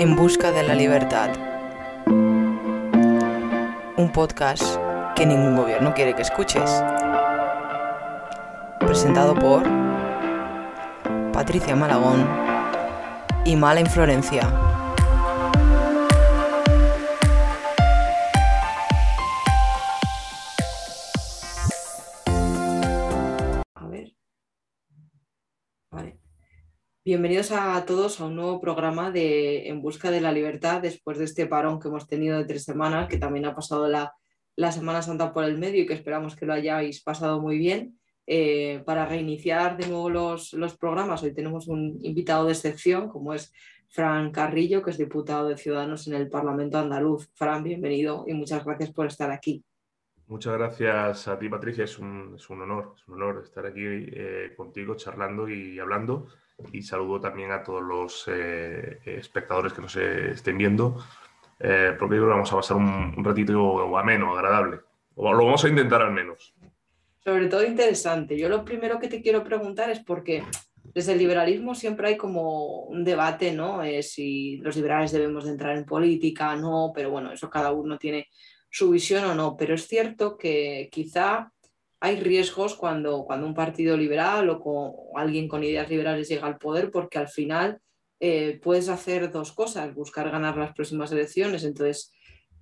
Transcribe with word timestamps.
En 0.00 0.16
busca 0.16 0.50
de 0.50 0.62
la 0.62 0.74
libertad. 0.74 1.28
Un 3.98 4.10
podcast 4.14 4.78
que 5.14 5.26
ningún 5.26 5.54
gobierno 5.54 5.92
quiere 5.92 6.14
que 6.14 6.22
escuches. 6.22 6.82
Presentado 8.78 9.34
por 9.34 9.62
Patricia 11.34 11.76
Malagón 11.76 12.26
y 13.44 13.56
Mala 13.56 13.80
Inflorencia. 13.80 14.69
Bienvenidos 27.10 27.50
a 27.50 27.84
todos 27.86 28.20
a 28.20 28.26
un 28.26 28.36
nuevo 28.36 28.60
programa 28.60 29.10
de 29.10 29.66
En 29.66 29.82
Busca 29.82 30.12
de 30.12 30.20
la 30.20 30.30
Libertad 30.30 30.80
después 30.80 31.18
de 31.18 31.24
este 31.24 31.44
parón 31.44 31.80
que 31.80 31.88
hemos 31.88 32.06
tenido 32.06 32.38
de 32.38 32.44
tres 32.44 32.62
semanas, 32.62 33.08
que 33.08 33.18
también 33.18 33.46
ha 33.46 33.54
pasado 33.56 33.88
la, 33.88 34.14
la 34.54 34.70
Semana 34.70 35.02
Santa 35.02 35.32
por 35.32 35.42
el 35.42 35.58
medio 35.58 35.82
y 35.82 35.86
que 35.86 35.94
esperamos 35.94 36.36
que 36.36 36.46
lo 36.46 36.52
hayáis 36.52 37.02
pasado 37.02 37.40
muy 37.40 37.58
bien. 37.58 37.98
Eh, 38.28 38.84
para 38.86 39.06
reiniciar 39.06 39.76
de 39.76 39.88
nuevo 39.88 40.08
los, 40.08 40.52
los 40.52 40.76
programas, 40.76 41.24
hoy 41.24 41.34
tenemos 41.34 41.66
un 41.66 41.98
invitado 42.00 42.46
de 42.46 42.52
excepción, 42.52 43.08
como 43.08 43.34
es 43.34 43.52
Fran 43.88 44.30
Carrillo, 44.30 44.80
que 44.80 44.90
es 44.90 44.98
diputado 44.98 45.48
de 45.48 45.56
Ciudadanos 45.56 46.06
en 46.06 46.14
el 46.14 46.28
Parlamento 46.28 46.78
andaluz. 46.78 47.28
Fran, 47.34 47.64
bienvenido 47.64 48.24
y 48.28 48.34
muchas 48.34 48.64
gracias 48.64 48.92
por 48.92 49.06
estar 49.06 49.32
aquí. 49.32 49.64
Muchas 50.28 50.56
gracias 50.56 51.26
a 51.26 51.36
ti, 51.36 51.48
Patricia. 51.48 51.82
Es 51.82 51.98
un, 51.98 52.34
es 52.36 52.48
un 52.50 52.62
honor, 52.62 52.94
un 53.08 53.14
honor 53.14 53.42
estar 53.42 53.66
aquí 53.66 53.82
eh, 53.82 54.54
contigo 54.56 54.94
charlando 54.94 55.48
y 55.48 55.76
hablando. 55.80 56.28
Y 56.72 56.82
saludo 56.82 57.20
también 57.20 57.52
a 57.52 57.62
todos 57.62 57.82
los 57.82 58.24
eh, 58.28 59.00
espectadores 59.04 59.72
que 59.72 59.82
nos 59.82 59.96
eh, 59.96 60.32
estén 60.32 60.58
viendo, 60.58 61.04
eh, 61.58 61.94
porque 61.98 62.16
yo 62.16 62.22
que 62.22 62.28
vamos 62.28 62.52
a 62.52 62.56
pasar 62.56 62.76
un, 62.76 63.14
un 63.16 63.24
ratito 63.24 63.96
ameno, 63.96 64.34
agradable. 64.34 64.80
O 65.14 65.32
lo 65.32 65.44
vamos 65.44 65.64
a 65.64 65.68
intentar 65.68 66.02
al 66.02 66.12
menos. 66.12 66.54
Sobre 67.22 67.48
todo 67.48 67.64
interesante. 67.64 68.38
Yo 68.38 68.48
lo 68.48 68.64
primero 68.64 68.98
que 68.98 69.08
te 69.08 69.20
quiero 69.20 69.44
preguntar 69.44 69.90
es 69.90 70.00
porque 70.00 70.42
desde 70.94 71.12
el 71.12 71.18
liberalismo 71.18 71.74
siempre 71.74 72.08
hay 72.08 72.16
como 72.16 72.84
un 72.84 73.04
debate, 73.04 73.52
¿no? 73.52 73.82
Eh, 73.82 74.02
si 74.02 74.56
los 74.58 74.74
liberales 74.76 75.12
debemos 75.12 75.44
de 75.44 75.50
entrar 75.50 75.76
en 75.76 75.84
política, 75.84 76.56
no, 76.56 76.92
pero 76.94 77.10
bueno, 77.10 77.32
eso 77.32 77.50
cada 77.50 77.72
uno 77.72 77.98
tiene 77.98 78.28
su 78.70 78.90
visión 78.90 79.24
o 79.24 79.34
no. 79.34 79.56
Pero 79.56 79.74
es 79.74 79.86
cierto 79.86 80.36
que 80.36 80.88
quizá 80.90 81.52
hay 82.00 82.18
riesgos 82.18 82.74
cuando, 82.74 83.24
cuando 83.24 83.46
un 83.46 83.54
partido 83.54 83.96
liberal 83.96 84.48
o, 84.50 85.12
alguien 85.14 85.46
con 85.48 85.62
ideas 85.62 85.88
liberales 85.88 86.28
llega 86.28 86.46
al 86.46 86.58
poder, 86.58 86.90
porque 86.90 87.18
al 87.18 87.28
final 87.28 87.78
eh, 88.18 88.58
puedes 88.62 88.88
hacer 88.88 89.30
dos 89.30 89.52
cosas, 89.52 89.94
buscar 89.94 90.30
ganar 90.30 90.56
las 90.56 90.72
próximas 90.72 91.12
elecciones. 91.12 91.62
Entonces, 91.62 92.12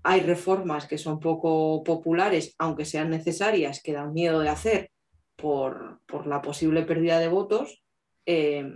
hay 0.03 0.21
reformas 0.21 0.87
que 0.87 0.99
son 0.99 1.21
poco 1.21 1.83
populares, 1.85 2.55
aunque 2.59 2.85
sean 2.85 3.11
necesarias, 3.11 3.81
que 3.83 3.93
dan 3.93 4.13
miedo 4.13 4.41
de 4.41 4.49
hacer 4.49 4.91
por, 5.37 6.01
por 6.07 6.27
la 6.27 6.43
posible 6.43 6.83
pérdida 6.83 7.21
de 7.21 7.29
votos. 7.29 7.83
Eh, 8.27 8.69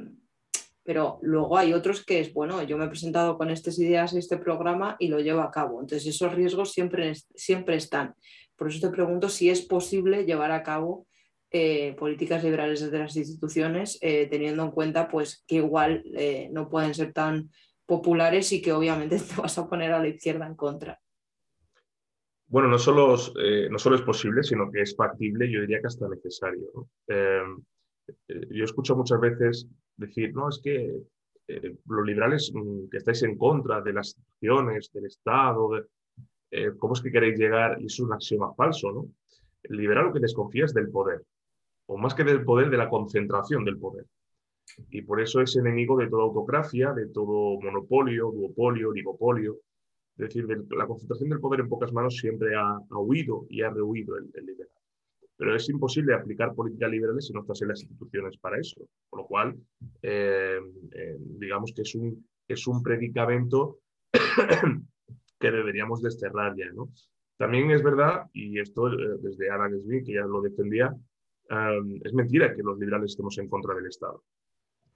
pero 0.85 1.19
luego 1.23 1.57
hay 1.57 1.73
otros 1.73 2.05
que 2.05 2.21
es, 2.21 2.33
bueno, 2.33 2.63
yo 2.63 2.77
me 2.77 2.87
he 2.87 2.89
presentado 2.89 3.39
con 3.39 3.51
estas 3.51 3.79
ideas, 3.79 4.15
este 4.15 4.37
programa 4.37 4.97
y 4.99 5.09
lo 5.09 5.21
llevo 5.21 5.41
a 5.41 5.51
cabo. 5.51 5.81
Entonces 5.81 6.07
esos 6.07 6.35
riesgos 6.35 6.73
siempre, 6.73 7.13
siempre 7.35 7.77
están. 7.77 8.15
Por 8.63 8.71
eso 8.71 8.89
te 8.89 8.95
pregunto 8.95 9.29
si 9.29 9.51
es 9.51 9.61
posible 9.63 10.25
llevar 10.25 10.53
a 10.53 10.63
cabo 10.63 11.09
eh, 11.51 11.97
políticas 11.99 12.45
liberales 12.45 12.81
desde 12.81 13.01
las 13.01 13.17
instituciones, 13.17 13.99
eh, 14.01 14.29
teniendo 14.31 14.63
en 14.63 14.71
cuenta 14.71 15.09
pues, 15.09 15.43
que 15.49 15.57
igual 15.57 16.05
eh, 16.15 16.49
no 16.53 16.71
pueden 16.71 16.95
ser 16.95 17.13
tan 17.13 17.51
populares 17.87 18.53
y 18.53 18.63
que 18.63 18.71
obviamente 18.71 19.19
te 19.35 19.41
vas 19.41 19.59
a 19.59 19.69
poner 19.69 19.91
a 19.91 19.99
la 19.99 20.07
izquierda 20.07 20.47
en 20.47 20.55
contra. 20.55 20.97
Bueno, 22.47 22.69
no 22.69 22.79
solo, 22.79 23.17
no 23.69 23.79
solo 23.81 23.97
es 23.97 24.03
posible, 24.03 24.45
sino 24.45 24.71
que 24.71 24.83
es 24.83 24.95
factible, 24.95 25.51
yo 25.51 25.63
diría 25.63 25.81
que 25.81 25.89
hasta 25.89 26.09
necesario. 26.09 26.89
Eh, 27.09 27.43
yo 28.49 28.65
escucho 28.65 28.95
muchas 28.95 29.19
veces 29.19 29.67
decir, 29.97 30.33
no, 30.35 30.51
es 30.51 30.61
que 30.63 30.89
los 31.49 32.07
liberales 32.07 32.53
mm, 32.55 32.91
que 32.91 32.99
estáis 32.99 33.25
en 33.25 33.37
contra 33.37 33.81
de 33.81 33.93
las 33.93 34.17
instituciones, 34.17 34.93
del 34.93 35.07
Estado, 35.07 35.69
de, 35.71 35.83
eh, 36.53 36.71
¿cómo 36.79 36.93
es 36.93 37.01
que 37.01 37.11
queréis 37.11 37.39
llegar? 37.39 37.81
Y 37.81 37.87
es 37.87 37.99
un 37.99 38.13
axioma 38.13 38.53
falso, 38.55 38.93
¿no? 38.93 39.07
El 39.63 39.77
liberal 39.79 40.07
lo 40.07 40.13
que 40.13 40.21
desconfía 40.21 40.67
es 40.67 40.75
del 40.75 40.91
poder, 40.91 41.23
o 41.87 41.97
más 41.97 42.15
que 42.15 42.25
del 42.25 42.45
poder, 42.45 42.69
de 42.69 42.77
la 42.77 42.91
concentración 42.91 43.65
del 43.65 43.79
poder. 43.79 44.07
Y 44.91 45.03
por 45.03 45.21
eso 45.21 45.41
es 45.41 45.57
enemigo 45.57 45.97
de 45.97 46.09
toda 46.09 46.25
autocracia, 46.25 46.93
de 46.93 47.07
todo 47.09 47.59
monopolio, 47.61 48.31
duopolio, 48.31 48.91
oligopolio. 48.91 49.61
Es 50.17 50.29
decir, 50.29 50.47
de 50.47 50.77
la 50.77 50.87
concentración 50.87 51.31
del 51.31 51.41
poder 51.41 51.61
en 51.61 51.69
pocas 51.71 51.93
manos 51.93 52.17
siempre 52.17 52.55
ha, 52.55 52.79
huido 52.99 53.47
y 53.49 53.63
ha 53.63 53.71
rehuido 53.71 54.17
el, 54.19 54.31
liberal 54.45 54.69
pero 55.35 55.57
es 55.57 55.69
imposible 55.69 56.15
aplicar 56.15 56.55
políticas 56.55 56.91
liberales 56.91 57.27
si 57.27 57.33
no 57.33 57.41
estás 57.41 57.63
en 57.63 57.69
las 57.69 57.81
instituciones 57.81 58.37
para 58.37 58.61
eso. 58.61 58.81
Por 59.11 59.21
lo 59.23 59.27
cual, 59.27 59.57
eh, 60.01 60.61
eh, 60.93 61.17
digamos 61.19 61.73
que 61.75 61.83
es 61.83 61.97
un, 61.97 62.25
es 62.47 62.65
un 62.69 62.81
predicamento 62.81 63.81
que 65.43 65.51
deberíamos 65.51 66.01
desterrar 66.01 66.55
ya. 66.57 66.71
¿no? 66.73 66.89
También 67.37 67.71
es 67.73 67.83
verdad, 67.83 68.27
y 68.33 68.61
esto 68.61 68.89
eh, 68.89 69.19
desde 69.21 69.51
Adam 69.51 69.73
Smith, 69.81 70.07
que 70.07 70.15
ya 70.15 70.23
lo 70.23 70.41
defendía, 70.41 70.95
um, 71.51 72.01
es 72.05 72.15
mentira 72.15 72.55
que 72.55 72.63
los 72.63 72.79
liberales 72.79 73.11
estemos 73.11 73.37
en 73.39 73.49
contra 73.49 73.75
del 73.75 73.87
Estado. 73.87 74.23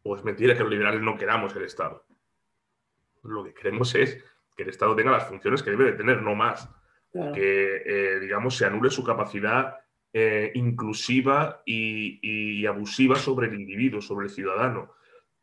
O 0.05 0.15
es 0.15 0.23
mentira 0.23 0.55
que 0.55 0.63
los 0.63 0.71
liberales 0.71 1.03
no 1.03 1.19
queramos 1.19 1.55
el 1.57 1.65
Estado. 1.65 2.05
Lo 3.25 3.43
que 3.43 3.53
queremos 3.53 3.93
es 3.97 4.23
que 4.57 4.63
el 4.63 4.69
Estado 4.69 4.95
tenga 4.95 5.11
las 5.11 5.29
funciones 5.29 5.63
que 5.65 5.71
debe 5.71 5.87
de 5.87 5.93
tener, 5.95 6.23
no 6.23 6.37
más. 6.37 6.71
Claro. 7.11 7.33
Que, 7.33 8.19
digamos, 8.21 8.57
se 8.57 8.67
anule 8.67 8.91
su 8.91 9.03
capacidad 9.03 9.75
eh, 10.13 10.53
inclusiva 10.55 11.63
y, 11.67 12.21
y, 12.23 12.67
abusiva 12.67 13.17
sobre 13.17 13.49
el 13.49 13.55
individuo, 13.55 14.01
sobre 14.01 14.27
el 14.27 14.33
ciudadano, 14.33 14.93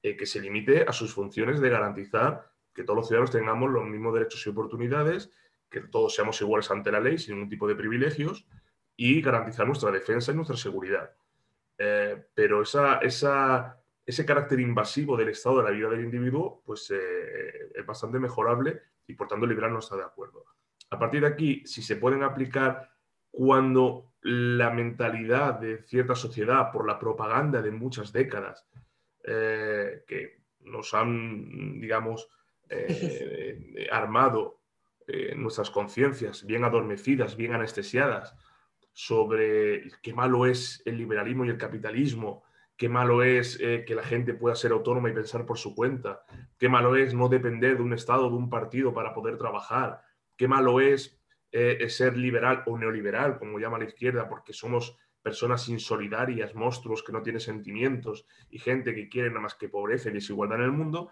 eh, 0.02 0.16
que 0.16 0.25
se 0.25 0.40
limite 0.40 0.84
a 0.88 0.94
sus 0.94 1.14
funciones 1.14 1.59
de 1.59 1.70
garantizar 1.70 2.53
que 2.73 2.84
todos 2.84 2.97
los 2.97 3.07
ciudadanos 3.07 3.31
tengamos 3.31 3.72
los 3.72 3.85
mismos 3.85 4.13
derechos 4.13 4.45
y 4.45 4.50
oportunidades, 4.50 5.31
que 5.69 5.81
todos 5.81 6.16
seamos 6.16 6.39
iguales 6.41 6.69
ante 6.72 6.91
la 6.91 7.00
ley 7.00 7.17
sin 7.17 7.35
ningún 7.35 7.50
tipo 7.50 7.67
de 7.67 7.75
privilegios 7.75 8.45
y 8.95 9.22
garantizar 9.22 9.66
nuestra 9.66 9.91
defensa 9.91 10.31
y 10.31 10.35
nuestra 10.35 10.57
seguridad. 10.57 11.11
Eh, 11.78 12.25
pero 12.34 12.61
esa, 12.61 13.00
ese 13.01 14.25
carácter 14.25 14.59
invasivo 14.59 15.17
del 15.17 15.29
Estado 15.29 15.57
de 15.57 15.63
la 15.63 15.72
vida 15.72 15.89
del 15.89 16.03
individuo 16.03 16.61
pues, 16.66 16.91
eh, 16.91 17.72
es 17.73 17.85
bastante 17.85 18.19
mejorable 18.19 18.81
y 19.07 19.16
por 19.16 19.28
tanto 19.28 19.45
liberal 19.45 19.73
no 19.73 19.79
está 19.79 19.95
de 19.95 20.03
acuerdo. 20.03 20.45
A 20.91 21.00
partir 21.00 21.22
de 21.22 21.28
aquí, 21.28 21.63
si 21.66 21.81
se 21.81 21.95
pueden 21.95 22.23
aplicar 22.23 22.91
cuando 23.31 24.13
la 24.22 24.69
mentalidad 24.69 25.55
de 25.55 25.79
cierta 25.79 26.16
sociedad 26.16 26.72
por 26.72 26.88
la 26.88 27.00
propaganda 27.00 27.61
de 27.61 27.72
muchas 27.72 28.13
décadas 28.13 28.67
eh, 29.23 30.03
que 30.07 30.44
nos 30.59 30.94
han, 30.94 31.79
digamos, 31.79 32.29
eh, 32.75 33.88
armado 33.91 34.63
eh, 35.06 35.35
nuestras 35.35 35.69
conciencias 35.69 36.45
bien 36.45 36.63
adormecidas, 36.63 37.35
bien 37.35 37.53
anestesiadas 37.53 38.35
sobre 38.94 39.91
qué 40.01 40.13
malo 40.13 40.45
es 40.45 40.81
el 40.85 40.97
liberalismo 40.97 41.44
y 41.44 41.50
el 41.50 41.57
capitalismo, 41.57 42.44
qué 42.78 42.88
malo 42.88 43.22
es 43.22 43.59
eh, 43.59 43.84
que 43.85 43.95
la 43.95 44.03
gente 44.03 44.34
pueda 44.34 44.56
ser 44.56 44.72
autónoma 44.72 45.09
y 45.09 45.13
pensar 45.13 45.45
por 45.45 45.57
su 45.57 45.75
cuenta, 45.75 46.23
qué 46.57 46.69
malo 46.69 46.95
es 46.95 47.13
no 47.13 47.28
depender 47.28 47.75
de 47.75 47.84
un 47.84 47.91
Estado, 47.91 48.29
de 48.29 48.35
un 48.35 48.50
partido 48.50 48.94
para 48.94 49.13
poder 49.13 49.38
trabajar, 49.38 50.01
qué 50.38 50.47
malo 50.47 50.79
es 50.79 51.19
eh, 51.51 51.90
ser 51.90 52.16
liberal 52.16 52.63
o 52.66 52.78
neoliberal, 52.78 53.38
como 53.38 53.59
llama 53.59 53.79
la 53.79 53.85
izquierda, 53.85 54.29
porque 54.29 54.53
somos 54.53 54.97
personas 55.22 55.67
insolidarias, 55.67 56.55
monstruos 56.55 57.03
que 57.03 57.11
no 57.11 57.22
tienen 57.22 57.41
sentimientos 57.41 58.25
y 58.50 58.59
gente 58.59 58.95
que 58.95 59.09
quiere 59.09 59.29
nada 59.29 59.41
más 59.41 59.55
que 59.55 59.67
pobreza 59.67 60.09
y 60.09 60.14
desigualdad 60.14 60.59
en 60.59 60.66
el 60.66 60.72
mundo, 60.72 61.11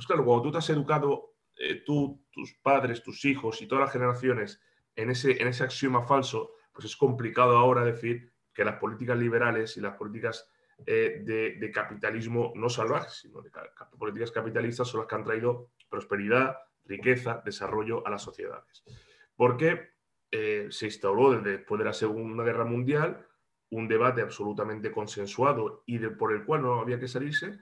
pues 0.00 0.06
claro, 0.06 0.24
cuando 0.24 0.44
tú 0.44 0.52
te 0.52 0.56
has 0.56 0.70
educado, 0.70 1.34
eh, 1.58 1.82
tú, 1.84 2.24
tus 2.30 2.54
padres, 2.62 3.02
tus 3.02 3.22
hijos 3.26 3.60
y 3.60 3.66
todas 3.66 3.84
las 3.84 3.92
generaciones 3.92 4.58
en 4.96 5.10
ese, 5.10 5.42
en 5.42 5.46
ese 5.46 5.62
axioma 5.62 6.06
falso, 6.06 6.54
pues 6.72 6.86
es 6.86 6.96
complicado 6.96 7.58
ahora 7.58 7.84
decir 7.84 8.32
que 8.54 8.64
las 8.64 8.78
políticas 8.78 9.18
liberales 9.18 9.76
y 9.76 9.82
las 9.82 9.96
políticas 9.96 10.48
eh, 10.86 11.20
de, 11.22 11.70
capitalismo 11.70 12.54
no 12.56 12.70
salvajes, 12.70 13.12
sino 13.12 13.42
de 13.42 13.50
políticas 13.98 14.30
capitalistas 14.30 14.88
son 14.88 15.00
las 15.00 15.06
que 15.06 15.16
han 15.16 15.24
traído 15.24 15.68
prosperidad, 15.90 16.56
riqueza, 16.86 17.42
desarrollo 17.44 18.06
a 18.06 18.10
las 18.10 18.22
sociedades. 18.22 18.82
Porque 19.36 19.90
eh, 20.30 20.68
se 20.70 20.86
instauró 20.86 21.32
desde 21.32 21.58
después 21.58 21.78
de 21.78 21.84
la 21.84 21.92
Segunda 21.92 22.42
Guerra 22.42 22.64
Mundial 22.64 23.26
un 23.68 23.86
debate 23.86 24.22
absolutamente 24.22 24.92
consensuado 24.92 25.82
y 25.84 25.98
de, 25.98 26.08
por 26.08 26.32
el 26.32 26.46
cual 26.46 26.62
no 26.62 26.80
había 26.80 26.98
que 26.98 27.06
salirse, 27.06 27.58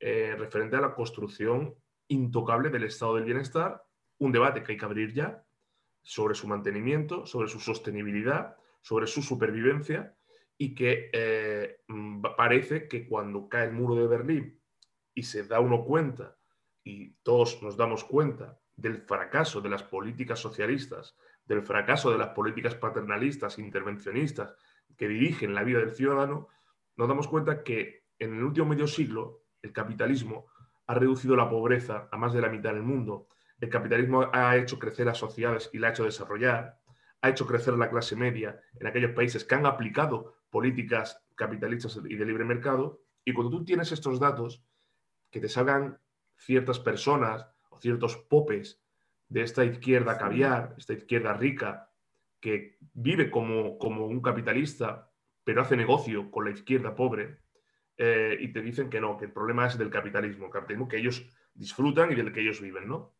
eh, 0.00 0.34
referente 0.38 0.76
a 0.76 0.80
la 0.80 0.94
construcción 0.94 1.74
intocable 2.08 2.70
del 2.70 2.84
estado 2.84 3.16
del 3.16 3.24
bienestar, 3.24 3.84
un 4.18 4.32
debate 4.32 4.62
que 4.62 4.72
hay 4.72 4.78
que 4.78 4.84
abrir 4.84 5.12
ya 5.12 5.44
sobre 6.02 6.34
su 6.34 6.46
mantenimiento, 6.46 7.26
sobre 7.26 7.48
su 7.48 7.58
sostenibilidad, 7.60 8.56
sobre 8.80 9.06
su 9.06 9.22
supervivencia 9.22 10.16
y 10.56 10.74
que 10.74 11.10
eh, 11.12 11.80
parece 12.36 12.88
que 12.88 13.06
cuando 13.06 13.48
cae 13.48 13.66
el 13.66 13.72
muro 13.72 13.96
de 13.96 14.06
Berlín 14.06 14.62
y 15.14 15.24
se 15.24 15.44
da 15.46 15.60
uno 15.60 15.84
cuenta 15.84 16.38
y 16.84 17.14
todos 17.22 17.62
nos 17.62 17.76
damos 17.76 18.04
cuenta 18.04 18.60
del 18.76 18.98
fracaso 18.98 19.60
de 19.60 19.70
las 19.70 19.82
políticas 19.82 20.38
socialistas, 20.38 21.16
del 21.44 21.62
fracaso 21.62 22.10
de 22.10 22.18
las 22.18 22.28
políticas 22.28 22.74
paternalistas, 22.74 23.58
intervencionistas, 23.58 24.54
que 24.96 25.08
dirigen 25.08 25.54
la 25.54 25.64
vida 25.64 25.80
del 25.80 25.94
ciudadano, 25.94 26.48
nos 26.96 27.08
damos 27.08 27.28
cuenta 27.28 27.62
que 27.62 28.04
en 28.18 28.34
el 28.34 28.44
último 28.44 28.66
medio 28.66 28.86
siglo 28.86 29.45
el 29.66 29.72
capitalismo 29.72 30.46
ha 30.86 30.94
reducido 30.94 31.36
la 31.36 31.50
pobreza 31.50 32.08
a 32.10 32.16
más 32.16 32.32
de 32.32 32.40
la 32.40 32.48
mitad 32.48 32.72
del 32.72 32.82
mundo, 32.82 33.28
el 33.60 33.68
capitalismo 33.68 34.28
ha 34.32 34.56
hecho 34.56 34.78
crecer 34.78 35.08
a 35.08 35.14
sociedades 35.14 35.70
y 35.72 35.78
la 35.78 35.88
ha 35.88 35.90
hecho 35.90 36.04
desarrollar, 36.04 36.78
ha 37.22 37.28
hecho 37.28 37.46
crecer 37.46 37.74
la 37.74 37.90
clase 37.90 38.16
media 38.16 38.60
en 38.78 38.86
aquellos 38.86 39.12
países 39.12 39.44
que 39.44 39.54
han 39.54 39.66
aplicado 39.66 40.36
políticas 40.50 41.22
capitalistas 41.34 41.98
y 42.08 42.16
de 42.16 42.24
libre 42.24 42.44
mercado, 42.44 43.02
y 43.24 43.32
cuando 43.32 43.58
tú 43.58 43.64
tienes 43.64 43.90
estos 43.92 44.20
datos, 44.20 44.62
que 45.30 45.40
te 45.40 45.48
salgan 45.48 45.98
ciertas 46.36 46.78
personas 46.78 47.46
o 47.70 47.80
ciertos 47.80 48.16
popes 48.16 48.80
de 49.28 49.42
esta 49.42 49.64
izquierda 49.64 50.18
caviar, 50.18 50.74
esta 50.78 50.92
izquierda 50.92 51.32
rica, 51.34 51.90
que 52.40 52.78
vive 52.92 53.30
como, 53.30 53.76
como 53.78 54.06
un 54.06 54.20
capitalista, 54.20 55.10
pero 55.42 55.62
hace 55.62 55.76
negocio 55.76 56.30
con 56.30 56.44
la 56.44 56.52
izquierda 56.52 56.94
pobre, 56.94 57.40
eh, 57.98 58.36
y 58.40 58.48
te 58.48 58.60
dicen 58.60 58.90
que 58.90 59.00
no, 59.00 59.16
que 59.16 59.26
el 59.26 59.32
problema 59.32 59.66
es 59.66 59.78
del 59.78 59.90
capitalismo, 59.90 60.46
el 60.46 60.52
capitalismo 60.52 60.88
que 60.88 60.98
ellos 60.98 61.26
disfrutan 61.54 62.12
y 62.12 62.14
del 62.14 62.32
que 62.32 62.40
ellos 62.40 62.60
viven, 62.60 62.88
¿no? 62.88 63.14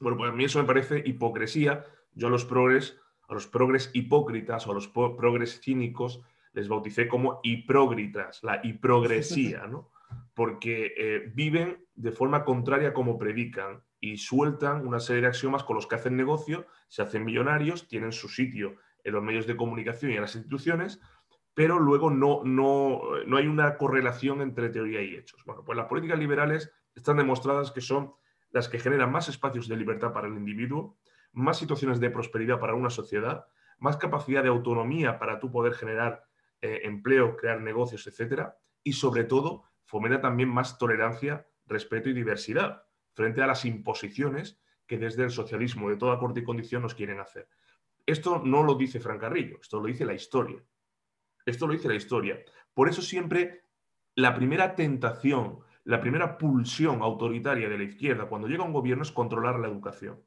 Bueno, 0.00 0.16
pues 0.16 0.30
a 0.30 0.34
mí 0.34 0.44
eso 0.44 0.60
me 0.60 0.66
parece 0.66 1.02
hipocresía. 1.04 1.84
Yo 2.12 2.28
a 2.28 2.30
los 2.30 2.44
progres, 2.44 2.98
a 3.28 3.34
los 3.34 3.46
progres 3.46 3.90
hipócritas 3.94 4.66
o 4.66 4.72
a 4.72 4.74
los 4.74 4.88
progres 4.88 5.60
cínicos 5.60 6.22
les 6.52 6.68
bauticé 6.68 7.08
como 7.08 7.40
hiprógritas, 7.42 8.42
la 8.42 8.60
hiprogresía, 8.62 9.66
¿no? 9.66 9.90
Porque 10.34 10.94
eh, 10.96 11.32
viven 11.34 11.84
de 11.94 12.12
forma 12.12 12.44
contraria 12.44 12.92
como 12.92 13.18
predican 13.18 13.82
y 14.00 14.18
sueltan 14.18 14.86
una 14.86 15.00
serie 15.00 15.22
de 15.22 15.28
axiomas 15.28 15.64
con 15.64 15.76
los 15.76 15.86
que 15.86 15.96
hacen 15.96 16.16
negocio, 16.16 16.66
se 16.88 17.02
hacen 17.02 17.24
millonarios, 17.24 17.88
tienen 17.88 18.12
su 18.12 18.28
sitio 18.28 18.76
en 19.04 19.14
los 19.14 19.22
medios 19.22 19.46
de 19.46 19.56
comunicación 19.56 20.12
y 20.12 20.14
en 20.14 20.22
las 20.22 20.36
instituciones, 20.36 21.00
pero 21.58 21.80
luego 21.80 22.08
no, 22.08 22.42
no, 22.44 23.00
no 23.26 23.36
hay 23.36 23.48
una 23.48 23.76
correlación 23.78 24.42
entre 24.42 24.68
teoría 24.68 25.02
y 25.02 25.16
hechos. 25.16 25.44
Bueno, 25.44 25.64
pues 25.64 25.76
las 25.76 25.88
políticas 25.88 26.16
liberales 26.16 26.72
están 26.94 27.16
demostradas 27.16 27.72
que 27.72 27.80
son 27.80 28.12
las 28.52 28.68
que 28.68 28.78
generan 28.78 29.10
más 29.10 29.28
espacios 29.28 29.66
de 29.66 29.76
libertad 29.76 30.12
para 30.12 30.28
el 30.28 30.34
individuo, 30.34 30.96
más 31.32 31.58
situaciones 31.58 31.98
de 31.98 32.10
prosperidad 32.10 32.60
para 32.60 32.74
una 32.74 32.90
sociedad, 32.90 33.46
más 33.80 33.96
capacidad 33.96 34.44
de 34.44 34.50
autonomía 34.50 35.18
para 35.18 35.40
tú 35.40 35.50
poder 35.50 35.72
generar 35.72 36.28
eh, 36.60 36.82
empleo, 36.84 37.36
crear 37.36 37.60
negocios, 37.60 38.06
etcétera, 38.06 38.56
y 38.84 38.92
sobre 38.92 39.24
todo 39.24 39.64
fomenta 39.84 40.20
también 40.20 40.50
más 40.50 40.78
tolerancia, 40.78 41.48
respeto 41.66 42.08
y 42.08 42.12
diversidad 42.12 42.84
frente 43.14 43.42
a 43.42 43.48
las 43.48 43.64
imposiciones 43.64 44.60
que 44.86 44.96
desde 44.96 45.24
el 45.24 45.30
socialismo 45.32 45.90
de 45.90 45.96
toda 45.96 46.20
corte 46.20 46.38
y 46.38 46.44
condición 46.44 46.82
nos 46.82 46.94
quieren 46.94 47.18
hacer. 47.18 47.48
Esto 48.06 48.42
no 48.44 48.62
lo 48.62 48.76
dice 48.76 49.00
Fran 49.00 49.18
Carrillo, 49.18 49.58
esto 49.60 49.80
lo 49.80 49.88
dice 49.88 50.04
la 50.04 50.14
historia. 50.14 50.62
Esto 51.48 51.66
lo 51.66 51.72
dice 51.72 51.88
la 51.88 51.94
historia. 51.94 52.38
Por 52.74 52.88
eso 52.88 53.00
siempre 53.00 53.62
la 54.14 54.34
primera 54.34 54.74
tentación, 54.74 55.60
la 55.84 56.00
primera 56.00 56.36
pulsión 56.36 57.00
autoritaria 57.00 57.70
de 57.70 57.78
la 57.78 57.84
izquierda 57.84 58.28
cuando 58.28 58.48
llega 58.48 58.64
a 58.64 58.66
un 58.66 58.74
gobierno 58.74 59.02
es 59.02 59.12
controlar 59.12 59.58
la 59.58 59.68
educación. 59.68 60.22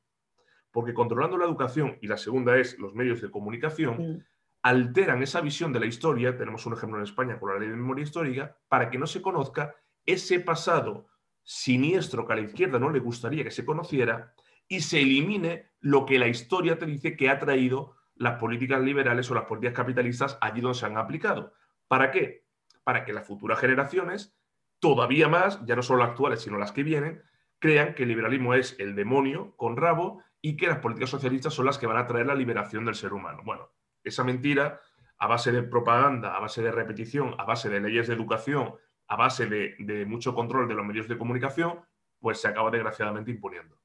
Porque 0.71 0.95
controlando 0.95 1.37
la 1.37 1.45
educación, 1.45 1.97
y 2.01 2.07
la 2.07 2.17
segunda 2.17 2.57
es 2.57 2.79
los 2.79 2.95
medios 2.95 3.21
de 3.21 3.29
comunicación, 3.29 4.25
alteran 4.63 5.21
esa 5.21 5.41
visión 5.41 5.71
de 5.73 5.81
la 5.81 5.85
historia, 5.85 6.37
tenemos 6.37 6.65
un 6.65 6.73
ejemplo 6.73 6.97
en 6.97 7.03
España 7.03 7.39
con 7.39 7.53
la 7.53 7.59
ley 7.59 7.69
de 7.69 7.75
memoria 7.75 8.03
histórica, 8.03 8.57
para 8.67 8.89
que 8.89 8.97
no 8.97 9.05
se 9.05 9.21
conozca 9.21 9.75
ese 10.05 10.39
pasado 10.39 11.07
siniestro 11.43 12.25
que 12.25 12.33
a 12.33 12.37
la 12.37 12.43
izquierda 12.43 12.79
no 12.79 12.89
le 12.89 12.99
gustaría 12.99 13.43
que 13.43 13.51
se 13.51 13.65
conociera 13.65 14.33
y 14.67 14.79
se 14.79 15.01
elimine 15.01 15.69
lo 15.81 16.05
que 16.05 16.17
la 16.17 16.27
historia 16.27 16.79
te 16.79 16.87
dice 16.87 17.15
que 17.15 17.29
ha 17.29 17.37
traído 17.37 18.00
las 18.21 18.37
políticas 18.39 18.81
liberales 18.81 19.29
o 19.31 19.35
las 19.35 19.45
políticas 19.45 19.75
capitalistas 19.75 20.37
allí 20.41 20.61
donde 20.61 20.77
se 20.77 20.85
han 20.85 20.97
aplicado. 20.97 21.53
¿Para 21.87 22.11
qué? 22.11 22.45
Para 22.83 23.03
que 23.03 23.13
las 23.13 23.25
futuras 23.25 23.59
generaciones, 23.59 24.37
todavía 24.79 25.27
más, 25.27 25.63
ya 25.65 25.75
no 25.75 25.81
solo 25.81 25.99
las 25.99 26.11
actuales, 26.11 26.41
sino 26.41 26.57
las 26.57 26.71
que 26.71 26.83
vienen, 26.83 27.23
crean 27.59 27.95
que 27.95 28.03
el 28.03 28.09
liberalismo 28.09 28.53
es 28.53 28.75
el 28.79 28.95
demonio 28.95 29.55
con 29.57 29.75
rabo 29.75 30.23
y 30.39 30.55
que 30.55 30.67
las 30.67 30.79
políticas 30.79 31.09
socialistas 31.09 31.53
son 31.53 31.65
las 31.65 31.77
que 31.77 31.87
van 31.87 31.97
a 31.97 32.05
traer 32.07 32.27
la 32.27 32.35
liberación 32.35 32.85
del 32.85 32.95
ser 32.95 33.13
humano. 33.13 33.41
Bueno, 33.43 33.71
esa 34.03 34.23
mentira, 34.23 34.81
a 35.17 35.27
base 35.27 35.51
de 35.51 35.63
propaganda, 35.63 36.35
a 36.35 36.39
base 36.39 36.61
de 36.61 36.71
repetición, 36.71 37.35
a 37.39 37.43
base 37.43 37.69
de 37.69 37.81
leyes 37.81 38.07
de 38.07 38.13
educación, 38.13 38.75
a 39.07 39.15
base 39.15 39.47
de, 39.47 40.05
mucho 40.05 40.35
control 40.35 40.67
de 40.67 40.75
los 40.75 40.85
medios 40.85 41.07
de 41.07 41.17
comunicación, 41.17 41.81
pues 42.19 42.39
se 42.39 42.47
acaba 42.47 42.69
desgraciadamente 42.69 43.31
imponiendo. 43.31 43.80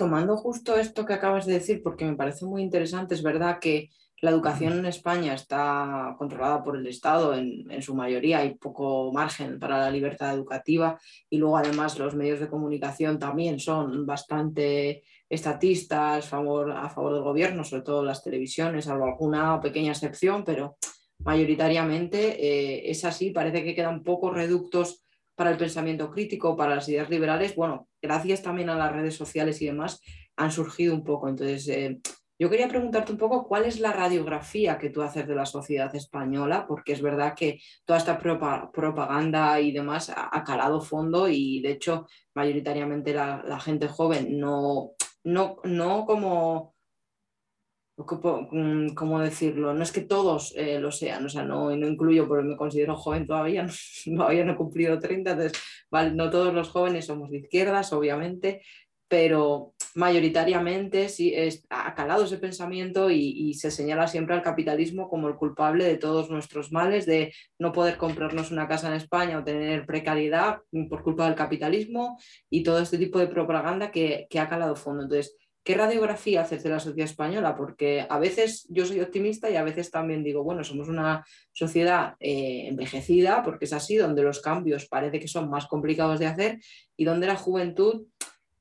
Tomando 0.00 0.34
justo 0.38 0.76
esto 0.76 1.04
que 1.04 1.12
acabas 1.12 1.44
de 1.44 1.52
decir, 1.52 1.82
porque 1.82 2.06
me 2.06 2.16
parece 2.16 2.46
muy 2.46 2.62
interesante, 2.62 3.14
es 3.14 3.22
verdad 3.22 3.58
que 3.60 3.90
la 4.22 4.30
educación 4.30 4.78
en 4.78 4.86
España 4.86 5.34
está 5.34 6.14
controlada 6.16 6.64
por 6.64 6.78
el 6.78 6.86
Estado 6.86 7.34
en, 7.34 7.82
su 7.82 7.94
mayoría, 7.94 8.38
hay 8.38 8.54
poco 8.54 9.12
margen 9.12 9.58
para 9.58 9.78
la 9.78 9.90
libertad 9.90 10.32
educativa 10.32 10.98
y 11.28 11.36
luego 11.36 11.58
además 11.58 11.98
los 11.98 12.14
medios 12.14 12.40
de 12.40 12.48
comunicación 12.48 13.18
también 13.18 13.60
son 13.60 14.06
bastante 14.06 15.02
estatistas 15.28 16.24
a 16.24 16.28
favor, 16.30 16.72
a 16.72 16.88
favor 16.88 17.12
del 17.12 17.22
gobierno, 17.22 17.62
sobre 17.62 17.82
todo 17.82 18.02
las 18.02 18.24
televisiones, 18.24 18.86
salvo 18.86 19.04
alguna 19.04 19.60
pequeña 19.60 19.92
excepción, 19.92 20.44
pero 20.46 20.78
mayoritariamente 21.18 22.42
eh, 22.42 22.90
es 22.90 23.04
así, 23.04 23.32
parece 23.32 23.62
que 23.64 23.74
quedan 23.74 24.02
pocos 24.02 24.32
reductos 24.32 25.02
para 25.40 25.52
el 25.52 25.56
pensamiento 25.56 26.10
crítico, 26.10 26.54
para 26.54 26.74
las 26.74 26.86
ideas 26.90 27.08
liberales. 27.08 27.56
Bueno, 27.56 27.88
gracias 28.02 28.42
también 28.42 28.68
a 28.68 28.76
las 28.76 28.92
redes 28.92 29.16
sociales 29.16 29.62
y 29.62 29.64
demás, 29.64 30.02
han 30.36 30.52
surgido 30.52 30.94
un 30.94 31.02
poco. 31.02 31.30
Entonces, 31.30 31.66
eh, 31.68 31.98
yo 32.38 32.50
quería 32.50 32.68
preguntarte 32.68 33.12
un 33.12 33.16
poco 33.16 33.48
cuál 33.48 33.64
es 33.64 33.80
la 33.80 33.90
radiografía 33.90 34.76
que 34.76 34.90
tú 34.90 35.00
haces 35.00 35.26
de 35.26 35.34
la 35.34 35.46
sociedad 35.46 35.96
española, 35.96 36.66
porque 36.68 36.92
es 36.92 37.00
verdad 37.00 37.32
que 37.34 37.58
toda 37.86 37.98
esta 37.98 38.18
propaganda 38.18 39.58
y 39.62 39.72
demás 39.72 40.12
ha, 40.14 40.44
calado 40.44 40.82
fondo 40.82 41.26
y 41.26 41.62
de 41.62 41.70
hecho 41.70 42.06
mayoritariamente 42.34 43.14
la, 43.14 43.42
la 43.42 43.60
gente 43.60 43.88
joven 43.88 44.38
no, 44.38 44.90
no, 45.24 45.56
no 45.64 46.04
como 46.04 46.74
¿cómo 48.06 49.20
decirlo? 49.20 49.74
No 49.74 49.82
es 49.82 49.92
que 49.92 50.02
todos 50.02 50.54
eh, 50.56 50.78
lo 50.78 50.92
sean, 50.92 51.26
o 51.26 51.28
sea, 51.28 51.44
no, 51.44 51.74
no 51.76 51.86
incluyo 51.86 52.26
porque 52.28 52.44
me 52.44 52.56
considero 52.56 52.96
joven 52.96 53.26
todavía, 53.26 53.66
todavía 54.16 54.44
no 54.44 54.52
he 54.52 54.56
cumplido 54.56 54.98
30, 54.98 55.30
entonces, 55.30 55.62
no 56.14 56.30
todos 56.30 56.54
los 56.54 56.68
jóvenes 56.68 57.06
somos 57.06 57.30
de 57.30 57.38
izquierdas, 57.38 57.92
obviamente, 57.92 58.62
pero 59.08 59.74
mayoritariamente 59.96 61.08
sí 61.08 61.34
ha 61.68 61.94
calado 61.96 62.24
ese 62.24 62.38
pensamiento 62.38 63.10
y, 63.10 63.16
y, 63.16 63.54
se 63.54 63.72
señala 63.72 64.06
siempre 64.06 64.36
al 64.36 64.42
capitalismo 64.42 65.08
como 65.08 65.26
el 65.26 65.34
culpable 65.34 65.84
de 65.84 65.96
todos 65.96 66.30
nuestros 66.30 66.70
males, 66.70 67.06
de 67.06 67.34
no 67.58 67.72
poder 67.72 67.96
comprarnos 67.96 68.52
una 68.52 68.68
casa 68.68 68.86
en 68.86 68.94
España 68.94 69.38
o 69.38 69.42
tener 69.42 69.84
precariedad 69.84 70.60
por 70.88 71.02
culpa 71.02 71.24
del 71.26 71.34
capitalismo 71.34 72.20
y 72.48 72.62
todo 72.62 72.78
este 72.78 72.98
tipo 72.98 73.18
de 73.18 73.26
propaganda 73.26 73.90
que, 73.90 74.28
que 74.30 74.38
ha 74.38 74.48
calado 74.48 74.76
fondo. 74.76 75.02
Entonces, 75.02 75.36
¿Qué 75.62 75.74
radiografía 75.74 76.40
haces 76.40 76.62
de 76.62 76.70
la 76.70 76.80
sociedad 76.80 77.10
española? 77.10 77.54
Porque 77.54 78.06
a 78.08 78.18
veces 78.18 78.66
yo 78.70 78.86
soy 78.86 79.00
optimista 79.00 79.50
y 79.50 79.56
a 79.56 79.62
veces 79.62 79.90
también 79.90 80.24
digo, 80.24 80.42
bueno, 80.42 80.64
somos 80.64 80.88
una 80.88 81.24
sociedad 81.52 82.14
eh, 82.18 82.68
envejecida, 82.68 83.42
porque 83.42 83.66
es 83.66 83.72
así, 83.74 83.96
donde 83.96 84.22
los 84.22 84.40
cambios 84.40 84.86
parece 84.86 85.20
que 85.20 85.28
son 85.28 85.50
más 85.50 85.66
complicados 85.66 86.18
de 86.18 86.26
hacer 86.26 86.60
y 86.96 87.04
donde 87.04 87.26
la 87.26 87.36
juventud 87.36 88.06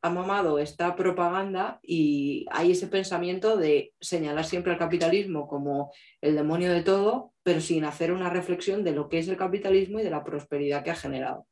ha 0.02 0.10
mamado 0.10 0.60
esta 0.60 0.96
propaganda 0.96 1.80
y 1.84 2.46
hay 2.52 2.72
ese 2.72 2.88
pensamiento 2.88 3.58
de 3.58 3.94
señalar 4.00 4.46
siempre 4.46 4.74
al 4.74 4.80
capitalismo 4.80 5.48
como 5.48 5.92
el 6.22 6.36
demonio 6.36 6.72
de 6.72 6.84
todo, 6.84 7.34
pero 7.44 7.62
sin 7.62 7.86
hacer 7.86 8.12
una 8.12 8.30
reflexión 8.30 8.84
de 8.84 8.92
lo 8.92 9.10
que 9.10 9.20
es 9.20 9.28
el 9.28 9.38
capitalismo 9.38 10.00
y 10.00 10.04
de 10.04 10.10
la 10.10 10.24
prosperidad 10.24 10.84
que 10.84 10.92
ha 10.92 10.96
generado 10.96 11.49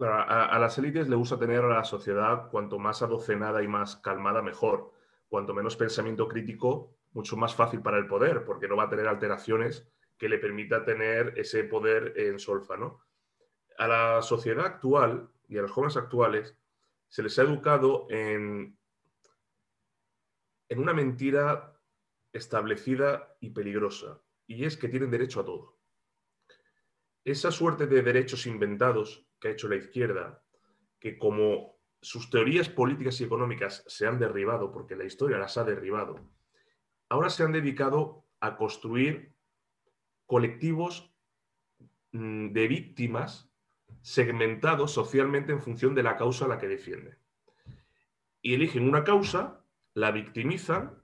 a, 0.00 0.58
las 0.58 0.78
élites 0.78 1.08
le 1.08 1.16
gusta 1.16 1.38
tener 1.38 1.64
a 1.64 1.68
la 1.68 1.84
sociedad 1.84 2.50
cuanto 2.50 2.78
más 2.78 3.02
adocenada 3.02 3.62
y 3.62 3.68
más 3.68 3.96
calmada, 3.96 4.42
mejor. 4.42 4.92
Cuanto 5.28 5.54
menos 5.54 5.76
pensamiento 5.76 6.28
crítico, 6.28 6.96
mucho 7.12 7.36
más 7.36 7.54
fácil 7.54 7.80
para 7.80 7.98
el 7.98 8.06
poder, 8.06 8.44
porque 8.44 8.68
no 8.68 8.76
va 8.76 8.84
a 8.84 8.88
tener 8.88 9.06
alteraciones 9.06 9.88
que 10.18 10.28
le 10.28 10.38
permita 10.38 10.84
tener 10.84 11.34
ese 11.36 11.64
poder 11.64 12.14
en 12.16 12.38
solfa. 12.38 12.76
¿no? 12.76 13.00
A 13.78 13.88
la 13.88 14.22
sociedad 14.22 14.66
actual 14.66 15.28
y 15.48 15.58
a 15.58 15.62
los 15.62 15.70
jóvenes 15.70 15.96
actuales 15.96 16.56
se 17.08 17.22
les 17.22 17.38
ha 17.38 17.42
educado 17.42 18.06
en, 18.10 18.76
en 20.68 20.78
una 20.78 20.92
mentira 20.92 21.80
establecida 22.32 23.36
y 23.40 23.50
peligrosa, 23.50 24.20
y 24.46 24.64
es 24.64 24.76
que 24.76 24.88
tienen 24.88 25.10
derecho 25.10 25.40
a 25.40 25.44
todo. 25.44 25.78
Esa 27.24 27.52
suerte 27.52 27.86
de 27.86 28.02
derechos 28.02 28.46
inventados 28.46 29.26
que 29.44 29.48
ha 29.48 29.52
hecho 29.52 29.68
la 29.68 29.76
izquierda, 29.76 30.42
que 30.98 31.18
como 31.18 31.76
sus 32.00 32.30
teorías 32.30 32.70
políticas 32.70 33.20
y 33.20 33.24
económicas 33.24 33.84
se 33.86 34.06
han 34.06 34.18
derribado, 34.18 34.72
porque 34.72 34.96
la 34.96 35.04
historia 35.04 35.36
las 35.36 35.58
ha 35.58 35.64
derribado, 35.64 36.18
ahora 37.10 37.28
se 37.28 37.42
han 37.42 37.52
dedicado 37.52 38.24
a 38.40 38.56
construir 38.56 39.34
colectivos 40.24 41.14
mm, 42.12 42.52
de 42.52 42.68
víctimas 42.68 43.50
segmentados 44.00 44.92
socialmente 44.92 45.52
en 45.52 45.60
función 45.60 45.94
de 45.94 46.04
la 46.04 46.16
causa 46.16 46.46
a 46.46 46.48
la 46.48 46.58
que 46.58 46.68
defienden. 46.68 47.18
Y 48.40 48.54
eligen 48.54 48.88
una 48.88 49.04
causa, 49.04 49.62
la 49.92 50.10
victimizan, 50.10 51.02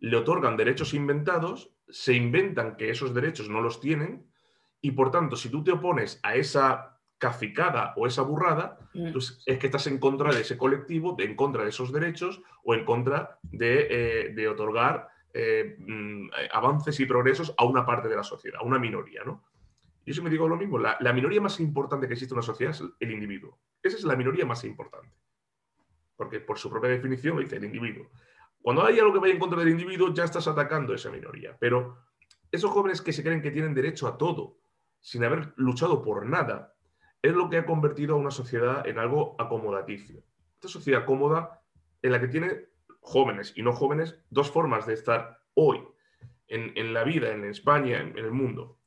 le 0.00 0.18
otorgan 0.18 0.58
derechos 0.58 0.92
inventados, 0.92 1.74
se 1.88 2.12
inventan 2.12 2.76
que 2.76 2.90
esos 2.90 3.14
derechos 3.14 3.48
no 3.48 3.62
los 3.62 3.80
tienen 3.80 4.30
y 4.82 4.90
por 4.92 5.10
tanto, 5.10 5.36
si 5.36 5.48
tú 5.48 5.64
te 5.64 5.72
opones 5.72 6.20
a 6.22 6.34
esa 6.34 6.89
cacicada 7.20 7.92
o 7.96 8.06
esa 8.06 8.22
burrada, 8.22 8.78
mm. 8.94 9.12
pues 9.12 9.42
es 9.44 9.58
que 9.58 9.66
estás 9.66 9.86
en 9.86 9.98
contra 9.98 10.32
de 10.32 10.40
ese 10.40 10.56
colectivo, 10.56 11.14
en 11.18 11.36
contra 11.36 11.62
de 11.62 11.68
esos 11.68 11.92
derechos 11.92 12.42
o 12.64 12.74
en 12.74 12.84
contra 12.84 13.38
de, 13.42 14.32
eh, 14.34 14.48
otorgar 14.48 15.08
eh, 15.34 15.76
mm, 15.78 16.30
avances 16.50 16.98
y 16.98 17.04
progresos 17.04 17.54
a 17.58 17.66
una 17.66 17.84
parte 17.84 18.08
de 18.08 18.16
la 18.16 18.24
sociedad, 18.24 18.60
a 18.60 18.64
una 18.64 18.78
minoría. 18.78 19.22
¿no? 19.22 19.44
Y 20.04 20.12
eso 20.12 20.22
me 20.22 20.30
digo 20.30 20.48
lo 20.48 20.56
mismo, 20.56 20.78
la, 20.78 20.96
la, 21.00 21.12
minoría 21.12 21.42
más 21.42 21.60
importante 21.60 22.08
que 22.08 22.14
existe 22.14 22.32
en 22.32 22.38
una 22.38 22.46
sociedad 22.46 22.72
es 22.72 22.82
el 22.98 23.10
individuo. 23.10 23.58
Esa 23.82 23.98
es 23.98 24.04
la 24.04 24.16
minoría 24.16 24.46
más 24.46 24.64
importante. 24.64 25.14
Porque 26.16 26.40
por 26.40 26.58
su 26.58 26.70
propia 26.70 26.88
definición 26.88 27.38
dice 27.38 27.56
el 27.56 27.64
individuo. 27.64 28.08
Cuando 28.62 28.82
hay 28.82 28.98
algo 28.98 29.12
que 29.12 29.18
vaya 29.18 29.34
en 29.34 29.40
contra 29.40 29.58
del 29.58 29.68
individuo, 29.68 30.12
ya 30.14 30.24
estás 30.24 30.48
atacando 30.48 30.94
a 30.94 30.96
esa 30.96 31.10
minoría. 31.10 31.54
Pero 31.60 31.98
esos 32.50 32.70
jóvenes 32.70 33.02
que 33.02 33.12
se 33.12 33.22
creen 33.22 33.42
que 33.42 33.50
tienen 33.50 33.74
derecho 33.74 34.08
a 34.08 34.16
todo, 34.16 34.56
sin 35.00 35.22
haber 35.22 35.52
luchado 35.56 36.02
por 36.02 36.26
nada, 36.26 36.74
es 37.22 37.34
lo 37.34 37.50
que 37.50 37.58
ha 37.58 37.66
convertido 37.66 38.14
a 38.14 38.18
una 38.18 38.30
sociedad 38.30 38.86
en 38.86 38.98
algo 38.98 39.36
acomodaticio. 39.38 40.22
Esta 40.54 40.68
sociedad 40.68 41.04
cómoda 41.04 41.62
en 42.02 42.12
la 42.12 42.20
que 42.20 42.28
tiene 42.28 42.66
jóvenes 43.00 43.52
y 43.56 43.62
no 43.62 43.72
jóvenes 43.72 44.18
dos 44.30 44.50
formas 44.50 44.86
de 44.86 44.94
estar 44.94 45.40
hoy 45.54 45.82
en, 46.48 46.92
la 46.92 47.04
vida, 47.04 47.32
en 47.32 47.44
España, 47.44 48.00
en, 48.00 48.18
el 48.18 48.32
mundo. 48.32 48.78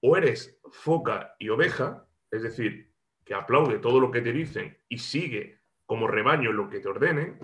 O 0.00 0.16
eres 0.16 0.58
foca 0.70 1.34
y 1.38 1.50
oveja, 1.50 2.06
es 2.30 2.42
decir, 2.42 2.90
que 3.24 3.34
aplaude 3.34 3.78
todo 3.78 4.00
lo 4.00 4.10
que 4.10 4.22
te 4.22 4.32
dicen 4.32 4.78
y 4.88 4.98
sigue 4.98 5.60
como 5.84 6.08
rebaño 6.08 6.52
lo 6.52 6.70
que 6.70 6.80
te 6.80 6.88
ordenen, 6.88 7.38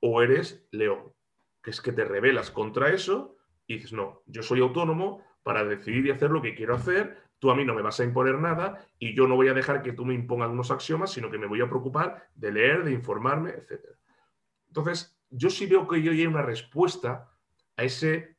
o 0.00 0.20
eres 0.20 0.68
león, 0.70 1.14
que 1.62 1.70
es 1.70 1.80
que 1.80 1.92
te 1.92 2.04
rebelas 2.04 2.50
contra 2.50 2.90
eso 2.90 3.36
y 3.66 3.76
dices, 3.76 3.94
no, 3.94 4.22
yo 4.26 4.42
soy 4.42 4.60
autónomo 4.60 5.24
para 5.42 5.64
decidir 5.64 6.06
y 6.06 6.10
hacer 6.10 6.30
lo 6.30 6.42
que 6.42 6.54
quiero 6.54 6.74
hacer 6.74 7.23
tú 7.38 7.50
a 7.50 7.54
mí 7.54 7.64
no 7.64 7.74
me 7.74 7.82
vas 7.82 8.00
a 8.00 8.04
imponer 8.04 8.38
nada 8.38 8.86
y 8.98 9.14
yo 9.14 9.26
no 9.26 9.36
voy 9.36 9.48
a 9.48 9.54
dejar 9.54 9.82
que 9.82 9.92
tú 9.92 10.04
me 10.04 10.14
impongas 10.14 10.50
unos 10.50 10.70
axiomas, 10.70 11.12
sino 11.12 11.30
que 11.30 11.38
me 11.38 11.46
voy 11.46 11.60
a 11.60 11.68
preocupar 11.68 12.28
de 12.34 12.52
leer, 12.52 12.84
de 12.84 12.92
informarme, 12.92 13.50
etc. 13.50 13.96
Entonces, 14.68 15.16
yo 15.30 15.50
sí 15.50 15.66
veo 15.66 15.86
que 15.86 15.96
hoy 15.96 16.08
hay 16.08 16.26
una 16.26 16.42
respuesta 16.42 17.30
a 17.76 17.82
ese 17.82 18.36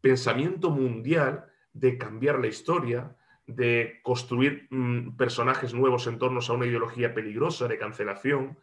pensamiento 0.00 0.70
mundial 0.70 1.46
de 1.72 1.98
cambiar 1.98 2.38
la 2.38 2.46
historia, 2.46 3.16
de 3.46 4.00
construir 4.02 4.66
mm, 4.70 5.16
personajes 5.16 5.72
nuevos 5.72 6.06
en 6.06 6.18
torno 6.18 6.40
a 6.46 6.52
una 6.52 6.66
ideología 6.66 7.14
peligrosa 7.14 7.68
de 7.68 7.78
cancelación, 7.78 8.58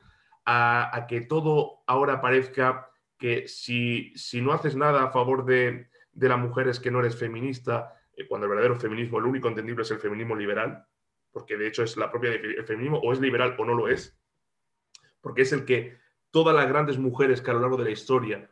a, 0.46 1.06
que 1.08 1.22
todo 1.22 1.84
ahora 1.88 2.22
parezca 2.22 2.90
que 3.18 3.48
si, 3.48 4.14
si, 4.16 4.42
no 4.42 4.54
haces 4.54 4.76
nada 4.76 5.04
a 5.04 5.12
favor 5.12 5.46
de, 5.46 5.90
de 6.14 6.30
la 6.30 6.38
mujer 6.38 6.68
es 6.68 6.80
que 6.80 6.92
no 6.92 7.00
eres 7.00 7.16
feminista, 7.16 7.95
eh, 8.16 8.28
cuando 8.28 8.46
el 8.46 8.50
verdadero 8.50 8.80
feminismo, 8.80 9.20
el 9.20 9.26
único 9.26 9.48
entendible 9.48 9.84
es 9.84 9.92
el 9.92 10.00
feminismo 10.00 10.36
liberal, 10.36 10.86
porque 11.32 11.58
de 11.58 11.68
hecho 11.68 11.84
es 11.84 11.98
la 11.98 12.10
propia 12.12 12.32
feminismo 12.66 13.00
o 13.00 13.12
es 13.12 13.20
liberal 13.20 13.56
o 13.58 13.66
no 13.66 13.74
lo 13.74 13.88
es, 13.88 14.18
porque 15.22 15.42
es 15.42 15.52
el 15.52 15.66
que 15.66 15.98
todas 16.32 16.56
las 16.56 16.68
grandes 16.68 16.98
mujeres 16.98 17.42
que 17.42 17.52
a 17.52 17.54
lo 17.54 17.62
largo 17.62 17.78
de 17.78 17.86
la 17.86 17.92
historia 17.92 18.50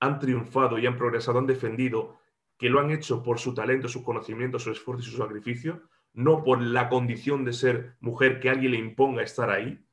han 0.00 0.18
triunfado 0.18 0.78
y 0.78 0.86
han 0.86 0.96
progresado, 0.96 1.38
han 1.38 1.46
defendido, 1.46 2.18
que 2.58 2.70
lo 2.70 2.80
han 2.80 2.90
hecho 2.90 3.22
por 3.22 3.38
su 3.38 3.54
talento, 3.54 3.88
su 3.88 4.04
conocimiento, 4.04 4.58
su 4.58 4.70
esfuerzo 4.70 5.02
y 5.02 5.10
su 5.10 5.16
sacrificio, 5.16 5.82
no 6.12 6.44
por 6.44 6.62
la 6.62 6.88
condición 6.88 7.44
de 7.44 7.52
ser 7.52 7.96
mujer 8.00 8.40
que 8.40 8.50
alguien 8.50 8.72
le 8.72 8.78
imponga 8.78 9.22
estar 9.22 9.50
ahí. 9.50 9.84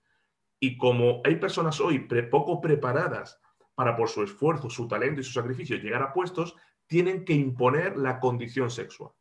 Y 0.60 0.78
como 0.78 1.22
hay 1.26 1.38
personas 1.38 1.80
hoy 1.82 2.00
poco 2.30 2.62
preparadas 2.62 3.42
para 3.74 3.96
por 3.96 4.10
su 4.10 4.22
esfuerzo, 4.24 4.70
su 4.70 4.88
talento 4.88 5.22
y 5.22 5.24
su 5.24 5.32
sacrificio 5.32 5.78
llegar 5.78 6.04
a 6.04 6.14
puestos, 6.14 6.56
tienen 6.92 7.24
que 7.24 7.32
imponer 7.32 7.96
la 7.96 8.20
condición 8.20 8.70
sexual. 8.70 9.12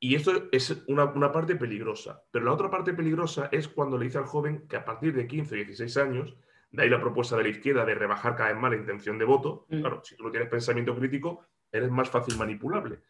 Y 0.00 0.14
esto 0.14 0.48
es 0.50 0.82
una, 0.88 1.30
parte 1.30 1.56
peligrosa. 1.56 2.24
Pero 2.30 2.46
la 2.46 2.54
otra 2.54 2.70
parte 2.70 2.94
peligrosa 2.94 3.50
es 3.52 3.68
cuando 3.68 3.98
le 3.98 4.06
dice 4.06 4.16
al 4.16 4.24
joven 4.24 4.66
que 4.66 4.76
a 4.76 4.84
partir 4.86 5.14
de 5.14 5.26
15 5.26 5.52
o 5.52 5.56
16 5.56 5.96
años, 5.98 6.34
de 6.70 6.82
ahí 6.82 6.88
la 6.88 7.02
propuesta 7.02 7.36
de 7.36 7.42
la 7.42 7.50
izquierda 7.50 7.84
de 7.84 7.94
rebajar 7.94 8.34
cada 8.34 8.50
vez 8.50 8.58
más 8.58 8.70
la 8.70 8.78
intención 8.78 9.18
de 9.18 9.26
voto, 9.26 9.66
mm. 9.68 9.80
claro, 9.80 10.00
si 10.02 10.16
tú 10.16 10.24
no 10.24 10.30
tienes 10.30 10.48
pensamiento 10.48 10.96
crítico, 10.96 11.44
eres 11.70 11.90
más 11.90 12.08
fácil 12.08 12.38
manipulable. 12.38 13.02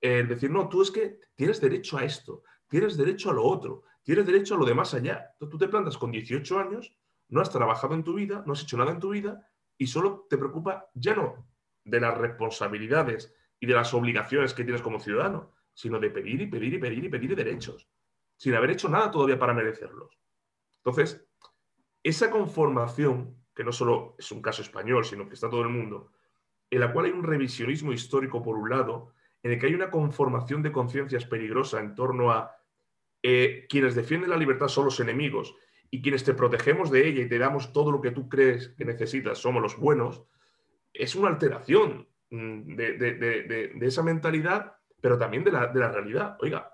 Es 0.00 0.28
decir, 0.28 0.48
no, 0.48 0.68
tú 0.68 0.82
es 0.82 0.92
que 0.92 1.18
tienes 1.34 1.60
derecho 1.60 1.98
a 1.98 2.04
esto, 2.04 2.44
tienes 2.68 2.96
derecho 2.96 3.30
a 3.30 3.34
lo 3.34 3.42
otro, 3.42 3.82
tienes 4.04 4.26
derecho 4.26 4.54
a 4.54 4.58
lo 4.58 4.64
de 4.64 4.74
más 4.74 4.94
allá. 4.94 5.30
Entonces, 5.32 5.50
tú 5.50 5.58
te 5.58 5.66
plantas 5.66 5.98
con 5.98 6.12
18 6.12 6.56
años, 6.60 6.96
no 7.30 7.40
has 7.40 7.50
trabajado 7.50 7.94
en 7.94 8.04
tu 8.04 8.14
vida, 8.14 8.44
no 8.46 8.52
has 8.52 8.62
hecho 8.62 8.76
nada 8.76 8.92
en 8.92 9.00
tu 9.00 9.08
vida 9.08 9.44
y 9.76 9.88
solo 9.88 10.28
te 10.30 10.38
preocupa 10.38 10.88
ya 10.94 11.16
no 11.16 11.52
de 11.84 12.00
las 12.00 12.16
responsabilidades 12.16 13.34
y 13.60 13.66
de 13.66 13.74
las 13.74 13.94
obligaciones 13.94 14.54
que 14.54 14.64
tienes 14.64 14.82
como 14.82 14.98
ciudadano, 14.98 15.52
sino 15.72 15.98
de 15.98 16.10
pedir 16.10 16.40
y 16.40 16.46
pedir 16.46 16.74
y 16.74 16.78
pedir 16.78 17.04
y 17.04 17.08
pedir 17.08 17.36
derechos, 17.36 17.88
sin 18.36 18.54
haber 18.54 18.70
hecho 18.70 18.88
nada 18.88 19.10
todavía 19.10 19.38
para 19.38 19.54
merecerlos. 19.54 20.18
Entonces, 20.78 21.26
esa 22.02 22.30
conformación, 22.30 23.36
que 23.54 23.64
no 23.64 23.72
solo 23.72 24.16
es 24.18 24.30
un 24.32 24.42
caso 24.42 24.62
español, 24.62 25.04
sino 25.04 25.28
que 25.28 25.34
está 25.34 25.48
todo 25.48 25.62
el 25.62 25.68
mundo, 25.68 26.12
en 26.70 26.80
la 26.80 26.92
cual 26.92 27.06
hay 27.06 27.12
un 27.12 27.22
revisionismo 27.22 27.92
histórico 27.92 28.42
por 28.42 28.56
un 28.56 28.70
lado, 28.70 29.12
en 29.42 29.52
el 29.52 29.58
que 29.58 29.66
hay 29.66 29.74
una 29.74 29.90
conformación 29.90 30.62
de 30.62 30.72
conciencias 30.72 31.26
peligrosa 31.26 31.80
en 31.80 31.94
torno 31.94 32.30
a 32.32 32.56
eh, 33.22 33.66
quienes 33.68 33.94
defienden 33.94 34.30
la 34.30 34.36
libertad 34.36 34.68
son 34.68 34.86
los 34.86 35.00
enemigos 35.00 35.54
y 35.90 36.02
quienes 36.02 36.24
te 36.24 36.34
protegemos 36.34 36.90
de 36.90 37.06
ella 37.06 37.22
y 37.22 37.28
te 37.28 37.38
damos 37.38 37.72
todo 37.72 37.92
lo 37.92 38.00
que 38.00 38.10
tú 38.10 38.28
crees 38.28 38.68
que 38.70 38.84
necesitas 38.84 39.38
somos 39.38 39.62
los 39.62 39.78
buenos, 39.78 40.24
es 40.94 41.14
una 41.16 41.28
alteración 41.28 42.08
mm, 42.30 42.76
de, 42.76 43.78
esa 43.82 44.02
mentalidad, 44.02 44.76
pero 45.00 45.18
también 45.18 45.44
de 45.44 45.52
la, 45.52 45.66
realidad. 45.66 46.38
Oiga, 46.40 46.72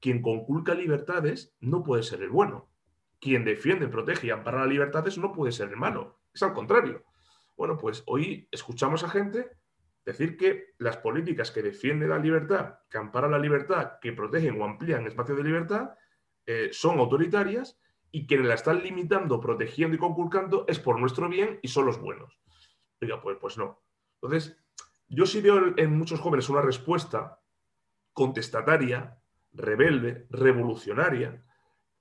quien 0.00 0.20
conculca 0.20 0.74
libertades 0.74 1.54
no 1.60 1.82
puede 1.82 2.02
ser 2.02 2.22
el 2.22 2.30
bueno. 2.30 2.68
Quien 3.20 3.44
defiende, 3.44 3.88
protege 3.88 4.26
y 4.26 4.30
ampara 4.30 4.60
las 4.60 4.68
libertades 4.68 5.16
no 5.16 5.32
puede 5.32 5.52
ser 5.52 5.70
el 5.70 5.76
malo. 5.76 6.20
Es 6.34 6.42
al 6.42 6.52
contrario. 6.52 7.04
Bueno, 7.56 7.78
pues 7.78 8.02
hoy 8.06 8.48
escuchamos 8.50 9.04
a 9.04 9.08
gente 9.08 9.48
decir 10.04 10.36
que 10.36 10.74
las 10.78 10.98
políticas 10.98 11.50
que 11.50 11.62
defienden 11.62 12.10
la 12.10 12.18
libertad, 12.18 12.80
que 12.90 12.98
amparan 12.98 13.30
la 13.30 13.38
libertad, 13.38 13.92
que 14.02 14.12
protegen 14.12 14.60
o 14.60 14.64
amplían 14.64 15.06
espacios 15.06 15.38
de 15.38 15.44
libertad, 15.44 15.94
eh, 16.44 16.68
son 16.72 16.98
autoritarias 16.98 17.78
y 18.10 18.26
quienes 18.26 18.48
la 18.48 18.54
están 18.54 18.82
limitando, 18.82 19.40
protegiendo 19.40 19.96
y 19.96 19.98
conculcando 19.98 20.66
es 20.68 20.78
por 20.78 21.00
nuestro 21.00 21.28
bien 21.28 21.58
y 21.62 21.68
son 21.68 21.86
los 21.86 21.98
buenos. 21.98 22.43
Oiga, 23.04 23.20
pues, 23.20 23.36
pues 23.38 23.58
no. 23.58 23.82
Entonces, 24.22 24.56
yo 25.08 25.26
sí 25.26 25.42
veo 25.42 25.74
en 25.76 25.96
muchos 25.96 26.20
jóvenes 26.20 26.48
una 26.48 26.62
respuesta 26.62 27.38
contestataria, 28.14 29.18
rebelde, 29.52 30.26
revolucionaria, 30.30 31.44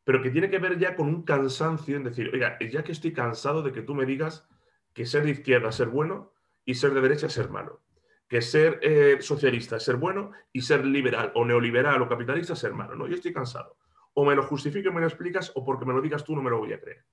pero 0.05 0.22
que 0.22 0.29
tiene 0.29 0.50
que 0.50 0.60
ver 0.60 0.79
ya 0.79 0.95
con 0.95 1.07
un 1.07 1.24
cansancio 1.24 1.98
en 1.98 2.05
decir, 2.05 2.29
oiga, 2.33 2.57
ya 2.60 2.83
que 2.83 2.93
estoy 2.93 3.12
cansado 3.12 3.62
de 3.62 3.74
que 3.74 3.81
tú 3.81 3.95
me 3.95 4.05
digas 4.05 4.48
que 4.93 5.05
ser 5.05 5.24
de 5.24 5.31
izquierda 5.31 5.69
es 5.69 5.75
ser 5.75 5.89
bueno 5.89 6.31
y 6.63 6.75
ser 6.75 6.93
de 6.93 7.01
derecha 7.01 7.27
es 7.27 7.33
ser 7.33 7.50
malo, 7.50 7.81
que 8.29 8.41
ser 8.41 8.79
eh, 8.81 9.17
socialista 9.19 9.75
es 9.77 9.83
ser 9.83 9.98
bueno 9.98 10.31
y 10.53 10.62
ser 10.62 10.86
liberal 10.86 11.33
o 11.36 11.43
neoliberal 11.43 12.01
o 12.01 12.07
capitalista 12.07 12.53
es 12.53 12.60
ser 12.60 12.74
malo, 12.74 12.95
¿no? 12.95 13.07
Yo 13.07 13.15
estoy 13.15 13.33
cansado. 13.33 13.75
O 14.13 14.24
me 14.25 14.36
lo 14.36 14.43
justifico 14.43 14.89
y 14.89 14.93
me 14.93 15.01
lo 15.01 15.07
explicas 15.07 15.51
o 15.55 15.65
porque 15.65 15.86
me 15.86 15.93
lo 15.93 16.01
digas 16.01 16.24
tú 16.24 16.36
no 16.36 16.41
me 16.41 16.50
lo 16.50 16.60
voy 16.60 16.72
a 16.72 16.79
creer. 16.79 17.03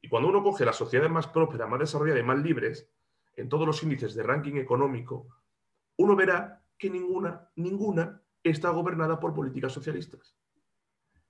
Y 0.00 0.08
cuando 0.08 0.28
uno 0.28 0.42
coge 0.42 0.64
las 0.64 0.76
sociedades 0.76 1.10
más 1.10 1.26
prósperas, 1.26 1.68
más 1.68 1.80
desarrolladas 1.80 2.22
y 2.22 2.26
más 2.26 2.38
libres, 2.38 2.88
en 3.36 3.48
todos 3.48 3.66
los 3.66 3.82
índices 3.82 4.14
de 4.14 4.22
ranking 4.22 4.56
económico, 4.56 5.28
uno 5.96 6.16
verá 6.16 6.64
que 6.78 6.90
ninguna, 6.90 7.50
ninguna 7.56 8.22
está 8.42 8.70
gobernada 8.70 9.20
por 9.20 9.34
políticas 9.34 9.72
socialistas. 9.72 10.36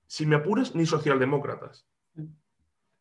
Si 0.06 0.24
me 0.24 0.36
apuras, 0.36 0.74
ni 0.74 0.86
socialdemócratas. 0.86 1.88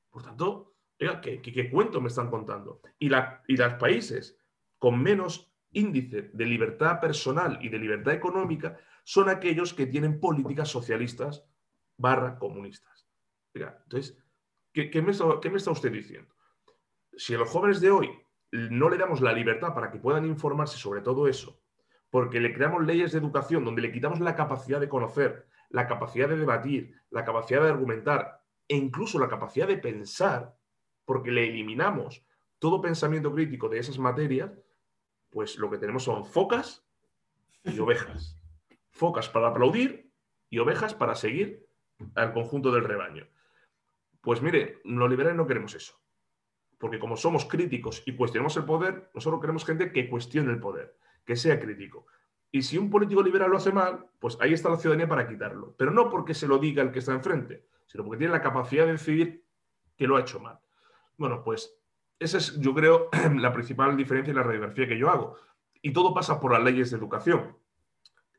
Por 0.09 0.23
tanto, 0.23 0.75
¿qué, 0.97 1.69
cuento 1.71 2.01
me 2.01 2.07
están 2.07 2.29
contando? 2.29 2.81
Y, 2.99 3.09
la, 3.09 3.43
y 3.47 3.57
los 3.57 3.73
países 3.75 4.37
con 4.79 5.01
menos 5.01 5.51
índice 5.71 6.29
de 6.33 6.45
libertad 6.45 6.99
personal 6.99 7.59
y 7.61 7.69
de 7.69 7.79
libertad 7.79 8.13
económica 8.13 8.79
son 9.03 9.29
aquellos 9.29 9.73
que 9.73 9.85
tienen 9.85 10.19
políticas 10.19 10.69
socialistas 10.69 11.45
barra 11.97 12.39
comunistas. 12.39 13.07
entonces, 13.53 14.17
¿qué, 14.73 14.89
me 15.01 15.11
¿qué 15.41 15.49
me 15.49 15.57
está 15.57 15.71
usted 15.71 15.91
diciendo? 15.91 16.33
Si 17.15 17.33
los 17.33 17.49
jóvenes 17.49 17.79
de 17.81 17.91
hoy 17.91 18.09
no 18.71 18.89
le 18.89 18.97
damos 18.97 19.21
la 19.21 19.33
libertad 19.33 19.73
para 19.73 19.91
que 19.91 19.99
puedan 19.99 20.25
informarse 20.25 20.77
sobre 20.77 21.01
todo 21.01 21.27
eso, 21.27 21.59
porque 22.09 22.39
le 22.39 22.53
creamos 22.53 22.85
leyes 22.85 23.11
de 23.11 23.19
educación 23.19 23.65
donde 23.65 23.81
le 23.81 23.91
quitamos 23.91 24.19
la 24.19 24.35
capacidad 24.35 24.79
de 24.79 24.89
conocer, 24.89 25.47
la 25.69 25.87
capacidad 25.87 26.29
de 26.29 26.37
debatir, 26.37 26.95
la 27.09 27.25
capacidad 27.25 27.61
de 27.61 27.69
argumentar 27.69 28.41
e 28.67 28.75
incluso 28.75 29.19
la 29.19 29.27
capacidad 29.27 29.67
de 29.67 29.77
pensar, 29.77 30.55
porque 31.05 31.31
le 31.31 31.47
eliminamos 31.49 32.25
todo 32.59 32.81
pensamiento 32.81 33.33
crítico 33.33 33.69
de 33.69 33.79
esas 33.79 33.99
materias, 33.99 34.51
pues 35.29 35.57
lo 35.57 35.69
que 35.69 35.77
tenemos 35.77 36.03
son 36.03 36.25
focas 36.25 36.85
y 37.63 37.77
ovejas. 37.79 38.39
Focas 38.89 39.29
para 39.29 39.49
aplaudir 39.49 40.09
y 40.49 40.59
ovejas 40.59 40.93
para 40.93 41.15
seguir 41.15 41.67
al 42.15 42.33
conjunto 42.33 42.71
del 42.71 42.85
rebaño. 42.85 43.27
Pues 44.21 44.41
mire, 44.41 44.79
los 44.85 45.09
liberales 45.09 45.37
no 45.37 45.45
queremos 45.45 45.75
eso. 45.75 45.99
Porque 46.79 46.99
como 46.99 47.15
somos 47.15 47.45
críticos 47.45 48.03
y 48.05 48.15
cuestionamos 48.15 48.55
el 48.57 48.65
poder, 48.65 49.09
nosotros 49.13 49.41
queremos 49.41 49.65
gente 49.65 49.91
que 49.91 50.09
cuestione 50.09 50.51
el 50.51 50.59
poder, 50.59 50.97
que 51.25 51.35
sea 51.35 51.59
crítico. 51.59 52.05
Y 52.51 52.61
si 52.61 52.77
un 52.77 52.89
político 52.89 53.21
liberal 53.21 53.51
lo 53.51 53.57
hace 53.57 53.71
mal, 53.71 54.05
pues 54.19 54.37
ahí 54.39 54.53
está 54.53 54.69
la 54.69 54.77
ciudadanía 54.77 55.07
para 55.07 55.27
quitarlo. 55.27 55.75
Pero 55.77 55.91
no 55.91 56.09
porque 56.09 56.33
se 56.33 56.47
lo 56.47 56.57
diga 56.57 56.83
el 56.83 56.91
que 56.91 56.99
está 56.99 57.13
enfrente, 57.13 57.65
sino 57.87 58.03
porque 58.03 58.19
tiene 58.19 58.33
la 58.33 58.41
capacidad 58.41 58.85
de 58.85 58.93
decidir 58.93 59.45
que 59.97 60.07
lo 60.07 60.15
ha 60.17 60.21
hecho 60.21 60.39
mal. 60.39 60.59
Bueno, 61.17 61.43
pues 61.43 61.77
esa 62.19 62.37
es, 62.37 62.59
yo 62.59 62.73
creo, 62.73 63.09
la 63.35 63.53
principal 63.53 63.97
diferencia 63.97 64.31
y 64.31 64.35
la 64.35 64.43
radiografía 64.43 64.87
que 64.87 64.97
yo 64.97 65.09
hago. 65.09 65.37
Y 65.81 65.93
todo 65.93 66.13
pasa 66.13 66.39
por 66.39 66.51
las 66.53 66.63
leyes 66.63 66.91
de 66.91 66.97
educación. 66.97 67.57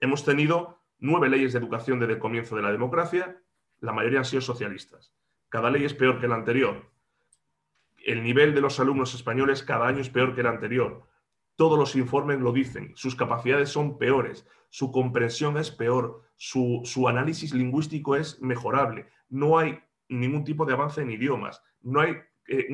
Hemos 0.01 0.25
tenido 0.25 0.81
nueve 0.99 1.29
leyes 1.29 1.53
de 1.53 1.59
educación 1.59 2.01
desde 2.01 2.15
el 2.15 2.19
comienzo 2.19 2.57
de 2.57 2.63
la 2.63 2.73
democracia, 2.73 3.41
la 3.81 3.93
mayoría 3.93 4.21
han 4.21 4.25
sido 4.25 4.41
socialistas. 4.41 5.13
Cada 5.49 5.71
ley 5.71 5.85
es 5.85 5.95
peor 5.95 6.21
que 6.21 6.29
la 6.29 6.35
anterior. 6.35 6.91
El 8.07 8.23
nivel 8.23 8.55
de 8.55 8.61
los 8.61 8.79
alumnos 8.79 9.15
españoles 9.15 9.65
cada 9.65 9.89
año 9.89 10.01
es 10.01 10.11
peor 10.11 10.33
que 10.33 10.41
el 10.41 10.47
anterior. 10.47 11.09
Todos 11.57 11.77
los 11.77 11.97
informes 11.97 12.39
lo 12.39 12.53
dicen. 12.53 12.93
Sus 12.95 13.17
capacidades 13.17 13.69
son 13.69 13.99
peores, 13.99 14.47
su 14.69 14.93
comprensión 14.93 15.57
es 15.57 15.73
peor, 15.73 16.23
su, 16.37 16.85
análisis 17.09 17.53
lingüístico 17.53 18.15
es 18.15 18.41
mejorable. 18.41 19.09
No 19.29 19.59
hay 19.59 19.81
ningún 20.09 20.45
tipo 20.45 20.65
de 20.65 20.75
avance 20.75 21.03
en 21.03 21.11
idiomas. 21.11 21.61
No 21.81 22.01
hay 22.01 22.15
eh, 22.47 22.69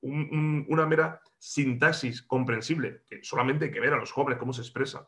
una 0.00 0.86
mera 0.86 1.20
sintaxis 1.36 2.22
comprensible, 2.22 3.02
que 3.06 3.22
solamente 3.22 3.66
hay 3.66 3.72
que 3.72 3.80
ver 3.80 3.92
a 3.92 3.98
los 3.98 4.10
jóvenes 4.10 4.38
cómo 4.38 4.54
se 4.54 4.62
expresa. 4.62 5.06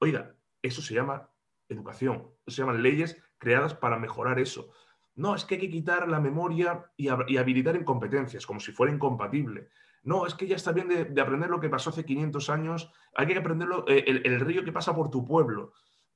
Oiga, 0.00 0.34
eso 0.62 0.80
se 0.80 0.94
llama 0.94 1.28
educación, 1.68 2.30
eso 2.46 2.56
se 2.56 2.62
llaman 2.62 2.82
leyes 2.82 3.22
creadas 3.36 3.74
para 3.74 3.98
mejorar 3.98 4.38
eso. 4.38 4.72
No, 5.16 5.34
es 5.34 5.44
que 5.44 5.54
hay 5.54 5.60
que 5.60 5.70
quitar 5.70 6.08
la 6.08 6.20
memoria 6.20 6.90
y, 6.96 7.08
habilitar 7.08 7.76
en 7.76 7.84
competencias, 7.84 8.46
como 8.46 8.60
si 8.60 8.72
fuera 8.72 8.92
incompatible. 8.92 9.68
No, 10.02 10.26
es 10.26 10.34
que 10.34 10.46
ya 10.46 10.56
está 10.56 10.72
bien 10.72 10.88
de, 10.88 11.20
aprender 11.20 11.48
lo 11.48 11.60
que 11.60 11.70
pasó 11.70 11.90
hace 11.90 12.04
500 12.04 12.50
años, 12.50 12.90
hay 13.14 13.26
que 13.26 13.38
aprenderlo, 13.38 13.84
eh, 13.88 14.04
el, 14.06 14.40
río 14.40 14.64
que 14.64 14.72
pasa 14.72 14.94
por 14.94 15.10
tu 15.10 15.24
pueblo. 15.24 15.72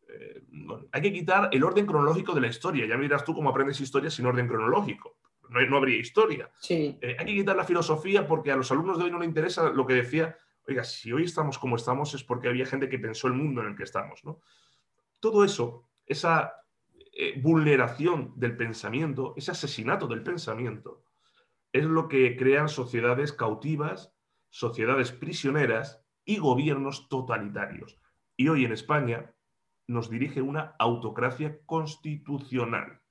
Eh, 0.09 0.43
hay 0.93 1.03
que 1.03 1.13
quitar 1.13 1.49
el 1.53 1.65
orden 1.65 1.87
cronológico 1.87 2.35
de 2.35 2.41
la 2.41 2.49
historia. 2.49 2.87
Ya 2.87 2.97
miras 2.97 3.25
tú 3.25 3.35
cómo 3.35 3.51
aprendes 3.51 3.81
historia 3.81 4.11
sin 4.11 4.27
orden 4.27 4.49
cronológico 4.49 5.17
no, 5.51 5.77
habría 5.77 5.99
historia. 5.99 6.51
Sí. 6.61 6.99
Eh, 7.01 7.17
hay 7.19 7.27
que 7.27 7.35
quitar 7.35 7.57
la 7.57 7.65
filosofía 7.65 8.27
porque 8.27 8.53
a 8.53 8.57
los 8.57 8.71
alumnos 8.71 8.99
de 8.99 9.05
hoy 9.05 9.11
no 9.11 9.19
les 9.19 9.29
interesa 9.29 9.71
lo 9.71 9.87
que 9.87 9.95
decía, 9.95 10.37
oiga, 10.67 10.85
si 10.85 11.13
hoy 11.13 11.25
estamos 11.25 11.59
como 11.59 11.77
estamos 11.77 12.15
es 12.15 12.23
porque 12.23 12.49
había 12.49 12.67
gente 12.67 12.89
que 12.89 12.99
pensó 12.99 13.27
el 13.29 13.35
mundo 13.35 13.63
en 13.63 13.69
el 13.69 13.77
que 13.77 13.85
estamos. 13.85 14.25
¿no? 14.25 14.41
Todo 15.21 15.45
eso, 15.45 15.89
esa 16.07 16.53
eh, 17.21 17.35
vulneración 17.37 18.33
del 18.37 18.57
pensamiento, 18.57 19.35
ese 19.37 19.51
asesinato 19.51 20.07
del 20.07 20.23
pensamiento, 20.23 21.03
es 21.73 21.83
lo 21.83 22.07
que 22.07 22.37
crean 22.37 22.69
sociedades 22.69 23.33
cautivas, 23.33 24.15
sociedades 24.51 25.11
prisioneras 25.11 26.01
y 26.25 26.39
gobiernos 26.39 27.09
totalitarios. 27.09 27.99
Y 28.37 28.47
hoy 28.47 28.65
en 28.65 28.71
España 28.71 29.35
nos 29.89 30.09
dirige 30.09 30.43
una 30.43 30.77
autocracia 30.79 31.59
constitucional. 31.67 33.03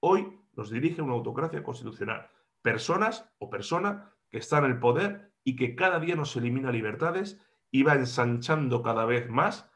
Hoy 0.00 0.38
nos 0.52 0.68
dirige 0.68 1.00
una 1.00 1.14
autocracia 1.14 1.62
constitucional. 1.62 2.28
Personas 2.60 3.32
o 3.38 3.48
persona 3.48 4.12
que 4.28 4.36
están 4.36 4.66
en 4.66 4.72
el 4.72 4.78
poder 4.78 5.32
y 5.42 5.56
que 5.56 5.74
cada 5.74 6.00
día 6.00 6.16
nos 6.16 6.36
elimina 6.36 6.70
libertades 6.70 7.40
y 7.70 7.82
va 7.82 7.94
ensanchando 7.94 8.82
cada 8.82 9.06
vez 9.06 9.30
más 9.30 9.70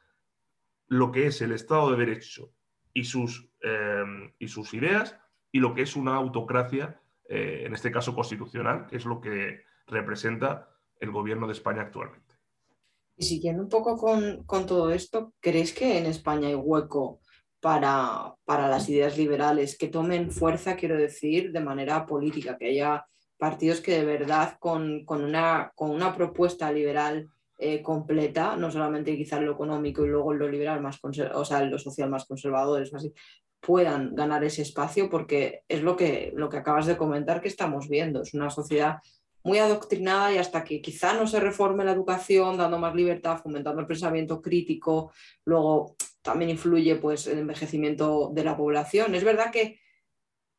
lo 0.89 1.11
que 1.11 1.29
es 1.29 1.41
el 1.41 1.53
Estado 1.53 1.93
de 1.93 2.05
Derecho 2.05 2.53
y 2.93 3.05
sus, 3.05 3.49
eh, 3.63 4.05
y 4.39 4.49
sus 4.49 4.75
ideas 4.75 5.17
y 5.53 5.61
lo 5.61 5.75
que 5.75 5.83
es 5.83 5.97
una 5.97 6.15
autocracia, 6.15 7.01
eh, 7.29 7.65
en 7.67 7.75
este 7.75 7.91
caso 7.91 8.15
constitucional, 8.15 8.87
que 8.87 8.97
es 8.97 9.05
lo 9.05 9.21
que 9.21 9.65
representa 9.87 10.69
el 10.99 11.11
gobierno 11.11 11.47
de 11.47 11.53
España 11.53 11.83
actualmente. 11.83 12.37
Y 13.17 13.25
siguiendo 13.25 13.63
un 13.63 13.69
poco 13.69 13.97
con, 13.97 14.45
con 14.45 14.67
todo 14.67 14.91
esto, 14.91 15.35
¿crees 15.41 15.75
que 15.75 15.99
en 15.99 16.07
España 16.07 16.49
hay 16.49 16.55
hueco 16.55 17.21
para, 17.61 18.37
las 18.47 18.89
ideas 18.89 19.17
liberales, 19.17 19.76
que 19.76 19.89
tomen 19.89 20.31
fuerza, 20.31 20.76
quiero 20.76 20.97
decir, 20.97 21.53
de 21.53 21.61
manera 21.61 22.07
política, 22.07 22.57
que 22.57 22.69
haya 22.69 23.07
partidos 23.39 23.81
que 23.81 23.93
de 23.93 24.05
verdad 24.05 24.57
con, 24.59 25.05
una, 25.07 25.73
con 25.75 25.91
una 25.91 26.15
propuesta 26.15 26.73
liberal 26.73 27.31
eh, 27.63 27.83
completa, 27.83 28.57
no 28.57 28.71
solamente 28.71 29.17
quizás 29.17 29.43
lo 29.43 29.53
económico 29.53 30.05
y 30.05 30.09
luego 30.09 30.33
lo 30.33 30.49
liberal 30.49 30.81
más 30.81 30.99
o 31.03 31.45
sea, 31.45 31.63
lo 31.63 31.79
social 31.79 32.09
más 32.09 32.25
conservadores, 32.25 32.95
así, 32.95 33.13
puedan 33.61 34.15
ganar 34.15 34.43
ese 34.45 34.63
espacio, 34.63 35.11
porque 35.11 35.63
es 35.69 35.83
lo 35.83 35.95
que, 35.97 36.33
lo 36.35 36.49
que 36.49 36.57
acabas 36.57 36.87
de 36.87 36.97
comentar 36.97 37.43
que 37.43 37.49
estamos 37.49 37.89
viendo. 37.89 38.23
Es 38.23 38.33
una 38.33 38.49
sociedad 38.49 39.01
muy 39.43 39.59
adoctrinada 39.59 40.33
y 40.33 40.39
hasta 40.39 40.65
que 40.65 40.81
quizá 40.81 41.13
no 41.13 41.27
se 41.27 41.41
reforme 41.41 41.85
la 41.85 41.93
educación, 41.93 42.57
dando 42.57 42.79
más 42.79 42.95
libertad, 42.95 43.39
fomentando 43.43 43.81
el 43.81 43.87
pensamiento 43.87 44.41
crítico, 44.41 45.13
luego 45.45 45.97
también 46.23 46.51
influye 46.51 46.97
pues, 46.97 47.27
el 47.27 47.41
envejecimiento 47.41 48.31
de 48.33 48.45
la 48.45 48.57
población. 48.57 49.15
Es 49.15 49.25
verdad 49.25 49.51
que 49.51 49.79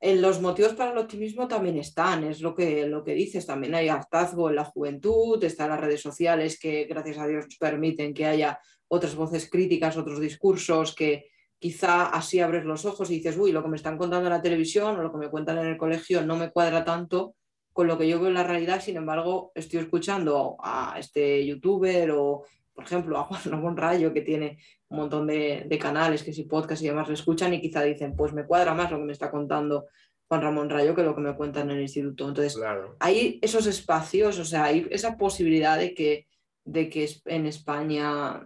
en 0.03 0.19
los 0.19 0.41
motivos 0.41 0.73
para 0.73 0.91
el 0.91 0.97
optimismo 0.97 1.47
también 1.47 1.77
están, 1.77 2.23
es 2.23 2.41
lo 2.41 2.55
que, 2.55 2.87
lo 2.87 3.03
que 3.03 3.13
dices, 3.13 3.45
también 3.45 3.75
hay 3.75 3.87
hartazgo 3.87 4.49
en 4.49 4.55
la 4.55 4.65
juventud, 4.65 5.41
están 5.43 5.69
las 5.69 5.79
redes 5.79 6.01
sociales 6.01 6.59
que 6.59 6.85
gracias 6.85 7.19
a 7.19 7.27
Dios 7.27 7.45
permiten 7.59 8.11
que 8.11 8.25
haya 8.25 8.59
otras 8.87 9.15
voces 9.15 9.47
críticas, 9.47 9.97
otros 9.97 10.19
discursos 10.19 10.95
que 10.95 11.27
quizá 11.59 12.07
así 12.07 12.39
abres 12.39 12.65
los 12.65 12.83
ojos 12.85 13.11
y 13.11 13.17
dices, 13.17 13.37
uy, 13.37 13.51
lo 13.51 13.61
que 13.61 13.69
me 13.69 13.77
están 13.77 13.99
contando 13.99 14.25
en 14.25 14.33
la 14.33 14.41
televisión 14.41 14.97
o 14.97 15.03
lo 15.03 15.11
que 15.11 15.19
me 15.19 15.29
cuentan 15.29 15.59
en 15.59 15.67
el 15.67 15.77
colegio 15.77 16.25
no 16.25 16.35
me 16.35 16.49
cuadra 16.49 16.83
tanto 16.83 17.35
con 17.71 17.85
lo 17.85 17.97
que 17.97 18.09
yo 18.09 18.19
veo 18.19 18.29
en 18.29 18.33
la 18.33 18.43
realidad, 18.43 18.81
sin 18.81 18.97
embargo, 18.97 19.51
estoy 19.55 19.79
escuchando 19.79 20.57
a 20.59 20.95
este 20.97 21.45
youtuber 21.45 22.11
o, 22.11 22.43
por 22.81 22.87
ejemplo, 22.91 23.17
a 23.17 23.23
Juan 23.23 23.41
Ramón 23.45 23.77
Rayo, 23.77 24.13
que 24.13 24.21
tiene 24.21 24.59
un 24.89 24.97
montón 24.97 25.27
de, 25.27 25.79
canales, 25.79 26.23
que 26.23 26.33
si 26.33 26.43
podcast 26.43 26.81
y 26.81 26.87
demás 26.87 27.07
le 27.07 27.13
escuchan 27.13 27.53
y 27.53 27.61
quizá 27.61 27.81
dicen, 27.83 28.15
pues 28.15 28.33
me 28.33 28.45
cuadra 28.45 28.73
más 28.73 28.91
lo 28.91 28.97
que 28.97 29.05
me 29.05 29.13
está 29.13 29.31
contando 29.31 29.87
Juan 30.27 30.41
Ramón 30.41 30.69
Rayo 30.69 30.95
que 30.95 31.03
lo 31.03 31.15
que 31.15 31.21
me 31.21 31.35
cuentan 31.35 31.69
en 31.69 31.77
el 31.77 31.83
instituto. 31.83 32.27
Entonces, 32.27 32.59
hay 32.99 33.39
esos 33.41 33.67
espacios, 33.67 34.39
o 34.39 34.45
sea, 34.45 34.65
hay 34.65 34.87
esa 34.91 35.17
posibilidad 35.17 35.77
de 35.77 35.93
que, 35.93 36.27
de 36.65 36.89
que 36.89 37.09
en 37.25 37.45
España 37.45 38.41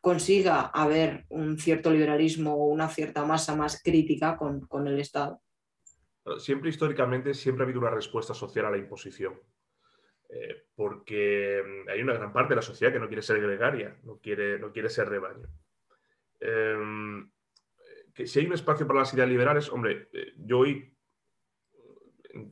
consiga 0.00 0.62
haber 0.62 1.26
un 1.28 1.58
cierto 1.58 1.90
liberalismo 1.90 2.54
o 2.54 2.66
una 2.66 2.88
cierta 2.88 3.24
masa 3.24 3.54
más 3.54 3.82
crítica 3.82 4.36
con, 4.36 4.60
con 4.66 4.86
el 4.86 4.98
Estado. 4.98 5.40
Siempre 6.38 6.70
históricamente 6.70 7.34
siempre 7.34 7.64
ha 7.64 7.66
habido 7.66 7.80
una 7.80 7.90
respuesta 7.90 8.34
social 8.34 8.66
a 8.66 8.70
la 8.70 8.78
imposición. 8.78 9.34
Eh, 10.34 10.64
porque 10.74 11.62
mm, 11.62 11.90
hay 11.90 12.00
una 12.00 12.14
gran 12.14 12.32
parte 12.32 12.50
de 12.50 12.56
la 12.56 12.62
sociedad 12.62 12.90
que 12.90 12.98
no 12.98 13.06
quiere 13.06 13.20
ser 13.20 13.40
gregaria, 13.40 13.98
no 14.04 14.18
quiere, 14.18 14.58
no 14.58 14.72
quiere 14.72 14.88
ser 14.88 15.08
rebaño. 15.08 15.46
Em, 16.40 17.30
si 18.24 18.38
hay 18.38 18.46
un 18.46 18.54
espacio 18.54 18.86
para 18.86 19.00
las 19.00 19.12
ideas 19.12 19.28
liberales, 19.28 19.70
hombre, 19.70 20.08
eh, 20.12 20.32
yo 20.38 20.60
hoy 20.60 20.96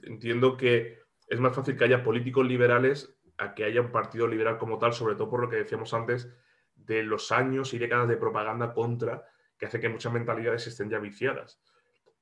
entiendo 0.02 0.58
que 0.58 0.98
es 1.26 1.40
más 1.40 1.56
fácil 1.56 1.76
que 1.76 1.84
haya 1.84 2.04
políticos 2.04 2.46
liberales 2.46 3.18
a 3.38 3.54
que 3.54 3.64
haya 3.64 3.80
un 3.80 3.90
partido 3.90 4.26
liberal 4.26 4.58
como 4.58 4.78
tal, 4.78 4.92
sobre 4.92 5.14
todo 5.14 5.30
por 5.30 5.40
lo 5.40 5.48
que 5.48 5.56
decíamos 5.56 5.94
antes 5.94 6.28
de 6.74 7.02
los 7.02 7.32
años 7.32 7.72
y 7.72 7.78
décadas 7.78 8.08
de 8.08 8.18
propaganda 8.18 8.74
contra, 8.74 9.26
que 9.56 9.66
hace 9.66 9.80
que 9.80 9.88
muchas 9.88 10.12
mentalidades 10.12 10.66
estén 10.66 10.90
ya 10.90 10.98
viciadas 10.98 11.62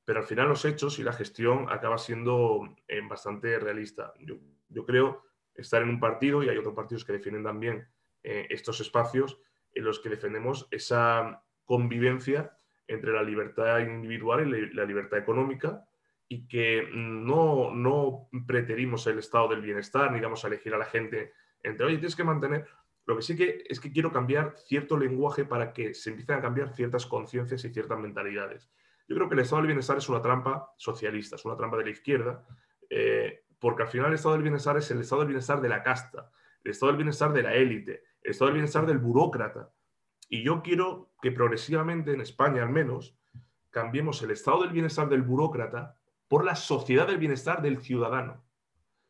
pero 0.09 0.21
al 0.21 0.27
final 0.27 0.49
los 0.49 0.65
hechos 0.65 0.99
y 0.99 1.03
la 1.03 1.13
gestión 1.13 1.67
acaba 1.69 1.99
siendo 1.99 2.63
eh, 2.89 3.03
bastante 3.07 3.59
realista. 3.59 4.15
Yo, 4.21 4.87
creo 4.87 5.27
estar 5.59 5.83
en 5.83 5.91
un 5.91 6.01
partido, 6.01 6.43
y 6.43 6.49
hay 6.49 6.57
otros 6.57 6.75
partidos 6.75 7.05
que 7.05 7.13
defienden 7.13 7.45
también 7.45 7.87
eh, 8.23 8.47
estos 8.49 8.81
espacios, 8.81 9.39
en 9.75 9.85
los 9.85 10.01
que 10.01 10.09
defendemos 10.09 10.67
esa 10.71 11.45
convivencia 11.65 12.57
entre 12.87 13.13
la 13.13 13.23
libertad 13.23 13.81
individual 13.81 14.49
y 14.49 14.73
la 14.73 14.85
libertad 14.85 15.19
económica, 15.19 15.85
y 16.27 16.49
que 16.49 16.89
no, 16.93 17.71
no 17.75 18.29
preterimos 18.47 19.07
el 19.07 19.19
estado 19.19 19.49
del 19.49 19.61
bienestar, 19.61 20.11
ni 20.13 20.21
damos 20.21 20.45
a 20.45 20.49
elegir 20.49 20.73
a 20.75 20.79
la 20.79 20.87
gente 20.87 21.33
entre, 21.63 21.85
oye, 21.85 21.99
tienes 21.99 22.17
que 22.17 22.25
mantener... 22.25 22.67
Lo 23.07 23.17
que 23.17 23.23
sí 23.23 23.37
que 23.37 23.65
es 23.67 23.81
que 23.81 23.91
quiero 23.91 24.13
cambiar 24.13 24.55
cierto 24.59 24.99
lenguaje 24.99 25.47
para 25.47 25.73
que 25.73 25.95
se 25.95 26.11
empiecen 26.11 26.37
a 26.37 26.43
cambiar 26.43 26.75
ciertas 26.75 27.07
conciencias 27.07 27.65
y 27.65 27.71
ciertas 27.71 27.99
mentalidades. 27.99 28.71
Yo 29.09 29.17
creo 29.17 29.31
que 29.31 29.35
el 29.35 29.41
estado 29.41 29.63
del 29.63 29.69
bienestar 29.69 29.97
es 29.97 30.11
una 30.11 30.21
trampa 30.21 30.75
socialista, 30.77 31.37
es 31.37 31.45
una 31.47 31.57
trampa 31.57 31.79
de 31.79 31.85
la 31.85 31.91
izquierda, 31.91 32.47
eh, 32.91 33.45
porque 33.59 33.83
al 33.83 33.89
final 33.89 34.09
el 34.09 34.15
estado 34.15 34.35
del 34.35 34.43
bienestar 34.43 34.77
es 34.77 34.91
el 34.91 35.01
estado 35.01 35.23
del 35.23 35.29
bienestar 35.29 35.61
de 35.61 35.69
la 35.69 35.83
casta, 35.83 36.31
el 36.65 36.71
estado 36.71 36.93
del 36.93 36.99
bienestar 36.99 37.33
de 37.33 37.43
la 37.43 37.55
élite, 37.55 38.05
el 38.23 38.31
estado 38.31 38.49
del 38.49 38.55
bienestar 38.55 38.87
del 38.87 38.99
burócrata. 38.99 39.73
Y 40.29 40.43
yo 40.43 40.63
quiero 40.63 41.13
que 41.21 41.33
progresivamente, 41.33 42.13
en 42.13 42.21
España 42.21 42.63
al 42.63 42.71
menos, 42.71 43.17
cambiemos 43.71 44.23
el 44.23 44.31
estado 44.31 44.63
del 44.63 44.73
bienestar 44.73 45.09
del 45.09 45.23
burócrata 45.23 45.97
por 46.29 46.45
la 46.45 46.55
sociedad 46.55 47.07
del 47.07 47.19
bienestar 47.19 47.63
del 47.63 47.79
ciudadano. 47.79 48.45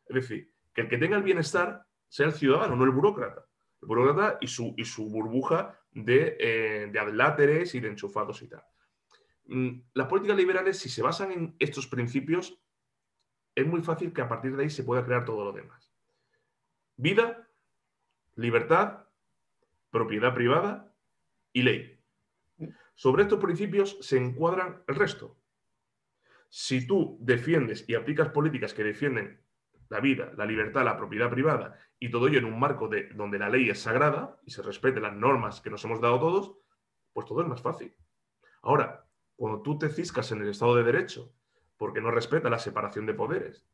Es 0.07 0.15
decir, 0.15 0.53
que 0.73 0.83
el 0.83 0.89
que 0.89 0.99
tenga 0.99 1.17
el 1.17 1.23
bienestar 1.23 1.85
sea 2.09 2.27
el 2.27 2.33
ciudadano, 2.33 2.77
no 2.77 2.85
el 2.85 2.91
burócrata. 2.91 3.47
El 3.83 3.89
burócrata 3.89 4.39
y 4.41 4.47
su, 4.47 4.75
y 4.77 4.85
su 4.85 5.09
burbuja 5.11 5.79
de, 5.93 6.37
eh, 6.39 6.89
de 6.91 6.99
adláteres 6.99 7.75
y 7.75 7.81
de 7.81 7.89
enchufados 7.89 8.43
y 8.43 8.49
tal. 8.49 8.63
mm, 9.47 9.81
las 9.95 10.07
políticas 10.07 10.37
liberales, 10.37 10.79
si 10.79 10.89
se 10.89 11.03
basan 11.03 11.33
en 11.33 11.57
estos 11.59 11.87
principios, 11.87 12.61
es 13.59 13.67
muy 13.67 13.83
fácil 13.83 14.13
que 14.13 14.23
a 14.23 14.29
partir 14.29 14.57
de 14.57 14.63
ahí 14.63 14.71
se 14.71 14.85
pueda 14.85 15.05
crear 15.05 15.25
todo 15.25 15.45
lo 15.45 15.53
demás. 15.53 15.93
Vida, 16.97 17.49
libertad, 18.37 19.05
propiedad 19.91 20.33
privada 20.33 20.95
y 21.53 21.63
ley. 21.63 22.01
Sobre 22.95 23.23
estos 23.23 23.41
principios 23.41 23.99
se 24.01 24.17
encuadran 24.17 24.83
el 24.87 24.95
resto. 24.95 25.37
Si 26.49 26.87
tú 26.87 27.19
defiendes 27.21 27.85
y 27.89 27.97
aplicas 27.97 28.29
políticas 28.29 28.75
que 28.75 28.85
defienden 28.85 29.41
la 29.89 30.01
vida, 30.01 30.33
la 30.37 30.47
libertad, 30.47 30.85
la 30.85 30.97
propiedad 30.97 31.31
privada 31.31 31.77
y 31.99 32.11
todo 32.11 32.29
ello 32.29 32.39
en 32.39 32.45
un 32.45 32.61
marco 32.61 32.89
de, 32.89 33.09
donde 33.09 33.41
la 33.41 33.49
ley 33.49 33.71
es 33.71 33.81
sagrada 33.81 34.39
y 34.45 34.53
se 34.53 34.63
respeten 34.63 35.03
las 35.03 35.15
normas 35.15 35.61
que 35.61 35.71
nos 35.71 35.85
hemos 35.85 36.01
dado 36.01 36.21
todos, 36.21 36.57
pues 37.13 37.27
todo 37.27 37.43
es 37.43 37.49
más 37.49 37.61
fácil. 37.61 37.93
Ahora, 38.63 39.05
cuando 39.35 39.63
tú 39.63 39.79
te 39.79 39.89
ciscas 39.89 40.31
en 40.31 40.43
el 40.43 40.51
Estado 40.51 40.77
de 40.77 40.85
Derecho 40.85 41.33
porque 41.79 42.01
no 42.01 42.11
respeta 42.11 42.51
la 42.51 42.59
separación 42.59 43.07
de 43.07 43.15
poderes, 43.15 43.65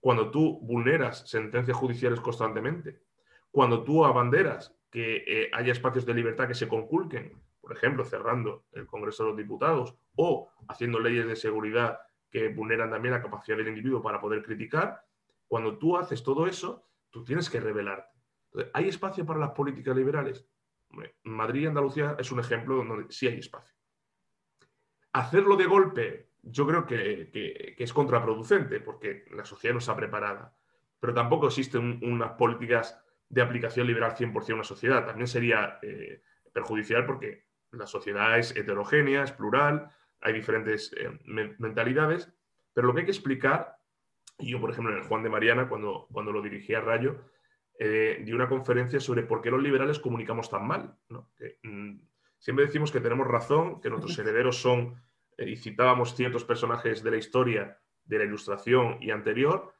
cuando 0.00 0.30
tú 0.30 0.58
vulneras 0.62 1.28
sentencias 1.28 1.76
judiciales 1.76 2.20
constantemente, 2.20 3.02
cuando 3.50 3.84
tú 3.84 4.04
abanderas 4.04 4.74
que 4.90 5.24
eh, 5.26 5.50
haya 5.52 5.72
espacios 5.72 6.06
de 6.06 6.14
libertad 6.14 6.48
que 6.48 6.54
se 6.54 6.66
conculquen, 6.66 7.32
por 7.60 7.72
ejemplo, 7.72 8.04
cerrando 8.04 8.64
el 8.72 8.86
Congreso 8.86 9.22
de 9.22 9.28
los 9.28 9.38
Diputados 9.38 9.94
o 10.16 10.50
haciendo 10.68 10.98
leyes 10.98 11.26
de 11.26 11.36
seguridad 11.36 12.00
que 12.30 12.48
vulneran 12.48 12.90
también 12.90 13.12
la 13.12 13.22
capacidad 13.22 13.56
del 13.56 13.68
individuo 13.68 14.02
para 14.02 14.20
poder 14.20 14.42
criticar, 14.42 15.04
cuando 15.46 15.78
tú 15.78 15.96
haces 15.96 16.22
todo 16.22 16.46
eso, 16.46 16.86
tú 17.10 17.24
tienes 17.24 17.50
que 17.50 17.60
rebelarte. 17.60 18.18
¿Hay 18.72 18.88
espacio 18.88 19.26
para 19.26 19.40
las 19.40 19.50
políticas 19.50 19.96
liberales? 19.96 20.46
Madrid 21.24 21.62
y 21.62 21.66
Andalucía 21.66 22.16
es 22.18 22.32
un 22.32 22.40
ejemplo 22.40 22.76
donde 22.76 23.12
sí 23.12 23.26
hay 23.26 23.38
espacio. 23.38 23.74
Hacerlo 25.12 25.56
de 25.56 25.66
golpe, 25.66 26.29
yo 26.42 26.66
creo 26.66 26.86
que, 26.86 27.74
es 27.78 27.92
contraproducente 27.92 28.80
porque 28.80 29.24
la 29.32 29.44
sociedad 29.44 29.74
no 29.74 29.78
está 29.78 29.96
preparada, 29.96 30.54
pero 30.98 31.14
tampoco 31.14 31.46
existen 31.46 32.00
unas 32.02 32.32
políticas 32.32 33.00
de 33.28 33.42
aplicación 33.42 33.86
liberal 33.86 34.14
100% 34.14 34.48
en 34.48 34.54
una 34.54 34.64
sociedad. 34.64 35.06
También 35.06 35.28
sería 35.28 35.78
eh, 35.82 36.22
perjudicial 36.52 37.06
porque 37.06 37.44
la 37.72 37.86
sociedad 37.86 38.38
es 38.38 38.56
heterogénea, 38.56 39.22
es 39.22 39.32
plural, 39.32 39.90
hay 40.20 40.32
diferentes 40.32 40.92
eh, 40.96 41.18
mentalidades, 41.58 42.32
pero 42.72 42.86
lo 42.86 42.94
que 42.94 43.00
hay 43.00 43.06
que 43.06 43.12
explicar, 43.12 43.78
y 44.38 44.50
yo 44.50 44.60
por 44.60 44.70
ejemplo 44.70 44.92
en 44.92 44.98
el 44.98 45.06
Juan 45.06 45.22
de 45.22 45.30
Mariana, 45.30 45.68
cuando, 45.68 46.08
cuando 46.12 46.32
lo 46.32 46.42
dirigí 46.42 46.74
a 46.74 46.80
Rayo, 46.80 47.20
eh, 47.78 48.20
di 48.22 48.32
una 48.32 48.46
conferencia 48.46 49.00
sobre 49.00 49.22
por 49.22 49.40
qué 49.40 49.50
los 49.50 49.62
liberales 49.62 49.98
comunicamos 49.98 50.50
tan 50.50 50.66
mal. 50.66 50.94
Mm, 51.62 51.98
siempre 52.38 52.66
decimos 52.66 52.92
que 52.92 53.00
tenemos 53.00 53.26
razón, 53.26 53.80
que 53.80 53.88
nuestros 53.88 54.18
herederos 54.18 54.60
son, 54.60 55.00
y 55.46 55.56
citábamos 55.56 56.14
ciertos 56.14 56.44
personajes 56.44 57.02
de 57.02 57.10
la 57.10 57.16
historia, 57.16 57.78
de 58.04 58.18
la 58.18 58.24
ilustración 58.24 58.98
y 59.00 59.10
anterior, 59.10 59.74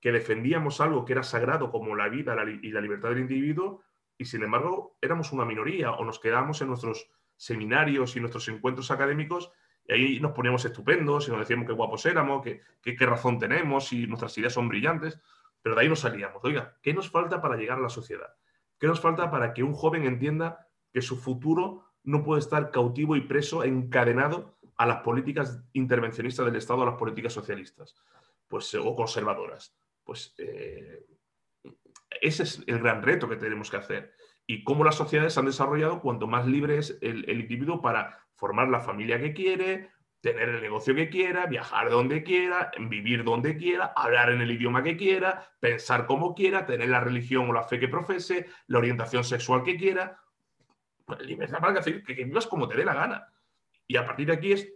que 0.00 0.12
defendíamos 0.12 0.80
algo 0.80 1.04
que 1.04 1.12
era 1.12 1.22
sagrado 1.22 1.70
como 1.70 1.94
la 1.94 2.08
vida 2.08 2.34
y 2.62 2.70
la 2.70 2.80
libertad 2.80 3.10
del 3.10 3.20
individuo, 3.20 3.82
y 4.16 4.24
sin 4.24 4.42
embargo 4.42 4.96
éramos 5.00 5.32
una 5.32 5.44
minoría 5.44 5.92
o 5.92 6.04
nos 6.04 6.18
quedábamos 6.18 6.60
en 6.60 6.68
nuestros 6.68 7.10
seminarios 7.36 8.16
y 8.16 8.20
nuestros 8.20 8.48
encuentros 8.48 8.90
académicos 8.90 9.50
y 9.86 9.92
ahí 9.92 10.20
nos 10.20 10.32
poníamos 10.32 10.64
estupendos 10.64 11.26
y 11.26 11.30
nos 11.30 11.40
decíamos 11.40 11.66
qué 11.66 11.72
guapos 11.72 12.04
éramos, 12.06 12.42
qué, 12.42 12.60
qué, 12.82 13.06
razón 13.06 13.38
tenemos 13.38 13.92
y 13.92 14.06
nuestras 14.06 14.36
ideas 14.36 14.52
son 14.52 14.68
brillantes, 14.68 15.18
pero 15.62 15.74
de 15.74 15.80
ahí 15.80 15.88
nos 15.88 16.00
salíamos. 16.00 16.44
Oiga, 16.44 16.76
¿qué 16.82 16.92
nos 16.92 17.10
falta 17.10 17.40
para 17.40 17.56
llegar 17.56 17.78
a 17.78 17.82
la 17.82 17.88
sociedad? 17.88 18.34
¿Qué 18.78 18.86
nos 18.86 19.00
falta 19.00 19.30
para 19.30 19.52
que 19.54 19.62
un 19.62 19.72
joven 19.72 20.04
entienda 20.04 20.68
que 20.92 21.02
su 21.02 21.16
futuro 21.16 21.89
no 22.04 22.22
puede 22.22 22.40
estar 22.40 22.70
cautivo 22.70 23.16
y 23.16 23.22
preso, 23.22 23.64
encadenado 23.64 24.56
a 24.76 24.86
las 24.86 25.02
políticas 25.02 25.62
intervencionistas 25.72 26.46
del 26.46 26.56
Estado, 26.56 26.82
a 26.82 26.86
las 26.86 26.96
políticas 26.96 27.32
socialistas 27.32 27.94
pues, 28.48 28.74
o 28.74 28.94
conservadoras? 28.96 29.76
Pues 30.04 30.34
eh, 30.38 31.04
ese 32.20 32.42
es 32.42 32.62
el 32.66 32.78
gran 32.80 33.02
reto 33.02 33.28
que 33.28 33.36
tenemos 33.36 33.70
que 33.70 33.76
hacer. 33.76 34.14
Y 34.46 34.64
cómo 34.64 34.84
las 34.84 34.96
sociedades 34.96 35.38
han 35.38 35.46
desarrollado 35.46 36.00
cuanto 36.00 36.26
más 36.26 36.46
libre 36.46 36.78
es 36.78 36.98
el, 37.02 37.28
individuo 37.28 37.80
para 37.80 38.18
formar 38.34 38.68
la 38.68 38.80
familia 38.80 39.20
que 39.20 39.32
quiere, 39.32 39.90
tener 40.20 40.48
el 40.48 40.60
negocio 40.60 40.94
que 40.94 41.08
quiera, 41.08 41.46
viajar 41.46 41.88
donde 41.88 42.22
quiera, 42.22 42.70
vivir 42.78 43.22
donde 43.22 43.56
quiera, 43.56 43.92
hablar 43.94 44.30
en 44.30 44.40
el 44.40 44.50
idioma 44.50 44.82
que 44.82 44.96
quiera, 44.96 45.50
pensar 45.60 46.06
como 46.06 46.34
quiera, 46.34 46.66
tener 46.66 46.88
la 46.88 47.00
religión 47.00 47.48
o 47.48 47.52
la 47.52 47.62
fe 47.62 47.78
que 47.78 47.88
profese, 47.88 48.46
la 48.66 48.78
orientación 48.78 49.24
sexual 49.24 49.62
que 49.62 49.76
quiera. 49.76 50.19
Libertad 51.16 51.60
para 51.60 51.80
que, 51.80 52.02
que 52.02 52.24
vivas 52.24 52.46
como 52.46 52.68
te 52.68 52.76
dé 52.76 52.84
la 52.84 52.94
gana. 52.94 53.26
Y 53.86 53.96
a 53.96 54.06
partir 54.06 54.26
de 54.26 54.32
aquí 54.34 54.52
es 54.52 54.72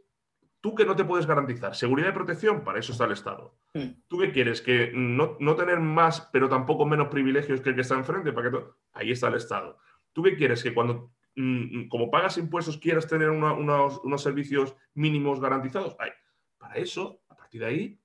¿Tú 0.64 0.74
que 0.74 0.86
no 0.86 0.96
te 0.96 1.04
puedes 1.04 1.26
garantizar? 1.26 1.74
Seguridad 1.74 2.08
y 2.08 2.12
protección, 2.12 2.64
para 2.64 2.78
eso 2.78 2.92
está 2.92 3.04
el 3.04 3.12
Estado. 3.12 3.54
Hmm. 3.74 4.00
¿Tú 4.08 4.18
qué 4.18 4.32
quieres? 4.32 4.62
¿Que 4.62 4.92
no, 4.94 5.36
tener 5.56 5.78
más, 5.78 6.30
pero 6.32 6.48
tampoco 6.48 6.86
menos 6.86 7.08
privilegios 7.08 7.60
que 7.60 7.68
el 7.68 7.74
que 7.74 7.82
está 7.82 7.96
enfrente? 7.96 8.32
¿Para 8.32 8.50
que 8.50 8.58
Ahí 8.94 9.10
está 9.10 9.28
el 9.28 9.34
Estado. 9.34 9.78
¿Tú 10.14 10.22
qué 10.22 10.34
quieres? 10.34 10.62
¿Que 10.62 10.72
cuando, 10.72 11.12
mm, 11.36 11.80
mm, 11.80 11.88
como 11.90 12.10
pagas 12.10 12.38
impuestos, 12.38 12.78
quieras 12.78 13.06
tener 13.06 13.28
unos, 13.28 14.22
servicios 14.22 14.74
mínimos 14.94 15.38
garantizados? 15.38 15.96
Para 15.96 16.74
eso, 16.76 17.20
a 17.28 17.36
partir 17.36 17.60
de 17.60 17.66
ahí, 17.66 18.00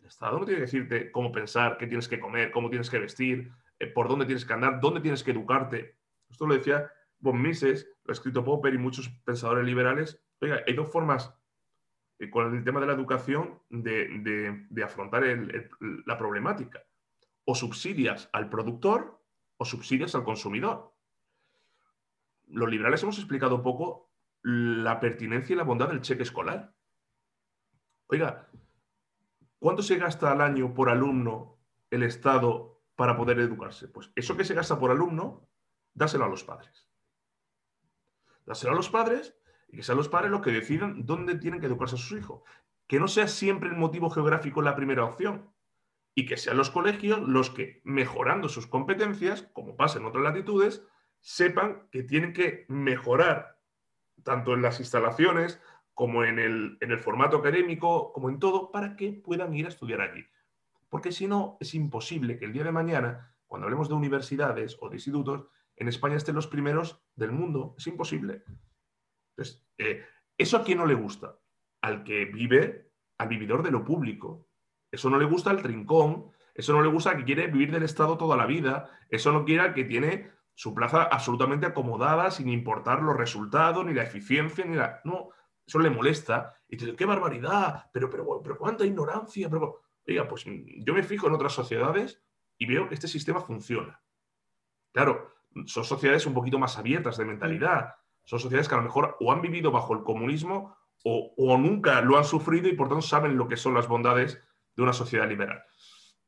el 0.00 0.06
Estado 0.06 0.38
no 0.38 0.46
tiene 0.46 0.60
que 0.60 0.64
decirte 0.66 1.12
cómo 1.12 1.30
pensar, 1.30 1.76
qué 1.76 1.86
tienes 1.86 2.08
que 2.08 2.18
comer, 2.18 2.50
cómo 2.52 2.70
tienes 2.70 2.88
que 2.88 3.00
vestir, 3.00 3.52
eh, 3.78 3.86
por 3.86 4.08
dónde 4.08 4.24
tienes 4.24 4.46
que 4.46 4.54
andar, 4.54 4.80
dónde 4.80 5.02
tienes 5.02 5.22
que 5.22 5.32
educarte. 5.32 5.98
Esto 6.30 6.46
lo 6.46 6.54
decía 6.54 6.90
von 7.20 7.40
Mises, 7.40 7.86
lo 8.04 8.12
ha 8.12 8.14
escrito 8.14 8.44
Popper 8.44 8.74
y 8.74 8.78
muchos 8.78 9.08
pensadores 9.24 9.64
liberales. 9.64 10.22
Oiga, 10.40 10.62
hay 10.66 10.74
dos 10.74 10.90
formas 10.90 11.34
eh, 12.18 12.30
con 12.30 12.54
el 12.54 12.64
tema 12.64 12.80
de 12.80 12.86
la 12.86 12.92
educación 12.92 13.62
de, 13.70 14.84
afrontar 14.84 15.22
la 16.06 16.18
problemática. 16.18 16.84
O 17.44 17.54
subsidias 17.54 18.28
al 18.32 18.50
productor 18.50 19.22
o 19.56 19.64
subsidias 19.64 20.14
al 20.14 20.24
consumidor. 20.24 20.94
Los 22.46 22.70
liberales 22.70 23.02
hemos 23.02 23.18
explicado 23.18 23.62
poco 23.62 24.10
la 24.42 25.00
pertinencia 25.00 25.54
y 25.54 25.56
la 25.56 25.64
bondad 25.64 25.88
del 25.88 26.00
cheque 26.00 26.22
escolar. 26.22 26.74
Oiga, 28.06 28.48
¿cuánto 29.58 29.82
se 29.82 29.98
gasta 29.98 30.30
al 30.30 30.40
año 30.40 30.72
por 30.72 30.88
alumno 30.88 31.58
el 31.90 32.02
Estado 32.02 32.80
para 32.96 33.16
poder 33.16 33.38
educarse? 33.40 33.88
Pues 33.88 34.10
eso 34.14 34.36
que 34.36 34.44
se 34.44 34.54
gasta 34.54 34.78
por 34.78 34.90
alumno, 34.90 35.48
dáselo 35.92 36.24
a 36.24 36.28
los 36.28 36.44
padres. 36.44 36.87
Dáselo 38.48 38.72
a 38.72 38.76
los 38.76 38.88
padres 38.88 39.36
y 39.68 39.76
que 39.76 39.82
sean 39.82 39.98
los 39.98 40.08
padres 40.08 40.30
los 40.30 40.40
que 40.40 40.50
decidan 40.50 41.04
dónde 41.04 41.34
tienen 41.34 41.60
que 41.60 41.66
educarse 41.66 41.96
a 41.96 41.98
sus 41.98 42.18
hijos. 42.18 42.42
Que 42.86 42.98
no 42.98 43.06
sea 43.06 43.28
siempre 43.28 43.68
el 43.68 43.76
motivo 43.76 44.08
geográfico 44.08 44.62
la 44.62 44.74
primera 44.74 45.04
opción 45.04 45.52
y 46.14 46.24
que 46.24 46.38
sean 46.38 46.56
los 46.56 46.70
colegios 46.70 47.20
los 47.20 47.50
que, 47.50 47.82
mejorando 47.84 48.48
sus 48.48 48.66
competencias, 48.66 49.42
como 49.52 49.76
pasa 49.76 49.98
en 49.98 50.06
otras 50.06 50.24
latitudes, 50.24 50.82
sepan 51.20 51.88
que 51.90 52.02
tienen 52.02 52.32
que 52.32 52.64
mejorar 52.68 53.58
tanto 54.24 54.54
en 54.54 54.62
las 54.62 54.80
instalaciones 54.80 55.60
como 55.92 56.24
en 56.24 56.38
el, 56.38 56.78
en 56.80 56.90
el 56.90 56.98
formato 56.98 57.36
académico, 57.36 58.14
como 58.14 58.30
en 58.30 58.38
todo, 58.38 58.72
para 58.72 58.96
que 58.96 59.12
puedan 59.12 59.52
ir 59.52 59.66
a 59.66 59.68
estudiar 59.68 60.00
allí. 60.00 60.24
Porque 60.88 61.12
si 61.12 61.26
no, 61.26 61.58
es 61.60 61.74
imposible 61.74 62.38
que 62.38 62.46
el 62.46 62.54
día 62.54 62.64
de 62.64 62.72
mañana, 62.72 63.34
cuando 63.46 63.66
hablemos 63.66 63.90
de 63.90 63.94
universidades 63.94 64.78
o 64.80 64.88
de 64.88 64.96
institutos, 64.96 65.48
en 65.78 65.88
España 65.88 66.16
estén 66.16 66.34
los 66.34 66.46
primeros 66.46 67.02
del 67.14 67.32
mundo. 67.32 67.74
Es 67.78 67.86
imposible. 67.86 68.42
Entonces, 69.36 69.64
eh, 69.78 70.04
¿eso 70.36 70.56
a 70.56 70.64
quién 70.64 70.78
no 70.78 70.86
le 70.86 70.94
gusta? 70.94 71.38
Al 71.82 72.02
que 72.02 72.24
vive, 72.24 72.90
al 73.18 73.28
vividor 73.28 73.62
de 73.62 73.70
lo 73.70 73.84
público. 73.84 74.48
Eso 74.90 75.10
no 75.10 75.18
le 75.18 75.24
gusta 75.24 75.50
al 75.50 75.62
trincón, 75.62 76.30
eso 76.54 76.72
no 76.72 76.82
le 76.82 76.88
gusta 76.88 77.10
al 77.10 77.18
que 77.18 77.24
quiere 77.24 77.46
vivir 77.46 77.70
del 77.70 77.82
Estado 77.84 78.16
toda 78.16 78.36
la 78.36 78.46
vida, 78.46 78.90
eso 79.10 79.30
no 79.32 79.44
quiere 79.44 79.62
al 79.62 79.74
que 79.74 79.84
tiene 79.84 80.32
su 80.54 80.74
plaza 80.74 81.04
absolutamente 81.04 81.66
acomodada 81.66 82.30
sin 82.32 82.48
importar 82.48 83.02
los 83.02 83.16
resultados, 83.16 83.86
ni 83.86 83.94
la 83.94 84.02
eficiencia, 84.02 84.64
ni 84.64 84.74
la... 84.74 85.00
No, 85.04 85.28
eso 85.64 85.78
le 85.78 85.90
molesta. 85.90 86.56
Y 86.68 86.76
dice, 86.76 86.96
qué 86.96 87.04
barbaridad, 87.04 87.88
pero, 87.92 88.10
pero, 88.10 88.42
pero 88.42 88.58
cuánta 88.58 88.84
ignorancia. 88.84 89.48
Oiga, 90.06 90.26
pues 90.26 90.44
yo 90.46 90.94
me 90.94 91.04
fijo 91.04 91.28
en 91.28 91.34
otras 91.34 91.52
sociedades 91.52 92.20
y 92.58 92.66
veo 92.66 92.88
que 92.88 92.94
este 92.94 93.06
sistema 93.06 93.40
funciona. 93.40 94.02
Claro, 94.92 95.37
son 95.66 95.84
sociedades 95.84 96.26
un 96.26 96.34
poquito 96.34 96.58
más 96.58 96.78
abiertas 96.78 97.16
de 97.16 97.24
mentalidad, 97.24 97.94
son 98.24 98.40
sociedades 98.40 98.68
que 98.68 98.74
a 98.74 98.78
lo 98.78 98.84
mejor 98.84 99.16
o 99.20 99.32
han 99.32 99.40
vivido 99.40 99.70
bajo 99.70 99.94
el 99.94 100.02
comunismo 100.02 100.76
o, 101.04 101.56
nunca 101.56 102.00
lo 102.02 102.18
han 102.18 102.24
sufrido 102.24 102.68
y 102.68 102.74
por 102.74 102.88
tanto 102.88 103.02
saben 103.02 103.36
lo 103.36 103.48
que 103.48 103.56
son 103.56 103.72
las 103.72 103.88
bondades 103.88 104.38
de 104.76 104.82
una 104.82 104.92
sociedad 104.92 105.28
liberal. 105.28 105.62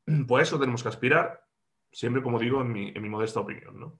Pues 0.27 0.47
eso 0.47 0.59
tenemos 0.59 0.81
que 0.81 0.89
aspirar, 0.89 1.43
siempre 1.91 2.23
como 2.23 2.39
digo, 2.39 2.61
en 2.61 2.71
mi, 2.71 3.09
modesta 3.09 3.39
opinión. 3.39 3.79
¿no? 3.79 3.99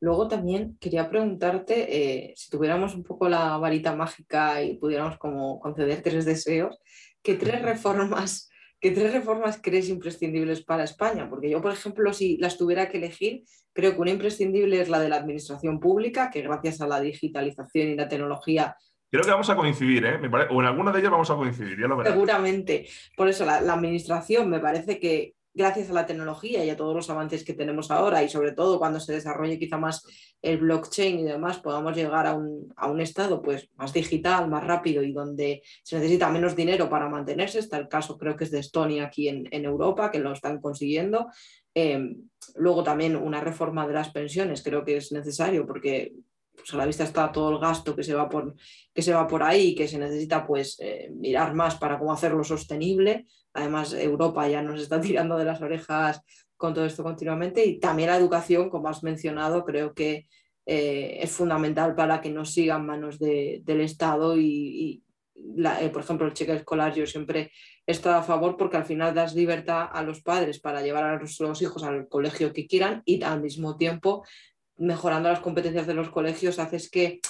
Luego 0.00 0.28
también 0.28 0.78
quería 0.80 1.10
preguntarte, 1.10 2.30
eh, 2.30 2.32
si 2.36 2.50
tuviéramos 2.50 2.94
un 2.94 3.04
poco 3.04 3.28
la 3.28 3.58
varita 3.58 3.94
mágica 3.94 4.62
y 4.62 4.78
pudiéramos 4.78 5.18
como 5.18 5.60
conceder 5.60 6.02
tres 6.02 6.24
deseos, 6.24 6.78
¿qué 7.22 7.34
tres 7.34 7.60
reformas 7.62 8.48
¿Qué 8.84 8.90
tres 8.90 9.14
reformas 9.14 9.58
crees 9.62 9.88
imprescindibles 9.88 10.62
para 10.62 10.84
España? 10.84 11.26
Porque 11.30 11.48
yo, 11.48 11.62
por 11.62 11.72
ejemplo, 11.72 12.12
si 12.12 12.36
las 12.36 12.58
tuviera 12.58 12.90
que 12.90 12.98
elegir, 12.98 13.44
creo 13.72 13.94
que 13.94 14.00
una 14.02 14.10
imprescindible 14.10 14.78
es 14.78 14.90
la 14.90 15.00
de 15.00 15.08
la 15.08 15.16
administración 15.16 15.80
pública, 15.80 16.28
que 16.30 16.42
gracias 16.42 16.82
a 16.82 16.86
la 16.86 17.00
digitalización 17.00 17.88
y 17.88 17.94
la 17.94 18.08
tecnología 18.08 18.76
Creo 19.10 19.24
que 19.24 19.30
vamos 19.30 19.48
a 19.48 19.56
coincidir, 19.56 20.04
¿eh? 20.04 20.20
o 20.50 20.60
en 20.60 20.66
alguna 20.66 20.92
de 20.92 21.00
ellas 21.00 21.12
vamos 21.12 21.30
a 21.30 21.36
coincidir, 21.36 21.80
ya 21.80 21.86
lo 21.86 21.96
verás. 21.96 22.12
Seguramente. 22.12 22.86
Por 23.16 23.28
eso 23.28 23.46
la, 23.46 23.56
administración 23.72 24.50
me 24.50 24.60
parece 24.60 25.00
que 25.00 25.34
gracias 25.54 25.88
a 25.88 25.94
la 25.94 26.04
tecnología 26.04 26.64
y 26.64 26.70
a 26.70 26.76
todos 26.76 26.94
los 26.94 27.08
avances 27.08 27.44
que 27.44 27.54
tenemos 27.54 27.90
ahora 27.90 28.22
y 28.22 28.28
sobre 28.28 28.52
todo 28.52 28.78
cuando 28.78 28.98
se 29.00 29.12
desarrolle 29.12 29.58
quizá 29.58 29.78
más 29.78 30.04
el 30.42 30.58
blockchain 30.58 31.20
y 31.20 31.22
demás, 31.22 31.60
podamos 31.60 31.96
llegar 31.96 32.26
a 32.26 32.34
un, 32.34 32.72
a 32.76 32.90
un, 32.90 33.00
estado 33.00 33.40
pues, 33.40 33.70
más 33.76 33.92
digital, 33.92 34.48
más 34.48 34.64
rápido 34.64 35.02
y 35.02 35.12
donde 35.12 35.62
se 35.82 35.96
necesita 35.96 36.28
menos 36.28 36.54
dinero 36.54 36.90
para 36.90 37.08
mantenerse. 37.08 37.60
Está 37.60 37.78
el 37.78 37.88
caso, 37.88 38.18
creo 38.18 38.36
que 38.36 38.44
es 38.44 38.50
de 38.50 38.58
Estonia 38.58 39.06
aquí 39.06 39.28
en, 39.28 39.48
en 39.50 39.64
Europa, 39.64 40.10
que 40.10 40.18
lo 40.18 40.32
están 40.32 40.60
consiguiendo. 40.60 41.28
Eh, 41.74 42.16
luego 42.56 42.82
también 42.82 43.16
una 43.16 43.40
reforma 43.40 43.86
de 43.86 43.94
las 43.94 44.10
pensiones 44.10 44.62
creo 44.62 44.84
que 44.84 44.96
es 44.96 45.10
necesario 45.10 45.66
porque 45.66 46.12
pues 46.54 46.72
a 46.72 46.76
la 46.76 46.86
vista 46.86 47.02
está 47.04 47.32
todo 47.32 47.50
el 47.50 47.58
gasto 47.58 47.96
que 47.96 48.04
se 48.04 48.14
va 48.14 48.28
por, 48.28 48.54
que 48.92 49.02
se 49.02 49.12
va 49.12 49.26
por 49.26 49.42
ahí 49.42 49.68
y 49.68 49.74
que 49.74 49.88
se 49.88 49.98
necesita 49.98 50.46
pues 50.46 50.76
eh, 50.80 51.10
mirar 51.12 51.54
más 51.54 51.76
para 51.76 51.98
cómo 51.98 52.12
hacerlo 52.12 52.44
sostenible. 52.44 53.26
Además, 53.54 53.94
Europa 53.94 54.48
ya 54.48 54.62
nos 54.62 54.80
está 54.80 55.00
tirando 55.00 55.38
de 55.38 55.44
las 55.44 55.62
orejas 55.62 56.20
con 56.56 56.74
todo 56.74 56.84
esto 56.84 57.02
continuamente 57.02 57.64
y 57.64 57.78
también 57.78 58.10
la 58.10 58.16
educación, 58.16 58.70
como 58.70 58.88
has 58.88 59.02
mencionado, 59.02 59.64
creo 59.64 59.94
que 59.94 60.26
eh, 60.66 61.18
es 61.20 61.30
fundamental 61.30 61.94
para 61.94 62.20
que 62.20 62.30
no 62.30 62.44
sigan 62.44 62.86
manos 62.86 63.18
del 63.18 63.80
Estado 63.80 64.36
y, 64.38 65.02
eh, 65.34 65.90
por 65.92 66.02
ejemplo, 66.02 66.26
el 66.26 66.32
cheque 66.32 66.54
escolar 66.54 66.94
yo 66.94 67.06
siempre 67.06 67.52
he 67.86 67.92
estado 67.92 68.16
a 68.16 68.22
favor 68.22 68.56
porque 68.56 68.76
al 68.76 68.86
final 68.86 69.14
das 69.14 69.34
libertad 69.34 69.88
a 69.92 70.02
los 70.02 70.22
padres 70.22 70.60
para 70.60 70.80
llevar 70.80 71.04
a 71.04 71.20
los 71.20 71.62
hijos 71.62 71.82
al 71.82 72.08
colegio 72.08 72.52
que 72.52 72.66
quieran 72.66 73.02
y 73.04 73.22
al 73.22 73.42
mismo 73.42 73.76
tiempo 73.76 74.24
mejorando 74.76 75.28
las 75.28 75.40
competencias 75.40 75.86
de 75.86 75.94
los 75.94 76.10
colegios 76.10 76.58
haces 76.58 76.90
que 76.90 77.20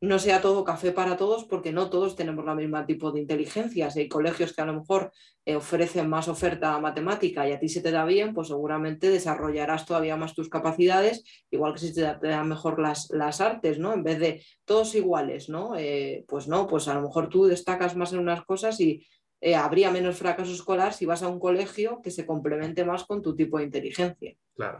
no 0.00 0.18
sea 0.18 0.40
todo 0.40 0.64
café 0.64 0.92
para 0.92 1.16
todos 1.16 1.44
porque 1.44 1.72
no 1.72 1.90
todos 1.90 2.16
tenemos 2.16 2.44
la 2.44 2.54
misma 2.54 2.86
tipo 2.86 3.12
de 3.12 3.20
inteligencias. 3.20 3.96
Hay 3.96 4.08
colegios 4.08 4.54
que 4.54 4.62
a 4.62 4.66
lo 4.66 4.72
mejor 4.72 5.12
eh, 5.44 5.56
ofrecen 5.56 6.08
más 6.08 6.26
oferta 6.28 6.78
matemática 6.78 7.46
y 7.46 7.52
a 7.52 7.58
ti 7.58 7.68
se 7.68 7.82
te 7.82 7.90
da 7.90 8.06
bien, 8.06 8.32
pues 8.32 8.48
seguramente 8.48 9.10
desarrollarás 9.10 9.84
todavía 9.84 10.16
más 10.16 10.34
tus 10.34 10.48
capacidades, 10.48 11.22
igual 11.50 11.74
que 11.74 11.80
si 11.80 11.94
te, 11.94 12.00
dan 12.00 12.48
mejor 12.48 12.80
las, 12.80 13.10
las, 13.10 13.42
artes, 13.42 13.78
¿no? 13.78 13.92
En 13.92 14.02
vez 14.02 14.18
de 14.18 14.42
todos 14.64 14.94
iguales, 14.94 15.50
¿no? 15.50 15.76
Eh, 15.76 16.24
pues 16.26 16.48
no, 16.48 16.66
pues 16.66 16.88
a 16.88 16.94
lo 16.94 17.02
mejor 17.02 17.28
tú 17.28 17.44
destacas 17.44 17.94
más 17.94 18.12
en 18.14 18.20
unas 18.20 18.42
cosas 18.44 18.80
y 18.80 19.06
eh, 19.42 19.54
habría 19.54 19.90
menos 19.90 20.16
fracaso 20.16 20.52
escolar 20.52 20.94
si 20.94 21.04
vas 21.04 21.22
a 21.22 21.28
un 21.28 21.40
colegio 21.40 22.00
que 22.02 22.10
se 22.10 22.24
complemente 22.24 22.84
más 22.84 23.04
con 23.04 23.20
tu 23.20 23.36
tipo 23.36 23.58
de 23.58 23.64
inteligencia. 23.64 24.34
Claro 24.54 24.78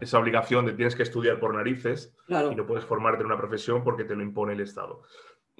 esa 0.00 0.18
obligación 0.18 0.66
de 0.66 0.72
tienes 0.72 0.96
que 0.96 1.02
estudiar 1.02 1.38
por 1.38 1.54
narices 1.54 2.16
y 2.28 2.54
no 2.54 2.66
puedes 2.66 2.84
formarte 2.84 3.20
en 3.20 3.26
una 3.26 3.36
profesión 3.36 3.84
porque 3.84 4.04
te 4.04 4.16
lo 4.16 4.22
impone 4.22 4.54
el 4.54 4.60
Estado. 4.60 5.02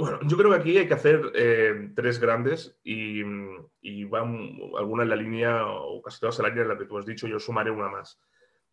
Bueno, 0.01 0.19
yo 0.23 0.37
creo 0.39 0.51
que 0.51 0.57
aquí 0.57 0.79
hay 0.79 0.89
que 0.89 0.95
hacer 0.95 1.31
eh, 1.35 1.91
tres 1.95 2.19
grandes 2.19 2.79
y, 2.83 3.23
van 4.05 4.59
algunas 4.79 5.05
en 5.05 5.11
la 5.11 5.17
línea, 5.17 5.67
o 5.67 6.01
casi 6.01 6.21
todas 6.21 6.39
en 6.39 6.45
la 6.45 6.49
línea 6.49 6.63
en 6.63 6.69
la 6.71 6.79
que 6.79 6.87
tú 6.87 6.97
has 6.97 7.05
dicho, 7.05 7.27
yo 7.27 7.39
sumaré 7.39 7.71
una 7.71 7.91
más. 7.91 8.19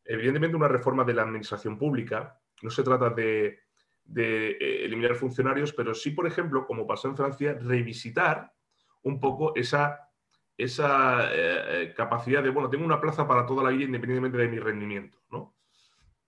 Evidentemente, 0.06 0.56
una 0.56 0.70
reforma 0.70 1.04
de 1.04 1.14
la 1.14 1.24
administración 1.24 1.78
pública 1.78 2.40
no 2.62 2.70
se 2.70 2.82
trata 2.82 3.10
de, 3.10 3.60
eh, 4.16 4.58
eliminar 4.86 5.16
funcionarios, 5.16 5.74
pero 5.74 5.94
sí, 5.94 6.12
por 6.12 6.28
ejemplo, 6.28 6.66
como 6.66 6.88
pasó 6.88 7.10
en 7.10 7.18
Francia, 7.18 7.58
revisitar 7.62 8.54
un 9.04 9.20
poco 9.20 9.54
esa, 9.54 10.10
esa 10.56 11.30
eh, 11.34 11.94
capacidad 11.94 12.42
de, 12.42 12.52
bueno, 12.52 12.70
tengo 12.70 12.86
una 12.86 13.02
plaza 13.02 13.28
para 13.28 13.46
toda 13.46 13.64
la 13.64 13.72
vida 13.72 13.84
independientemente 13.84 14.38
de 14.38 14.48
mi 14.48 14.60
rendimiento, 14.60 15.18
¿no? 15.30 15.57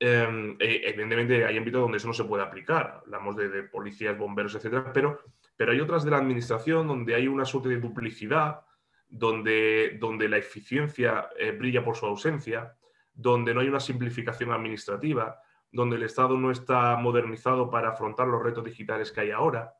Em, 0.02 0.56
e, 0.60 0.90
evidentemente 0.90 1.46
hay 1.46 1.58
ámbitos 1.58 1.82
donde 1.82 1.98
eso 1.98 2.08
no 2.08 2.14
se 2.14 2.24
puede 2.24 2.42
aplicar, 2.42 3.02
hablamos 3.04 3.36
de, 3.36 3.64
policías, 3.64 4.18
bomberos, 4.18 4.56
etcétera, 4.56 4.94
pero, 4.94 5.20
pero 5.58 5.74
hay 5.74 5.82
otras 5.82 6.06
de 6.06 6.12
la 6.12 6.18
administración 6.18 6.88
donde 6.88 7.16
hay 7.16 7.28
una 7.28 7.44
suerte 7.44 7.68
de 7.68 7.82
duplicidad, 7.82 8.62
donde, 9.10 9.98
donde 10.00 10.30
la 10.30 10.38
eficiencia 10.38 11.30
eh, 11.38 11.52
brilla 11.52 11.84
por 11.84 11.98
su 11.98 12.06
ausencia, 12.06 12.78
donde 13.14 13.54
no 13.54 13.60
hay 13.60 13.68
una 13.68 13.82
simplificación 13.82 14.54
administrativa, 14.54 15.42
donde 15.70 15.98
el 15.98 16.04
Estado 16.04 16.38
no 16.38 16.50
está 16.50 16.96
modernizado 16.96 17.70
para 17.70 17.90
afrontar 17.90 18.28
los 18.28 18.42
retos 18.42 18.64
digitales 18.64 19.12
que 19.12 19.22
hay 19.22 19.32
ahora 19.32 19.74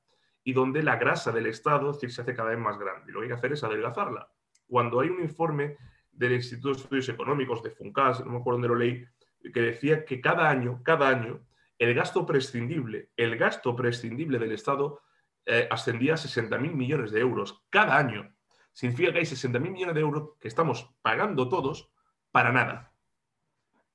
y 0.44 0.52
donde 0.52 0.84
la 0.84 0.98
grasa 0.98 1.32
del 1.32 1.46
Estado 1.46 1.94
se 1.94 2.08
hace 2.08 2.34
cada 2.34 2.50
vez 2.50 2.60
más 2.60 2.78
grande. 2.78 3.10
Y 3.10 3.14
lo 3.14 3.20
que 3.20 3.26
hay 3.26 3.30
que 3.30 3.36
hacer 3.36 3.54
es 3.54 3.64
adelgazarla. 3.64 4.30
Cuando 4.68 5.00
hay 5.00 5.10
un 5.10 5.22
informe 5.22 5.78
del 6.12 6.34
Instituto 6.34 6.70
de 6.70 6.82
Estudios 6.82 7.10
Económicos, 7.10 7.64
de 7.64 7.72
FUNCAS, 7.72 8.26
no 8.26 8.32
me 8.32 8.38
acuerdo 8.40 8.58
dónde 8.58 8.68
lo 8.68 8.76
leí, 8.76 9.06
que 9.42 9.62
decía 9.62 10.06
que 10.06 10.22
cada 10.22 10.50
año, 10.50 10.82
cada 10.84 11.10
año, 11.10 11.46
el 11.78 11.94
gasto 11.94 12.26
prescindible, 12.26 13.10
el 13.16 13.38
gasto 13.38 13.76
prescindible 13.76 14.38
del 14.38 14.52
Estado 14.52 15.02
eh, 15.46 15.68
ascendía 15.72 16.14
a 16.14 16.18
60.000 16.18 16.74
millones 16.74 17.12
de 17.12 17.22
euros 17.22 17.64
cada 17.70 17.98
año. 17.98 18.36
Significa 18.74 19.12
que 19.14 19.20
hay 19.20 19.26
60.000 19.26 19.72
millones 19.72 19.96
de 19.96 20.02
euros 20.02 20.32
que 20.40 20.48
estamos 20.48 20.94
pagando 21.02 21.50
todos 21.50 21.92
para 22.32 22.52
nada. 22.52 22.94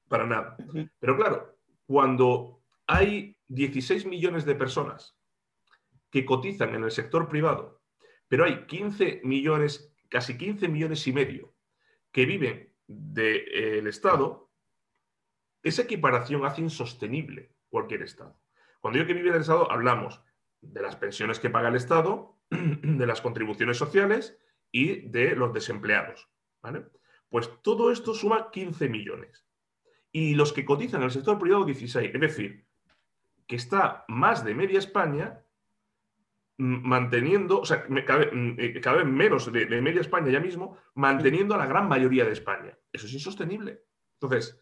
Para 0.09 0.27
nada. 0.27 0.57
Pero 0.99 1.17
claro, 1.17 1.59
cuando 1.87 2.63
hay 2.87 3.37
16 3.49 4.07
millones 4.07 4.45
de 4.45 4.55
personas 4.55 5.17
que 6.11 6.25
cotizan 6.25 6.75
en 6.75 6.85
el 6.85 6.91
sector 6.91 7.29
privado, 7.29 7.83
pero 8.29 8.45
hay 8.45 8.67
15 8.67 9.21
millones, 9.25 9.95
casi 10.09 10.37
15 10.37 10.69
millones 10.69 11.07
y 11.07 11.13
medio 11.13 11.55
que 12.11 12.27
viven 12.27 12.73
del 12.87 13.87
Estado, 13.87 14.44
esa 15.65 15.83
equiparación 15.83 16.45
hace 16.45 16.61
insostenible 16.61 17.51
cualquier 17.69 18.03
Estado. 18.03 18.39
Cuando 18.81 19.01
yo 19.01 19.07
que 19.07 19.15
vive 19.15 19.31
el 19.31 19.41
Estado, 19.41 19.71
hablamos 19.71 20.23
de 20.61 20.83
las 20.83 20.97
pensiones 20.97 21.41
que 21.41 21.51
paga 21.51 21.69
el 21.69 21.77
Estado, 21.77 22.39
de 22.51 23.07
las 23.07 23.21
contribuciones 23.21 23.77
sociales 23.77 24.39
y 24.71 25.09
de 25.09 25.35
los 25.35 25.53
desempleados. 25.53 26.29
Pues 27.29 27.51
todo 27.63 27.91
esto 27.91 28.15
suma 28.15 28.51
15 28.51 28.89
millones. 28.89 29.47
Y 30.13 30.35
los 30.35 30.53
que 30.53 30.65
cotizan 30.65 31.01
en 31.01 31.07
el 31.07 31.11
sector 31.11 31.39
privado, 31.39 31.65
16. 31.65 32.15
Es 32.15 32.21
decir, 32.21 32.65
que 33.47 33.57
está 33.57 34.05
más 34.09 34.45
de 34.45 34.55
media 34.55 34.79
España 34.79 35.41
manteniendo, 36.57 37.61
o 37.61 37.65
sea, 37.65 37.85
cada, 38.07 38.23
eh, 38.23 38.81
cada 38.81 38.99
vez 38.99 39.07
menos 39.07 39.51
de, 39.51 39.67
media 39.81 40.01
España 40.01 40.31
ya 40.31 40.41
mismo, 40.41 40.79
manteniendo 40.95 41.55
a 41.55 41.59
la 41.59 41.67
gran 41.67 41.89
mayoría 41.89 42.25
de 42.25 42.33
España. 42.33 42.79
Eso 42.93 43.07
es 43.07 43.13
insostenible. 43.13 43.83
Entonces, 44.15 44.61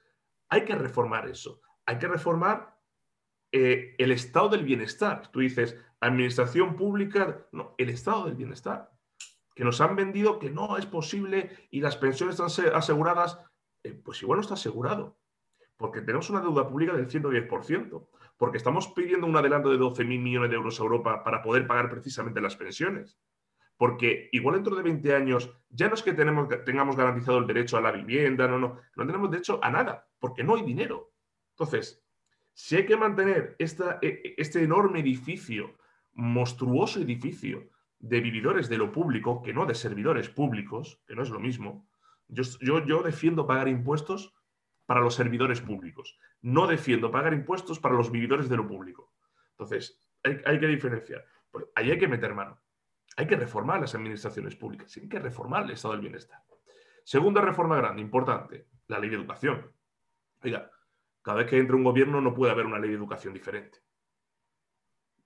hay 0.52 0.66
que 0.66 0.74
reformar 0.74 1.26
eso. 1.30 1.62
Hay 1.86 1.98
que 1.98 2.06
reformar 2.06 2.78
eh, 3.52 3.94
el 3.96 4.12
estado 4.12 4.50
del 4.50 4.64
bienestar. 4.64 5.32
Tú 5.32 5.40
dices, 5.40 5.78
administración 5.98 6.76
pública, 6.76 7.46
no, 7.52 7.74
el 7.78 7.88
estado 7.88 8.26
del 8.26 8.34
bienestar. 8.34 8.92
Que 9.54 9.64
nos 9.64 9.80
han 9.80 9.96
vendido 9.96 10.38
que 10.38 10.50
no 10.50 10.76
es 10.76 10.84
posible 10.84 11.68
y 11.70 11.80
las 11.80 11.96
pensiones 11.96 12.38
están 12.38 12.74
aseguradas. 12.74 13.38
Eh, 13.82 13.94
pues 13.94 14.20
igual 14.20 14.36
no 14.36 14.40
está 14.42 14.52
asegurado. 14.52 15.16
Porque 15.78 16.02
tenemos 16.02 16.28
una 16.28 16.42
deuda 16.42 16.68
pública 16.68 16.92
del 16.92 17.08
110%. 17.08 18.08
Porque 18.36 18.58
estamos 18.58 18.88
pidiendo 18.88 19.26
un 19.26 19.36
adelanto 19.36 19.70
de 19.70 19.78
12.000 19.78 20.04
millones 20.04 20.50
de 20.50 20.56
euros 20.56 20.78
a 20.78 20.82
Europa 20.82 21.24
para 21.24 21.40
poder 21.40 21.66
pagar 21.66 21.88
precisamente 21.88 22.42
las 22.42 22.56
pensiones. 22.56 23.18
Porque 23.78 24.28
igual 24.32 24.56
dentro 24.56 24.76
de 24.76 24.82
20 24.82 25.14
años 25.14 25.50
ya 25.70 25.88
no 25.88 25.94
es 25.94 26.02
que 26.02 26.12
tenemos, 26.12 26.46
tengamos 26.66 26.94
garantizado 26.94 27.38
el 27.38 27.46
derecho 27.46 27.78
a 27.78 27.80
la 27.80 27.90
vivienda, 27.90 28.46
no, 28.46 28.58
no, 28.58 28.78
no 28.94 29.06
tenemos 29.06 29.30
derecho 29.30 29.58
a 29.62 29.70
nada, 29.70 30.06
porque 30.22 30.44
no 30.44 30.54
hay 30.54 30.62
dinero. 30.62 31.12
Entonces, 31.50 32.00
si 32.52 32.76
hay 32.76 32.86
que 32.86 32.96
mantener 32.96 33.56
e, 33.58 33.66
e, 34.02 34.34
este 34.38 34.62
enorme 34.62 35.00
edificio, 35.00 35.76
monstruoso 36.12 37.00
edificio 37.00 37.68
de 37.98 38.20
vividores 38.20 38.68
de 38.68 38.78
lo 38.78 38.92
público, 38.92 39.42
que 39.42 39.52
no 39.52 39.66
de 39.66 39.74
servidores 39.74 40.28
públicos, 40.28 41.02
que 41.08 41.16
no 41.16 41.22
es 41.24 41.30
lo 41.30 41.40
mismo, 41.40 41.88
yo, 42.28 43.02
defiendo 43.02 43.48
pagar 43.48 43.66
impuestos 43.66 44.32
para 44.86 45.00
los 45.00 45.16
servidores 45.16 45.60
públicos. 45.60 46.16
No 46.40 46.68
defiendo 46.68 47.10
pagar 47.10 47.34
impuestos 47.34 47.80
para 47.80 47.96
los 47.96 48.12
vividores 48.12 48.48
de 48.48 48.56
lo 48.56 48.66
público. 48.66 49.12
Entonces, 49.50 50.00
hay, 50.22 50.40
hay 50.46 50.60
que 50.60 50.68
diferenciar. 50.68 51.24
Pues 51.50 51.66
ahí 51.74 51.90
hay 51.90 51.98
que 51.98 52.06
meter 52.06 52.32
mano. 52.32 52.62
Hay 53.16 53.26
que 53.26 53.36
reformar 53.36 53.80
las 53.80 53.94
administraciones 53.96 54.54
públicas, 54.54 54.96
hay 54.96 55.08
que 55.08 55.18
reformar 55.18 55.64
el 55.64 55.72
estado 55.72 55.94
del 55.94 56.00
bienestar. 56.00 56.42
Segunda 57.04 57.40
reforma 57.40 57.76
grande, 57.76 58.00
importante, 58.00 58.68
la 58.86 59.00
ley 59.00 59.10
de 59.10 59.16
educación. 59.16 59.70
Oiga, 60.42 60.70
cada 61.22 61.38
vez 61.38 61.46
que 61.48 61.58
entra 61.58 61.76
un 61.76 61.84
gobierno 61.84 62.20
no 62.20 62.34
puede 62.34 62.52
haber 62.52 62.66
una 62.66 62.78
ley 62.78 62.90
de 62.90 62.96
educación 62.96 63.32
diferente. 63.32 63.78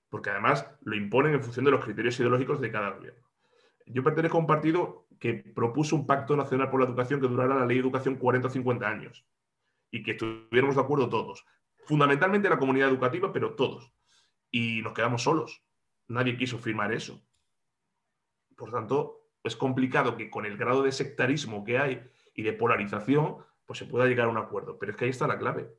Porque 0.08 0.30
además 0.30 0.70
lo 0.82 0.94
imponen 0.94 1.34
en 1.34 1.42
función 1.42 1.64
de 1.64 1.70
los 1.70 1.84
criterios 1.84 2.18
ideológicos 2.20 2.60
de 2.60 2.70
cada 2.70 2.90
gobierno. 2.90 3.26
Yo 3.86 4.02
pertenezco 4.02 4.36
a 4.36 4.40
un 4.40 4.46
partido 4.46 5.06
que 5.18 5.34
propuso 5.34 5.96
un 5.96 6.06
pacto 6.06 6.36
nacional 6.36 6.70
por 6.70 6.80
la 6.80 6.86
educación 6.86 7.20
que 7.20 7.28
durara 7.28 7.54
la 7.54 7.66
ley 7.66 7.76
de 7.76 7.82
educación 7.82 8.16
40 8.16 8.48
o 8.48 8.50
50 8.50 8.88
años 8.88 9.24
y 9.90 10.02
que 10.02 10.12
estuviéramos 10.12 10.76
de 10.76 10.82
acuerdo 10.82 11.08
todos. 11.08 11.44
Fundamentalmente 11.84 12.48
la 12.48 12.58
comunidad 12.58 12.88
educativa, 12.88 13.32
pero 13.32 13.54
todos. 13.54 13.92
Y 14.50 14.82
nos 14.82 14.92
quedamos 14.92 15.22
solos. 15.22 15.62
Nadie 16.08 16.36
quiso 16.36 16.58
firmar 16.58 16.92
eso. 16.92 17.22
Por 18.56 18.70
tanto, 18.70 19.28
es 19.44 19.56
complicado 19.56 20.16
que 20.16 20.30
con 20.30 20.46
el 20.46 20.56
grado 20.56 20.82
de 20.82 20.92
sectarismo 20.92 21.64
que 21.64 21.78
hay 21.78 22.10
y 22.34 22.42
de 22.42 22.52
polarización, 22.52 23.38
pues 23.66 23.78
se 23.78 23.86
pueda 23.86 24.06
llegar 24.06 24.26
a 24.26 24.30
un 24.30 24.38
acuerdo. 24.38 24.78
Pero 24.78 24.92
es 24.92 24.98
que 24.98 25.04
ahí 25.04 25.10
está 25.10 25.26
la 25.26 25.38
clave. 25.38 25.74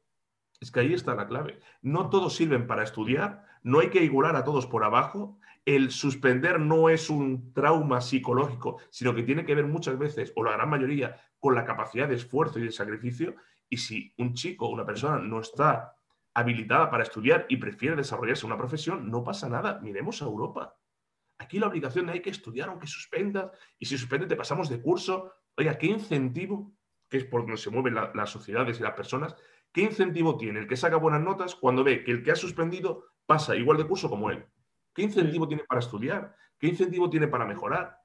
Es 0.60 0.72
que 0.72 0.80
ahí 0.80 0.94
está 0.94 1.16
la 1.16 1.28
clave. 1.28 1.60
No 1.82 2.10
todos 2.10 2.36
sirven 2.36 2.68
para 2.68 2.84
estudiar, 2.84 3.46
no 3.64 3.80
hay 3.80 3.90
que 3.90 4.04
igualar 4.04 4.36
a 4.36 4.44
todos 4.44 4.66
por 4.66 4.84
abajo. 4.84 5.40
El 5.66 5.92
suspender 5.92 6.60
no 6.60 6.90
es 6.90 7.10
un 7.10 7.54
trauma 7.54 8.02
psicológico, 8.02 8.78
sino 8.90 9.14
que 9.14 9.24
tiene 9.24 9.46
que 9.46 9.56
ver 9.56 9.66
muchas 9.66 9.98
veces, 10.00 10.34
o 10.36 10.44
la 10.44 10.54
gran 10.54 10.70
mayoría, 10.70 11.20
con 11.40 11.56
la 11.56 11.66
capacidad 11.66 12.08
de 12.08 12.16
esfuerzo 12.16 12.60
y 12.60 12.64
de 12.64 12.72
sacrificio. 12.72 13.36
Y 13.70 13.78
si 13.78 14.14
un 14.18 14.34
chico 14.34 14.68
o 14.68 14.72
una 14.72 14.86
persona 14.86 15.20
no 15.20 15.40
está 15.42 15.94
habilitada 16.34 16.90
para 16.90 17.04
estudiar 17.04 17.46
y 17.50 17.58
prefiere 17.58 17.96
desarrollarse 17.96 18.46
una 18.46 18.58
profesión, 18.58 19.12
no 19.12 19.24
pasa 19.24 19.50
nada. 19.50 19.80
Miremos 19.82 20.22
a 20.22 20.26
Europa. 20.26 20.78
Aquí 21.40 21.60
la 21.60 21.68
obligación 21.68 22.08
de 22.08 22.14
hay 22.14 22.22
que 22.22 22.30
estudiar 22.30 22.70
aunque 22.70 22.88
suspendas, 22.88 23.52
y 23.78 23.86
si 23.86 23.98
suspendes 23.98 24.30
te 24.30 24.36
pasamos 24.36 24.70
de 24.70 24.82
curso. 24.82 25.34
Oiga, 25.56 25.78
¿qué 25.78 25.88
incentivo, 25.88 26.72
que 27.10 27.18
es 27.18 27.26
por 27.26 27.42
donde 27.42 27.58
se 27.58 27.70
mueven 27.70 27.96
las 27.96 28.30
sociedades 28.30 28.80
y 28.80 28.84
las 28.84 28.94
personas, 28.94 29.36
qué 29.72 29.82
incentivo 29.82 30.38
tiene 30.38 30.60
el 30.60 30.68
que 30.68 30.78
saca 30.78 30.98
buenas 30.98 31.22
notas 31.22 31.56
cuando 31.56 31.84
ve 31.84 32.04
que 32.04 32.12
el 32.12 32.24
que 32.24 32.32
ha 32.32 32.36
suspendido 32.36 33.06
pasa 33.26 33.56
igual 33.56 33.78
de 33.78 33.88
curso 33.88 34.10
como 34.10 34.30
él? 34.30 34.46
¿Qué 34.94 35.04
incentivo 35.04 35.48
tiene 35.48 35.64
para 35.64 35.80
estudiar? 35.80 36.36
¿Qué 36.58 36.68
incentivo 36.68 37.10
tiene 37.10 37.28
para 37.28 37.46
mejorar? 37.46 38.00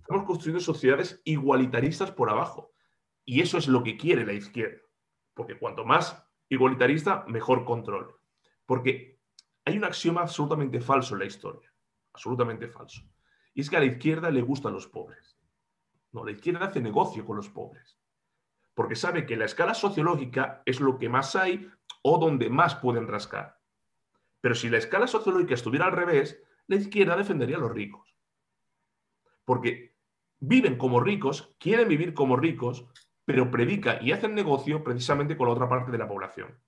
Estamos 0.00 0.24
construyendo 0.24 0.60
sociedades 0.60 1.20
igualitaristas 1.24 2.10
por 2.10 2.30
abajo. 2.30 2.72
Y 3.24 3.42
eso 3.42 3.58
es 3.58 3.68
lo 3.68 3.82
que 3.82 3.96
quiere 3.96 4.24
la 4.24 4.32
izquierda. 4.32 4.80
Porque 5.34 5.58
cuanto 5.58 5.84
más 5.84 6.26
igualitarista, 6.48 7.24
mejor 7.28 7.64
control. 7.64 8.16
Porque 8.64 9.20
hay 9.64 9.76
un 9.76 9.84
axioma 9.84 10.22
absolutamente 10.22 10.80
falso 10.80 11.14
en 11.14 11.20
la 11.20 11.26
historia 11.26 11.70
absolutamente 12.12 12.68
falso. 12.68 13.02
Y 13.54 13.60
es 13.60 13.70
que 13.70 13.76
a 13.76 13.80
la 13.80 13.86
izquierda 13.86 14.30
le 14.30 14.42
gustan 14.42 14.72
los 14.72 14.86
pobres. 14.86 15.38
No, 16.12 16.24
la 16.24 16.32
izquierda 16.32 16.66
hace 16.66 16.80
negocio 16.80 17.24
con 17.24 17.36
los 17.36 17.48
pobres. 17.48 17.98
Porque 18.80 18.96
sabe 18.96 19.26
que 19.26 19.36
la 19.36 19.44
escala 19.44 19.74
sociológica 19.74 20.62
es 20.64 20.80
lo 20.80 20.96
que 20.96 21.10
más 21.10 21.36
hay 21.36 21.70
o 22.00 22.16
donde 22.16 22.48
más 22.48 22.76
pueden 22.76 23.08
rascar. 23.08 23.58
Pero 24.40 24.54
si 24.54 24.70
la 24.70 24.78
escala 24.78 25.06
sociológica 25.06 25.52
estuviera 25.52 25.84
al 25.84 25.92
revés, 25.92 26.42
la 26.66 26.76
izquierda 26.76 27.14
defendería 27.14 27.58
a 27.58 27.60
los 27.60 27.72
ricos. 27.72 28.16
Porque 29.44 29.96
viven 30.38 30.78
como 30.78 30.98
ricos, 30.98 31.54
quieren 31.58 31.88
vivir 31.88 32.14
como 32.14 32.38
ricos, 32.38 32.86
pero 33.26 33.50
predica 33.50 33.98
y 34.00 34.12
hacen 34.12 34.34
negocio 34.34 34.82
precisamente 34.82 35.36
con 35.36 35.48
la 35.48 35.52
otra 35.52 35.68
parte 35.68 35.92
de 35.92 35.98
la 35.98 36.08
población. 36.08 36.58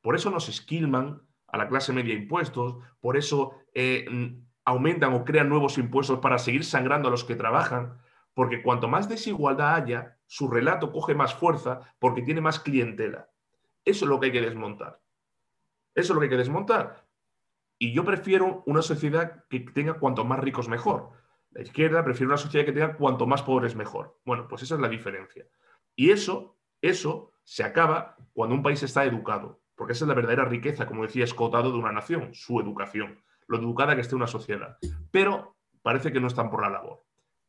Por 0.00 0.16
eso 0.16 0.30
nos 0.30 0.48
esquilman 0.48 1.22
a 1.46 1.58
la 1.58 1.68
clase 1.68 1.92
media 1.92 2.14
impuestos, 2.14 2.78
por 2.98 3.16
eso 3.16 3.54
eh, 3.72 4.04
aumentan 4.64 5.12
o 5.12 5.24
crean 5.24 5.48
nuevos 5.48 5.78
impuestos 5.78 6.18
para 6.18 6.40
seguir 6.40 6.64
sangrando 6.64 7.06
a 7.06 7.12
los 7.12 7.22
que 7.22 7.36
trabajan, 7.36 7.98
porque 8.34 8.64
cuanto 8.64 8.88
más 8.88 9.08
desigualdad 9.08 9.76
haya, 9.76 10.15
su 10.26 10.48
relato 10.48 10.92
coge 10.92 11.14
más 11.14 11.34
fuerza 11.34 11.80
porque 11.98 12.22
tiene 12.22 12.40
más 12.40 12.60
clientela. 12.60 13.30
Eso 13.84 14.04
es 14.04 14.08
lo 14.08 14.18
que 14.18 14.26
hay 14.26 14.32
que 14.32 14.40
desmontar. 14.40 15.00
Eso 15.94 16.12
es 16.12 16.14
lo 16.14 16.20
que 16.20 16.24
hay 16.24 16.30
que 16.30 16.36
desmontar. 16.36 17.06
Y 17.78 17.92
yo 17.92 18.04
prefiero 18.04 18.62
una 18.66 18.82
sociedad 18.82 19.44
que 19.48 19.60
tenga 19.60 19.94
cuanto 19.94 20.24
más 20.24 20.40
ricos 20.40 20.68
mejor. 20.68 21.10
La 21.50 21.62
izquierda 21.62 22.04
prefiere 22.04 22.28
una 22.28 22.38
sociedad 22.38 22.66
que 22.66 22.72
tenga 22.72 22.96
cuanto 22.96 23.26
más 23.26 23.42
pobres 23.42 23.76
mejor. 23.76 24.18
Bueno, 24.24 24.46
pues 24.48 24.62
esa 24.62 24.74
es 24.74 24.80
la 24.80 24.88
diferencia. 24.88 25.46
Y 25.94 26.10
eso, 26.10 26.56
eso 26.80 27.32
se 27.44 27.64
acaba 27.64 28.16
cuando 28.32 28.54
un 28.54 28.62
país 28.62 28.82
está 28.82 29.04
educado, 29.04 29.60
porque 29.74 29.92
esa 29.92 30.04
es 30.04 30.08
la 30.08 30.14
verdadera 30.14 30.44
riqueza, 30.44 30.86
como 30.86 31.02
decía 31.02 31.24
Escotado, 31.24 31.70
de 31.70 31.78
una 31.78 31.92
nación, 31.92 32.34
su 32.34 32.60
educación 32.60 33.22
lo 33.46 33.58
educada 33.58 33.94
que 33.94 34.00
esté 34.00 34.14
una 34.14 34.26
sociedad. 34.26 34.78
Pero 35.10 35.56
parece 35.82 36.12
que 36.12 36.20
no 36.20 36.26
están 36.26 36.50
por 36.50 36.62
la 36.62 36.70
labor. 36.70 37.04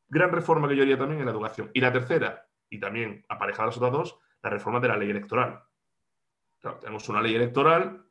Gran 0.07 0.31
reforma 0.31 0.67
que 0.67 0.75
yo 0.75 0.83
haría 0.83 0.97
también 0.97 1.19
en 1.19 1.25
la 1.25 1.31
educación. 1.31 1.71
Y 1.73 1.81
la 1.81 1.91
tercera, 1.91 2.46
y 2.69 2.79
también 2.79 3.25
aparejada 3.29 3.69
a 3.69 3.89
dos, 3.89 4.17
la 4.41 4.49
reforma 4.49 4.79
de 4.79 4.87
la 4.87 4.97
ley 4.97 5.09
electoral. 5.09 5.63
tenemos 6.81 7.07
una 7.09 7.21
ley 7.21 7.35
electoral 7.35 8.05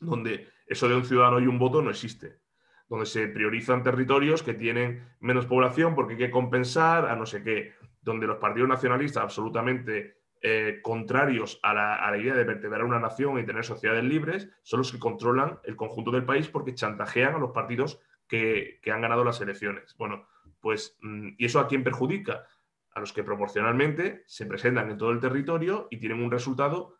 donde 0.00 0.48
eso 0.66 0.88
de 0.88 0.96
un 0.96 1.04
ciudadano 1.04 1.40
y 1.40 1.46
un 1.46 1.58
voto 1.58 1.82
no 1.82 1.90
existe, 1.90 2.40
donde 2.88 3.06
se 3.06 3.28
priorizan 3.28 3.82
territorios 3.82 4.42
que 4.42 4.54
tienen 4.54 5.08
menos 5.20 5.46
población 5.46 5.94
porque 5.94 6.14
hay 6.14 6.18
que 6.18 6.30
compensar 6.30 7.06
a 7.06 7.16
no 7.16 7.26
sé 7.26 7.42
qué, 7.42 7.74
donde 8.02 8.26
los 8.26 8.38
partidos 8.38 8.68
nacionalistas 8.68 9.22
absolutamente 9.22 10.16
eh, 10.42 10.80
contrarios 10.82 11.58
a 11.62 11.72
la, 11.74 12.16
idea 12.18 12.34
de 12.34 12.44
vertebrar 12.44 12.84
una 12.84 13.00
nación 13.00 13.38
y 13.38 13.46
tener 13.46 13.64
sociedades 13.64 14.04
libres 14.04 14.48
son 14.62 14.78
los 14.78 14.92
que 14.92 14.98
controlan 14.98 15.58
el 15.64 15.76
conjunto 15.76 16.10
del 16.10 16.24
país 16.24 16.48
porque 16.48 16.74
chantajean 16.74 17.34
a 17.34 17.38
los 17.38 17.50
partidos 17.50 18.00
que, 18.28 18.80
han 18.92 19.00
ganado 19.00 19.24
las 19.24 19.40
elecciones. 19.40 19.96
Bueno, 19.96 20.26
pues, 20.60 20.96
mm, 21.00 21.30
¿y 21.38 21.46
eso 21.46 21.58
a 21.58 21.66
quién 21.66 21.82
perjudica? 21.82 22.46
A 22.96 23.00
los 23.00 23.12
que 23.12 23.22
proporcionalmente 23.22 24.24
se 24.26 24.46
presentan 24.46 24.90
en 24.90 24.96
todo 24.96 25.10
el 25.10 25.20
territorio 25.20 25.86
y 25.90 25.98
tienen 25.98 26.22
un 26.22 26.30
resultado 26.30 26.96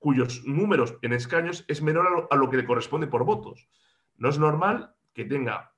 cuyos 0.00 0.44
números 0.44 0.98
en 1.00 1.12
escaños 1.12 1.64
es 1.68 1.80
menor 1.80 2.26
a 2.28 2.34
lo, 2.34 2.50
que 2.50 2.56
le 2.56 2.64
corresponde 2.64 3.06
por 3.06 3.24
votos. 3.24 3.68
No 4.16 4.30
es 4.30 4.40
normal 4.40 4.96
que 5.14 5.24
tenga, 5.24 5.76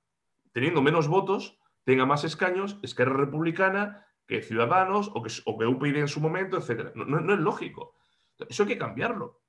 teniendo 0.52 0.80
menos 0.80 1.08
votos, 1.08 1.58
tenga 1.84 2.06
más 2.06 2.24
escaños 2.24 2.78
Esquerra 2.82 3.12
Republicana, 3.12 4.06
que 4.26 4.40
Ciudadanos 4.40 5.10
o 5.12 5.22
que, 5.22 5.30
o 5.44 5.84
en 5.84 6.08
su 6.08 6.20
momento, 6.22 6.56
etc. 6.56 6.94
No, 6.94 7.34
es 7.34 7.40
lógico. 7.40 7.92
Eso 8.38 8.62
hay 8.62 8.68
que 8.70 8.78
cambiarlo. 8.78 9.42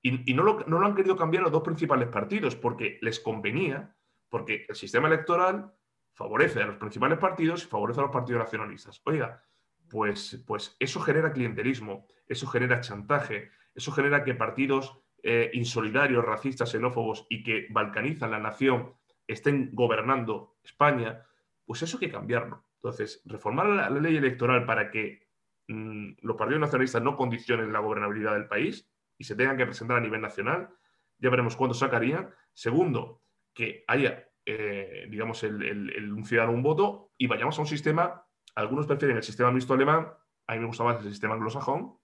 Y, 0.00 0.32
no, 0.32 0.44
lo, 0.44 0.82
han 0.82 0.94
querido 0.94 1.14
cambiar 1.14 1.42
los 1.42 1.52
dos 1.52 1.62
principales 1.62 2.08
partidos 2.08 2.56
porque 2.56 2.98
les 3.02 3.20
convenía, 3.20 3.94
porque 4.30 4.64
el 4.66 4.76
sistema 4.76 5.08
electoral 5.08 5.74
favorece 6.14 6.62
a 6.62 6.68
los 6.68 6.76
principales 6.76 7.18
partidos 7.18 7.64
y 7.64 7.66
favorece 7.66 8.00
a 8.00 8.04
los 8.04 8.12
partidos 8.12 8.44
nacionalistas. 8.44 9.02
Oiga, 9.04 9.44
pues, 9.88 10.42
pues 10.46 10.76
eso 10.78 11.00
genera 11.00 11.32
clientelismo, 11.32 12.06
eso 12.26 12.46
genera 12.46 12.80
chantaje, 12.80 13.50
eso 13.74 13.92
genera 13.92 14.24
que 14.24 14.34
partidos 14.34 14.98
eh, 15.22 15.50
insolidarios, 15.54 16.24
racistas, 16.24 16.70
xenófobos 16.70 17.26
y 17.28 17.42
que 17.42 17.66
balcanizan 17.70 18.30
la 18.30 18.38
nación 18.38 18.94
estén 19.26 19.70
gobernando 19.72 20.56
España, 20.62 21.24
pues 21.64 21.82
eso 21.82 21.96
hay 21.96 22.06
que 22.06 22.12
cambiarlo. 22.12 22.64
Entonces, 22.76 23.22
reformar 23.26 23.66
la, 23.66 23.90
ley 23.90 24.16
electoral 24.16 24.64
para 24.64 24.90
que 24.90 25.28
mm, 25.68 26.12
los 26.22 26.36
partidos 26.36 26.60
nacionalistas 26.60 27.02
no 27.02 27.16
condicionen 27.16 27.72
la 27.72 27.80
gobernabilidad 27.80 28.34
del 28.34 28.46
país 28.46 28.88
y 29.18 29.24
se 29.24 29.36
tengan 29.36 29.56
que 29.56 29.66
presentar 29.66 29.98
a 29.98 30.00
nivel 30.00 30.20
nacional, 30.20 30.70
ya 31.18 31.30
veremos 31.30 31.56
cuándo 31.56 31.74
sacarían. 31.74 32.30
Segundo, 32.54 33.22
que 33.52 33.84
haya, 33.88 34.28
eh, 34.46 35.06
digamos, 35.10 35.42
el, 35.42 36.12
un 36.12 36.24
ciudadano 36.24 36.54
un 36.54 36.62
voto 36.62 37.12
y 37.18 37.26
vayamos 37.26 37.58
a 37.58 37.62
un 37.62 37.66
sistema, 37.66 38.24
algunos 38.58 38.86
prefieren 38.86 39.16
el 39.16 39.22
sistema 39.22 39.52
mixto 39.52 39.74
alemán, 39.74 40.08
a 40.46 40.54
mí 40.54 40.58
me 40.58 40.66
gusta 40.66 40.82
más 40.82 41.04
el 41.04 41.10
sistema 41.10 41.34
anglosajón, 41.34 41.96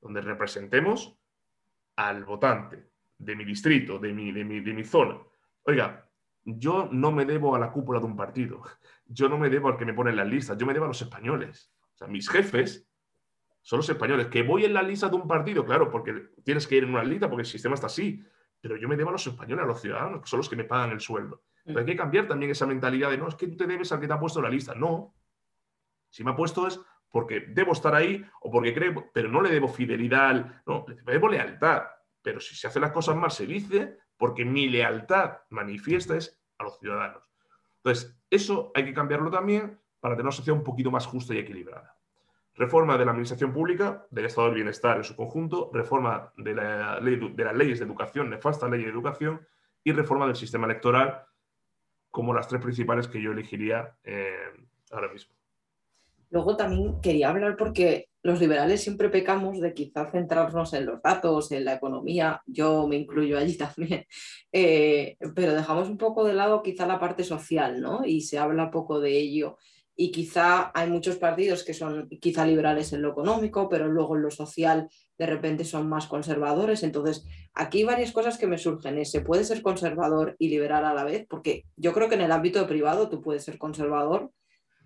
donde 0.00 0.22
representemos 0.22 1.18
al 1.96 2.24
votante 2.24 2.90
de 3.18 3.36
mi 3.36 3.44
distrito, 3.44 3.98
de 3.98 4.12
mi, 4.14 4.32
de 4.32 4.44
mi, 4.44 4.60
de 4.60 4.72
mi 4.72 4.82
zona. 4.82 5.18
Oiga, 5.64 6.08
yo 6.42 6.88
no 6.90 7.12
me 7.12 7.26
debo 7.26 7.54
a 7.54 7.58
la 7.58 7.70
cúpula 7.70 8.00
de 8.00 8.06
un 8.06 8.16
partido, 8.16 8.62
yo 9.04 9.28
no 9.28 9.36
me 9.36 9.50
debo 9.50 9.68
al 9.68 9.76
que 9.76 9.84
me 9.84 9.92
pone 9.92 10.10
en 10.10 10.16
las 10.16 10.26
listas, 10.26 10.56
yo 10.56 10.64
me 10.64 10.72
debo 10.72 10.86
a 10.86 10.88
los 10.88 11.02
españoles. 11.02 11.70
O 11.94 11.98
sea, 11.98 12.08
mis 12.08 12.30
jefes 12.30 12.88
son 13.60 13.78
los 13.78 13.90
españoles. 13.90 14.28
Que 14.28 14.42
voy 14.42 14.64
en 14.64 14.72
la 14.72 14.82
lista 14.82 15.10
de 15.10 15.16
un 15.16 15.28
partido, 15.28 15.66
claro, 15.66 15.90
porque 15.90 16.30
tienes 16.42 16.66
que 16.66 16.76
ir 16.76 16.84
en 16.84 16.90
una 16.90 17.04
lista 17.04 17.28
porque 17.28 17.42
el 17.42 17.46
sistema 17.46 17.74
está 17.74 17.88
así, 17.88 18.24
pero 18.58 18.76
yo 18.76 18.88
me 18.88 18.96
debo 18.96 19.10
a 19.10 19.12
los 19.12 19.26
españoles, 19.26 19.64
a 19.64 19.68
los 19.68 19.82
ciudadanos, 19.82 20.22
que 20.22 20.28
son 20.28 20.38
los 20.38 20.48
que 20.48 20.56
me 20.56 20.64
pagan 20.64 20.92
el 20.92 21.00
sueldo. 21.00 21.42
Hay 21.66 21.84
que 21.84 21.94
cambiar 21.94 22.26
también 22.26 22.50
esa 22.50 22.66
mentalidad 22.66 23.10
de 23.10 23.18
no, 23.18 23.28
es 23.28 23.34
que 23.34 23.48
tú 23.48 23.56
te 23.56 23.66
debes 23.66 23.92
al 23.92 24.00
que 24.00 24.06
te 24.06 24.14
ha 24.14 24.18
puesto 24.18 24.38
en 24.38 24.44
la 24.44 24.50
lista. 24.50 24.74
No. 24.74 25.14
Si 26.10 26.24
me 26.24 26.32
ha 26.32 26.36
puesto 26.36 26.66
es 26.66 26.80
porque 27.10 27.40
debo 27.48 27.72
estar 27.72 27.94
ahí 27.94 28.24
o 28.40 28.50
porque 28.50 28.74
creo, 28.74 29.10
pero 29.12 29.28
no 29.28 29.40
le 29.40 29.50
debo 29.50 29.68
fidelidad, 29.68 30.62
no, 30.66 30.84
le 30.86 31.12
debo 31.12 31.28
lealtad. 31.28 31.84
Pero 32.22 32.40
si 32.40 32.54
se 32.54 32.66
hacen 32.66 32.82
las 32.82 32.92
cosas 32.92 33.16
mal, 33.16 33.30
se 33.30 33.46
dice, 33.46 33.98
porque 34.16 34.44
mi 34.44 34.68
lealtad 34.68 35.38
manifiesta 35.50 36.16
es 36.16 36.40
a 36.58 36.64
los 36.64 36.78
ciudadanos. 36.78 37.28
Entonces, 37.76 38.20
eso 38.28 38.70
hay 38.74 38.84
que 38.84 38.94
cambiarlo 38.94 39.30
también 39.30 39.80
para 39.98 40.14
tener 40.14 40.26
una 40.26 40.32
sociedad 40.32 40.58
un 40.58 40.64
poquito 40.64 40.90
más 40.90 41.06
justa 41.06 41.34
y 41.34 41.38
equilibrada. 41.38 41.96
Reforma 42.54 42.98
de 42.98 43.04
la 43.04 43.12
administración 43.12 43.52
pública, 43.52 44.06
del 44.10 44.26
estado 44.26 44.48
del 44.48 44.56
bienestar 44.56 44.98
en 44.98 45.04
su 45.04 45.16
conjunto, 45.16 45.70
reforma 45.72 46.32
de, 46.36 46.54
la 46.54 47.00
de 47.00 47.44
las 47.44 47.56
leyes 47.56 47.78
de 47.78 47.86
educación, 47.86 48.28
nefasta 48.28 48.68
ley 48.68 48.82
de 48.82 48.90
educación, 48.90 49.46
y 49.82 49.92
reforma 49.92 50.26
del 50.26 50.36
sistema 50.36 50.66
electoral 50.66 51.24
como 52.10 52.34
las 52.34 52.48
tres 52.48 52.60
principales 52.60 53.08
que 53.08 53.22
yo 53.22 53.32
elegiría 53.32 53.96
eh, 54.04 54.52
ahora 54.90 55.08
mismo. 55.12 55.39
Luego 56.30 56.56
también 56.56 57.00
quería 57.00 57.28
hablar 57.28 57.56
porque 57.56 58.08
los 58.22 58.40
liberales 58.40 58.82
siempre 58.82 59.08
pecamos 59.08 59.60
de 59.60 59.74
quizá 59.74 60.10
centrarnos 60.10 60.72
en 60.74 60.86
los 60.86 61.02
datos, 61.02 61.50
en 61.52 61.64
la 61.64 61.74
economía, 61.74 62.42
yo 62.46 62.86
me 62.86 62.96
incluyo 62.96 63.38
allí 63.38 63.56
también, 63.58 64.06
eh, 64.52 65.16
pero 65.34 65.54
dejamos 65.54 65.88
un 65.88 65.98
poco 65.98 66.24
de 66.24 66.34
lado 66.34 66.62
quizá 66.62 66.86
la 66.86 67.00
parte 67.00 67.24
social, 67.24 67.80
¿no? 67.80 68.04
Y 68.04 68.22
se 68.22 68.38
habla 68.38 68.70
poco 68.70 69.00
de 69.00 69.18
ello. 69.18 69.56
Y 69.96 70.12
quizá 70.12 70.70
hay 70.74 70.88
muchos 70.88 71.16
partidos 71.16 71.62
que 71.62 71.74
son 71.74 72.08
quizá 72.20 72.46
liberales 72.46 72.92
en 72.94 73.02
lo 73.02 73.10
económico, 73.10 73.68
pero 73.68 73.86
luego 73.86 74.16
en 74.16 74.22
lo 74.22 74.30
social 74.30 74.88
de 75.18 75.26
repente 75.26 75.62
son 75.64 75.90
más 75.90 76.06
conservadores. 76.06 76.82
Entonces, 76.82 77.26
aquí 77.52 77.84
varias 77.84 78.10
cosas 78.12 78.38
que 78.38 78.46
me 78.46 78.56
surgen. 78.56 79.04
¿Se 79.04 79.20
puede 79.20 79.44
ser 79.44 79.60
conservador 79.60 80.36
y 80.38 80.48
liberal 80.48 80.86
a 80.86 80.94
la 80.94 81.04
vez? 81.04 81.26
Porque 81.28 81.66
yo 81.76 81.92
creo 81.92 82.08
que 82.08 82.14
en 82.14 82.22
el 82.22 82.32
ámbito 82.32 82.66
privado 82.66 83.10
tú 83.10 83.20
puedes 83.20 83.44
ser 83.44 83.58
conservador 83.58 84.32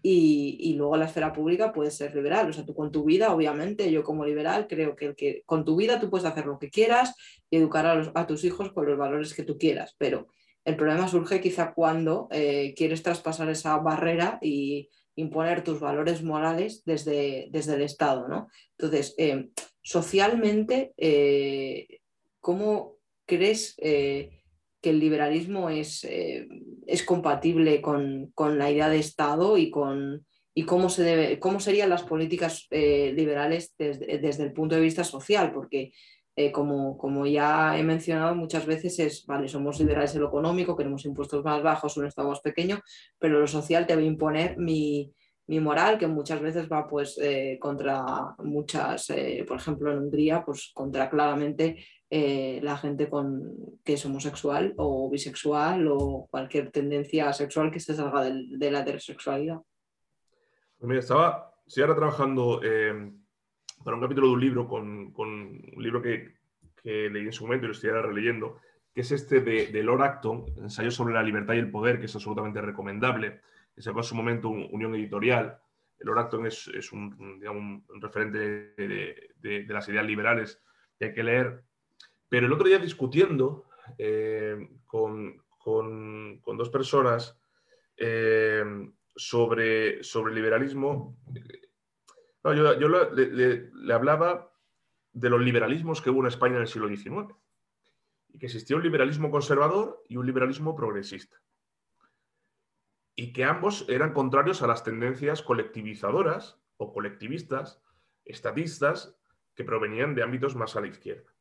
y, 0.06 0.74
luego 0.74 0.98
la 0.98 1.06
esfera 1.06 1.32
pública 1.32 1.72
puede 1.72 1.90
ser 1.90 2.14
liberal. 2.14 2.50
O 2.50 2.52
sea, 2.52 2.66
tú 2.66 2.74
con 2.74 2.92
tu 2.92 3.04
vida, 3.04 3.34
obviamente, 3.34 3.90
yo 3.90 4.04
como 4.04 4.26
liberal 4.26 4.66
creo 4.68 4.94
que, 4.94 5.06
el 5.06 5.16
que 5.16 5.42
con 5.46 5.64
tu 5.64 5.76
vida 5.76 5.98
tú 5.98 6.10
puedes 6.10 6.26
hacer 6.26 6.44
lo 6.44 6.58
que 6.58 6.68
quieras 6.68 7.14
y 7.48 7.56
educar 7.56 7.86
a, 7.86 8.12
a 8.14 8.26
tus 8.26 8.44
hijos 8.44 8.70
con 8.72 8.84
los 8.84 8.98
valores 8.98 9.32
que 9.32 9.44
tú 9.44 9.56
quieras, 9.56 9.94
pero 9.96 10.28
el 10.66 10.76
problema 10.76 11.08
surge 11.08 11.40
quizá 11.40 11.72
cuando 11.72 12.28
eh, 12.30 12.74
quieres 12.76 13.02
traspasar 13.02 13.48
esa 13.48 13.78
barrera 13.78 14.38
y 14.42 14.90
imponer 15.16 15.64
tus 15.64 15.80
valores 15.80 16.22
morales 16.22 16.82
desde, 16.84 17.48
desde 17.50 17.74
el 17.74 17.82
Estado. 17.82 18.28
¿no? 18.28 18.48
Entonces, 18.76 19.14
eh, 19.16 19.48
socialmente, 19.80 20.92
eh, 20.98 22.00
¿cómo 22.40 22.98
crees 23.24 23.74
que 24.84 24.90
el 24.90 25.00
liberalismo 25.00 25.70
es, 25.70 26.04
eh, 26.04 26.46
es 26.86 27.02
compatible 27.04 27.80
con, 27.80 28.30
la 28.36 28.70
idea 28.70 28.90
de 28.90 28.98
Estado 28.98 29.56
y, 29.56 29.70
con, 29.70 30.26
y 30.52 30.64
cómo, 30.64 30.90
se 30.90 31.02
debe, 31.02 31.38
cómo 31.38 31.58
serían 31.58 31.88
las 31.88 32.02
políticas 32.02 32.66
eh, 32.70 33.14
liberales 33.16 33.74
desde, 33.78 34.44
el 34.44 34.52
punto 34.52 34.74
de 34.74 34.82
vista 34.82 35.02
social, 35.02 35.54
porque 35.54 35.92
eh, 36.36 36.52
como, 36.52 36.98
como, 36.98 37.26
ya 37.26 37.78
he 37.78 37.82
mencionado 37.82 38.34
muchas 38.34 38.66
veces 38.66 38.98
es, 38.98 39.24
vale, 39.24 39.48
somos 39.48 39.80
liberales 39.80 40.14
en 40.14 40.20
lo 40.20 40.28
económico, 40.28 40.76
queremos 40.76 41.06
impuestos 41.06 41.42
más 41.42 41.62
bajos, 41.62 41.96
un 41.96 42.04
Estado 42.04 42.28
más 42.28 42.42
pequeño, 42.42 42.78
pero 43.18 43.40
lo 43.40 43.46
social 43.46 43.86
te 43.86 43.96
va 43.96 44.02
a 44.02 44.04
imponer 44.04 44.58
mi, 44.58 45.14
mi 45.46 45.60
moral, 45.60 45.96
que 45.96 46.08
muchas 46.08 46.42
veces 46.42 46.68
va 46.70 46.86
pues 46.86 47.18
contra 47.58 48.34
muchas, 48.40 49.06
por 49.48 49.56
ejemplo 49.56 49.92
en 49.92 50.00
Hungría, 50.00 50.44
pues 50.44 50.72
contra 50.74 51.08
claramente 51.08 51.78
eh, 52.10 52.60
la 52.62 52.76
gente 52.76 53.08
con, 53.08 53.80
que 53.82 53.94
es 53.94 54.04
homosexual 54.04 54.74
o 54.76 55.10
bisexual 55.10 55.88
o 55.88 56.28
cualquier 56.30 56.70
tendencia 56.70 57.32
sexual 57.32 57.70
que 57.70 57.80
se 57.80 57.94
salga 57.94 58.22
de, 58.22 58.70
la 58.70 58.80
heterosexualidad. 58.80 59.60
Pues 60.78 60.88
mira, 60.88 61.00
estaba, 61.00 61.54
estoy 61.66 61.82
ahora 61.82 61.96
trabajando 61.96 62.60
eh, 62.62 63.10
para 63.82 63.96
un 63.96 64.02
capítulo 64.02 64.28
de 64.28 64.32
un 64.34 64.40
libro, 64.40 64.68
con, 64.68 65.12
con 65.12 65.28
un 65.28 65.82
libro 65.82 66.02
que, 66.02 66.34
que, 66.82 67.08
leí 67.10 67.24
en 67.24 67.32
su 67.32 67.44
momento 67.44 67.64
y 67.64 67.68
lo 67.68 67.72
estoy 67.72 67.90
ahora 67.90 68.02
releyendo, 68.02 68.60
que 68.94 69.00
es 69.00 69.10
este 69.10 69.40
de, 69.40 69.66
de 69.68 69.82
Lord 69.82 70.02
Acton, 70.02 70.44
Ensayo 70.58 70.90
sobre 70.90 71.14
la 71.14 71.22
libertad 71.22 71.54
y 71.54 71.58
el 71.58 71.70
poder, 71.70 71.98
que 71.98 72.06
es 72.06 72.14
absolutamente 72.14 72.60
recomendable, 72.60 73.40
que 73.74 73.82
sacó 73.82 73.98
en 74.00 74.04
su 74.04 74.14
momento 74.14 74.48
un, 74.48 74.68
Unión 74.70 74.94
Editorial. 74.94 75.58
Lord 76.00 76.18
Acton 76.18 76.46
es, 76.46 76.68
es 76.68 76.92
un, 76.92 77.38
digamos, 77.40 77.82
un, 77.88 78.00
referente 78.00 78.38
de, 78.76 79.30
de, 79.36 79.66
las 79.68 79.88
ideas 79.88 80.04
liberales 80.04 80.62
que 80.98 81.06
hay 81.06 81.14
que 81.14 81.24
leer 81.24 81.64
pero 82.34 82.48
el 82.48 82.52
otro 82.52 82.66
día 82.66 82.80
discutiendo 82.80 83.66
eh, 83.96 84.56
con, 84.86 85.40
dos 85.64 86.68
personas 86.68 87.38
eh, 87.96 88.64
sobre, 89.14 90.02
sobre 90.02 90.34
liberalismo, 90.34 91.16
yo, 92.42 92.88
le, 93.12 93.70
hablaba 93.94 94.52
de 95.12 95.30
los 95.30 95.40
liberalismos 95.42 96.02
que 96.02 96.10
hubo 96.10 96.22
en 96.22 96.26
España 96.26 96.56
en 96.56 96.62
el 96.62 96.66
siglo 96.66 96.88
XIX 96.88 97.32
y 98.30 98.40
que 98.40 98.46
existía 98.46 98.76
un 98.76 98.82
liberalismo 98.82 99.30
conservador 99.30 100.02
y 100.08 100.16
un 100.16 100.26
liberalismo 100.26 100.74
progresista 100.74 101.40
y 103.14 103.32
que 103.32 103.44
ambos 103.44 103.86
eran 103.88 104.12
contrarios 104.12 104.60
a 104.60 104.66
las 104.66 104.82
tendencias 104.82 105.40
colectivizadoras 105.40 106.60
o 106.78 106.92
colectivistas, 106.92 107.80
estatistas, 108.24 109.16
que 109.54 109.62
provenían 109.62 110.16
de 110.16 110.24
ámbitos 110.24 110.56
más 110.56 110.74
a 110.74 110.80
la 110.80 110.88
izquierda 110.88 111.33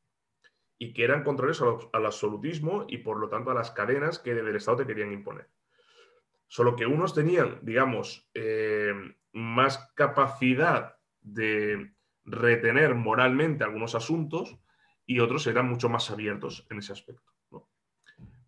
y 0.77 0.93
que 0.93 1.03
eran 1.03 1.23
contrarios 1.23 1.63
al, 1.93 2.05
absolutismo 2.05 2.85
y 2.87 2.97
por 2.99 3.19
lo 3.19 3.29
tanto 3.29 3.51
a 3.51 3.53
las 3.53 3.71
cadenas 3.71 4.19
que 4.19 4.33
del 4.33 4.55
Estado 4.55 4.77
te 4.77 4.87
querían 4.87 5.11
imponer. 5.13 5.49
Solo 6.47 6.75
que 6.75 6.85
unos 6.85 7.13
tenían, 7.13 7.59
digamos, 7.61 8.29
eh, 8.33 8.93
más 9.31 9.91
capacidad 9.95 10.97
de 11.21 11.93
retener 12.25 12.95
moralmente 12.95 13.63
algunos 13.63 13.95
asuntos 13.95 14.57
y 15.05 15.19
otros 15.19 15.47
eran 15.47 15.67
mucho 15.67 15.89
más 15.89 16.09
abiertos 16.11 16.65
en 16.69 16.79
ese 16.79 16.93
aspecto. 16.93 17.31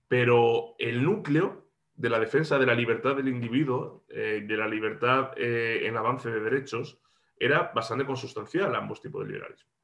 Pero 0.07 0.75
el 0.77 1.03
núcleo 1.03 1.65
de 1.95 2.09
la 2.09 2.19
defensa 2.19 2.59
de 2.59 2.65
la 2.65 2.75
libertad 2.75 3.15
del 3.15 3.27
individuo, 3.27 4.05
eh, 4.09 4.43
de 4.45 4.57
la 4.57 4.67
libertad 4.67 5.31
eh, 5.37 5.87
en 5.87 5.97
avance 5.97 6.29
de 6.29 6.41
derechos, 6.41 6.99
era 7.37 7.71
bastante 7.73 8.05
consustancial 8.05 8.75
a 8.75 8.77
ambos 8.77 9.01
tipos 9.01 9.25
de 9.25 9.33
liberalismo. 9.33 9.74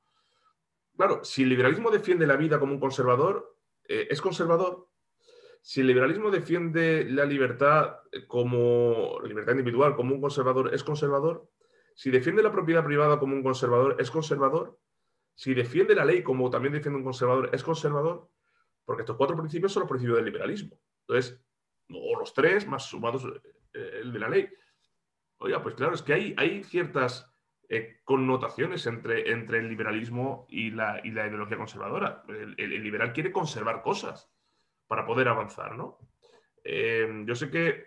Claro, 1.01 1.23
si 1.23 1.41
el 1.41 1.49
liberalismo 1.49 1.89
defiende 1.89 2.27
la 2.27 2.35
vida 2.35 2.59
como 2.59 2.73
un 2.73 2.79
conservador, 2.79 3.57
eh, 3.87 4.07
es 4.11 4.21
conservador. 4.21 4.87
Si 5.59 5.81
el 5.81 5.87
liberalismo 5.87 6.29
defiende 6.29 7.05
la 7.09 7.25
libertad 7.25 8.01
como 8.27 9.19
libertad 9.23 9.53
individual 9.53 9.95
como 9.95 10.13
un 10.13 10.21
conservador, 10.21 10.71
es 10.75 10.83
conservador. 10.83 11.49
Si 11.95 12.11
defiende 12.11 12.43
la 12.43 12.51
propiedad 12.51 12.85
privada 12.85 13.17
como 13.17 13.33
un 13.35 13.41
conservador, 13.41 13.95
es 13.97 14.11
conservador. 14.11 14.77
Si 15.33 15.55
defiende 15.55 15.95
la 15.95 16.05
ley 16.05 16.21
como 16.21 16.51
también 16.51 16.73
defiende 16.73 16.99
un 16.99 17.03
conservador, 17.03 17.49
es 17.51 17.63
conservador. 17.63 18.29
Porque 18.85 19.01
estos 19.01 19.17
cuatro 19.17 19.35
principios 19.35 19.73
son 19.73 19.81
los 19.81 19.89
principios 19.89 20.17
del 20.17 20.25
liberalismo. 20.25 20.79
Entonces, 21.07 21.41
o 21.89 22.19
los 22.19 22.31
tres 22.31 22.67
más 22.67 22.85
sumados 22.85 23.25
eh, 23.73 24.01
el 24.03 24.13
de 24.13 24.19
la 24.19 24.29
ley. 24.29 24.47
Oiga, 25.39 25.63
pues 25.63 25.73
claro, 25.73 25.95
es 25.95 26.03
que 26.03 26.13
hay, 26.13 26.35
hay 26.37 26.63
ciertas 26.63 27.30
eh, 27.73 28.01
connotaciones 28.03 28.85
entre, 28.85 29.31
entre 29.31 29.59
el 29.59 29.69
liberalismo 29.69 30.45
y 30.49 30.71
la, 30.71 30.99
y 31.05 31.11
la 31.11 31.25
ideología 31.25 31.55
conservadora. 31.55 32.21
El, 32.27 32.83
liberal 32.83 33.13
quiere 33.13 33.31
conservar 33.31 33.81
cosas 33.81 34.29
para 34.87 35.05
poder 35.05 35.29
avanzar, 35.29 35.77
¿no? 35.77 35.97
Eh, 36.65 37.23
yo 37.25 37.33
sé 37.33 37.49
que, 37.49 37.85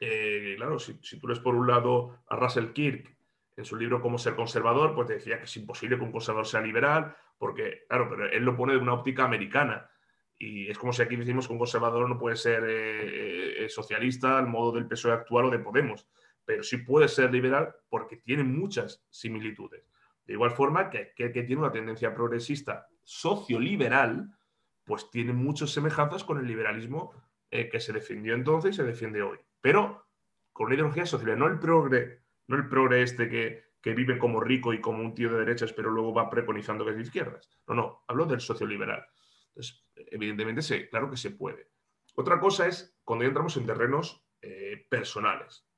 eh, 0.00 0.54
claro, 0.56 0.78
si, 0.78 0.94
tú 1.18 1.26
lees 1.26 1.40
por 1.40 1.56
un 1.56 1.66
lado 1.66 2.22
a 2.28 2.36
Russell 2.36 2.72
Kirk 2.72 3.12
en 3.56 3.64
su 3.64 3.74
libro 3.74 4.00
Cómo 4.00 4.16
ser 4.16 4.36
conservador, 4.36 4.94
pues 4.94 5.08
te 5.08 5.14
decía 5.14 5.38
que 5.38 5.46
es 5.46 5.56
imposible 5.56 5.96
que 5.96 6.04
un 6.04 6.12
conservador 6.12 6.46
sea 6.46 6.60
liberal, 6.60 7.12
porque, 7.36 7.86
claro, 7.88 8.08
pero 8.08 8.30
él 8.30 8.44
lo 8.44 8.56
pone 8.56 8.74
de 8.74 8.78
una 8.78 8.94
óptica 8.94 9.24
americana. 9.24 9.90
Y 10.38 10.70
es 10.70 10.78
como 10.78 10.92
si 10.92 11.02
aquí 11.02 11.16
decimos 11.16 11.48
que 11.48 11.52
un 11.52 11.58
conservador 11.58 12.08
no 12.08 12.16
puede 12.16 12.36
ser 12.36 13.68
socialista 13.70 14.38
al 14.38 14.46
modo 14.46 14.70
del 14.70 14.86
PSOE 14.86 15.14
actual 15.14 15.46
o 15.46 15.50
de 15.50 15.58
Podemos 15.58 16.06
pero 16.50 16.64
sí 16.64 16.78
puede 16.78 17.06
ser 17.06 17.30
liberal 17.30 17.76
porque 17.88 18.16
tiene 18.16 18.42
muchas 18.42 19.06
similitudes. 19.08 19.84
De 20.26 20.32
igual 20.32 20.50
forma 20.50 20.90
que 20.90 20.98
aquel 20.98 21.30
que 21.30 21.44
tiene 21.44 21.62
una 21.62 21.70
tendencia 21.70 22.12
progresista 22.12 22.88
socioliberal, 23.04 24.36
pues 24.82 25.08
tiene 25.12 25.32
muchas 25.32 25.70
semejanzas 25.70 26.24
con 26.24 26.38
el 26.38 26.48
liberalismo 26.48 27.12
eh, 27.52 27.68
que 27.68 27.78
se 27.78 27.92
defendió 27.92 28.34
entonces 28.34 28.72
y 28.72 28.76
se 28.78 28.82
defiende 28.82 29.22
hoy. 29.22 29.38
Pero 29.60 30.08
con 30.52 30.66
una 30.66 30.74
ideología 30.74 31.06
social, 31.06 31.38
no 31.38 31.46
el 31.46 31.60
progre, 31.60 32.24
no 32.48 32.56
el 32.56 32.66
progre 32.66 33.02
este 33.02 33.28
que, 33.28 33.74
que 33.80 33.94
vive 33.94 34.18
como 34.18 34.40
rico 34.40 34.72
y 34.72 34.80
como 34.80 35.04
un 35.04 35.14
tío 35.14 35.30
de 35.30 35.38
derechas, 35.38 35.72
pero 35.72 35.92
luego 35.92 36.12
va 36.12 36.28
preconizando 36.28 36.84
que 36.84 36.90
es 36.90 36.96
de 36.96 37.04
izquierdas. 37.04 37.48
No, 37.68 37.76
no, 37.76 38.04
hablo 38.08 38.26
del 38.26 38.40
socioliberal. 38.40 39.06
Entonces, 39.50 39.86
evidentemente, 39.94 40.62
sí, 40.62 40.88
claro 40.88 41.08
que 41.08 41.16
se 41.16 41.30
puede. 41.30 41.70
Otra 42.16 42.40
cosa 42.40 42.66
es 42.66 42.98
cuando 43.04 43.22
ya 43.22 43.28
entramos 43.28 43.56
en 43.56 43.66
terrenos 43.66 44.26
eh, 44.42 44.84
personales. 44.90 45.69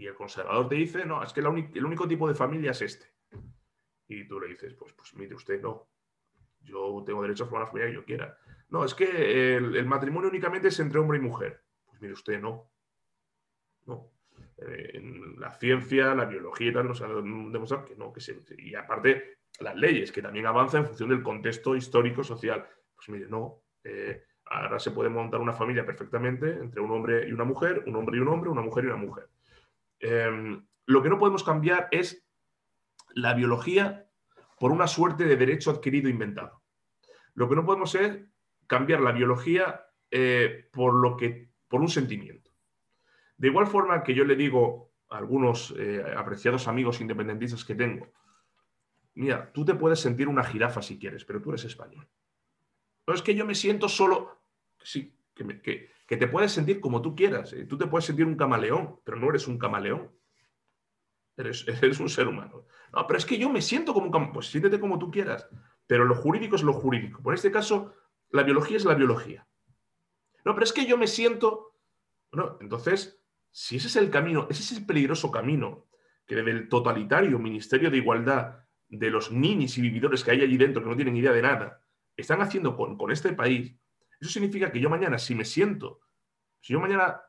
Y 0.00 0.06
el 0.06 0.14
conservador 0.14 0.66
te 0.66 0.76
dice, 0.76 1.04
no, 1.04 1.22
es 1.22 1.30
que 1.34 1.40
el 1.40 1.84
único 1.84 2.08
tipo 2.08 2.26
de 2.26 2.34
familia 2.34 2.70
es 2.70 2.80
este. 2.80 3.04
Y 4.08 4.26
tú 4.26 4.40
le 4.40 4.48
dices, 4.48 4.72
pues, 4.72 4.94
pues 4.94 5.14
mire 5.14 5.34
usted, 5.34 5.60
no. 5.60 5.90
Yo 6.62 7.02
tengo 7.04 7.20
derecho 7.20 7.44
a 7.44 7.46
formar 7.48 7.66
la 7.66 7.70
familia 7.70 7.90
que 7.90 7.96
yo 7.96 8.04
quiera. 8.06 8.38
No, 8.70 8.82
es 8.82 8.94
que 8.94 9.56
el, 9.56 9.84
matrimonio 9.84 10.30
únicamente 10.30 10.68
es 10.68 10.80
entre 10.80 11.00
hombre 11.00 11.18
y 11.18 11.20
mujer. 11.20 11.62
Pues 11.84 12.00
mire 12.00 12.14
usted, 12.14 12.40
no. 12.40 12.72
No. 13.84 14.10
Eh, 14.56 14.92
en 14.94 15.38
la 15.38 15.50
ciencia, 15.50 16.14
la 16.14 16.24
biología 16.24 16.68
y 16.68 16.72
tal, 16.72 16.88
nos 16.88 17.02
han 17.02 17.52
demostrado 17.52 17.84
que 17.84 17.94
no. 17.94 18.10
Que 18.10 18.22
se, 18.22 18.42
y 18.56 18.74
aparte, 18.74 19.40
las 19.58 19.76
leyes, 19.76 20.12
que 20.12 20.22
también 20.22 20.46
avanzan 20.46 20.80
en 20.80 20.86
función 20.86 21.10
del 21.10 21.22
contexto 21.22 21.76
histórico, 21.76 22.24
social. 22.24 22.66
Pues 22.96 23.10
mire, 23.10 23.28
no. 23.28 23.64
Eh, 23.84 24.24
ahora 24.46 24.78
se 24.78 24.92
puede 24.92 25.10
montar 25.10 25.42
una 25.42 25.52
familia 25.52 25.84
perfectamente 25.84 26.52
entre 26.52 26.80
un 26.80 26.90
hombre 26.90 27.28
y 27.28 27.32
una 27.32 27.44
mujer, 27.44 27.84
un 27.86 27.96
hombre 27.96 28.16
y 28.16 28.20
un 28.20 28.28
hombre, 28.28 28.48
una 28.48 28.62
mujer 28.62 28.84
y 28.84 28.86
una 28.86 28.96
mujer. 28.96 29.28
Em, 30.00 30.66
lo 30.86 31.02
que 31.02 31.08
no 31.08 31.18
podemos 31.18 31.44
cambiar 31.44 31.88
es 31.90 32.26
la 33.14 33.34
biología 33.34 34.10
por 34.58 34.72
una 34.72 34.86
suerte 34.86 35.24
de 35.24 35.36
derecho 35.36 35.70
adquirido 35.70 36.08
e 36.08 36.12
inventado. 36.12 36.62
Lo 37.34 37.48
que 37.48 37.56
no 37.56 37.64
podemos 37.64 37.94
es 37.94 38.18
cambiar 38.66 39.00
la 39.00 39.12
biología 39.12 39.86
eh, 40.10 40.68
por, 40.72 40.94
lo 40.94 41.16
que, 41.16 41.50
por 41.68 41.80
un 41.80 41.88
sentimiento. 41.88 42.50
De 43.36 43.48
igual 43.48 43.66
forma 43.66 44.02
que 44.02 44.14
yo 44.14 44.24
le 44.24 44.36
digo 44.36 44.92
a 45.08 45.18
algunos 45.18 45.74
eh, 45.78 46.04
apreciados 46.16 46.68
amigos 46.68 47.00
independentistas 47.00 47.64
que 47.64 47.74
tengo, 47.74 48.12
mira, 49.14 49.52
tú 49.52 49.64
te 49.64 49.74
puedes 49.74 50.00
sentir 50.00 50.28
una 50.28 50.44
jirafa 50.44 50.82
si 50.82 50.98
quieres, 50.98 51.24
pero 51.24 51.40
tú 51.40 51.50
eres 51.50 51.64
español. 51.64 52.08
No 53.06 53.14
es 53.14 53.22
que 53.22 53.34
yo 53.34 53.46
me 53.46 53.54
siento 53.54 53.88
solo, 53.88 54.42
sí, 54.82 55.16
que, 55.34 55.60
que, 55.62 55.90
que 56.10 56.16
te 56.16 56.26
puedes 56.26 56.50
sentir 56.50 56.80
como 56.80 57.00
tú 57.00 57.14
quieras. 57.14 57.52
¿eh? 57.52 57.66
Tú 57.66 57.78
te 57.78 57.86
puedes 57.86 58.04
sentir 58.04 58.26
un 58.26 58.34
camaleón, 58.34 58.98
pero 59.04 59.16
no 59.16 59.30
eres 59.30 59.46
un 59.46 59.56
camaleón. 59.56 60.10
Eres, 61.36 61.64
eres, 61.82 62.00
un 62.00 62.08
ser 62.08 62.26
humano. 62.26 62.66
No, 62.92 63.06
pero 63.06 63.16
es 63.16 63.24
que 63.24 63.38
yo 63.38 63.48
me 63.48 63.62
siento 63.62 63.94
como 63.94 64.06
un 64.06 64.12
camaleón. 64.12 64.32
Pues 64.32 64.48
siéntete 64.48 64.80
como 64.80 64.98
tú 64.98 65.08
quieras. 65.12 65.48
Pero 65.86 66.04
lo 66.04 66.16
jurídico 66.16 66.56
es 66.56 66.64
lo 66.64 66.72
jurídico. 66.72 67.22
Por 67.22 67.32
este 67.32 67.52
caso, 67.52 67.94
la 68.30 68.42
biología 68.42 68.76
es 68.76 68.84
la 68.84 68.96
biología. 68.96 69.46
No, 70.44 70.52
pero 70.52 70.64
es 70.64 70.72
que 70.72 70.84
yo 70.84 70.98
me 70.98 71.06
siento. 71.06 71.76
No, 72.32 72.58
entonces, 72.60 73.22
si 73.52 73.76
ese 73.76 73.86
es 73.86 73.94
el 73.94 74.10
camino, 74.10 74.48
ese 74.50 74.62
es 74.64 74.72
el 74.80 74.86
peligroso 74.86 75.30
camino 75.30 75.86
que 76.26 76.34
desde 76.34 76.50
el 76.50 76.68
totalitario 76.68 77.38
Ministerio 77.38 77.88
de 77.88 77.98
Igualdad 77.98 78.64
de 78.88 79.10
los 79.10 79.30
ninis 79.30 79.78
y 79.78 79.82
vividores 79.82 80.24
que 80.24 80.32
hay 80.32 80.42
allí 80.42 80.56
dentro 80.56 80.82
que 80.82 80.88
no 80.88 80.96
tienen 80.96 81.16
idea 81.16 81.30
de 81.30 81.42
nada, 81.42 81.84
están 82.16 82.40
haciendo 82.40 82.76
con, 82.76 82.98
con 82.98 83.12
este 83.12 83.32
país, 83.32 83.76
eso 84.20 84.30
significa 84.30 84.70
que 84.70 84.80
yo 84.80 84.90
mañana, 84.90 85.18
si 85.18 85.34
me 85.34 85.44
siento, 85.44 86.00
si 86.60 86.72
yo 86.74 86.80
mañana, 86.80 87.22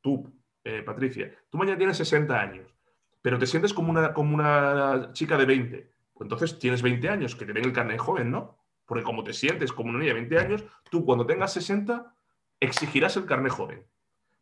tú, 0.00 0.32
eh, 0.64 0.82
Patricia, 0.82 1.34
tú 1.50 1.58
mañana 1.58 1.78
tienes 1.78 1.96
60 1.98 2.40
años, 2.40 2.74
pero 3.22 3.38
te 3.38 3.46
sientes 3.46 3.74
como 3.74 3.90
una, 3.90 4.14
como 4.14 4.34
una 4.34 5.10
chica 5.12 5.36
de 5.36 5.44
20, 5.44 5.92
pues 6.14 6.26
entonces 6.26 6.58
tienes 6.58 6.82
20 6.82 7.08
años, 7.08 7.36
que 7.36 7.44
te 7.44 7.52
den 7.52 7.64
el 7.64 7.72
carnet 7.72 7.98
joven, 7.98 8.30
¿no? 8.30 8.58
Porque 8.86 9.04
como 9.04 9.22
te 9.22 9.32
sientes 9.32 9.72
como 9.72 9.90
una 9.90 9.98
niña 9.98 10.14
de 10.14 10.20
20 10.20 10.38
años, 10.38 10.64
tú 10.90 11.04
cuando 11.04 11.26
tengas 11.26 11.52
60 11.52 12.14
exigirás 12.58 13.16
el 13.16 13.26
carnet 13.26 13.52
joven, 13.52 13.86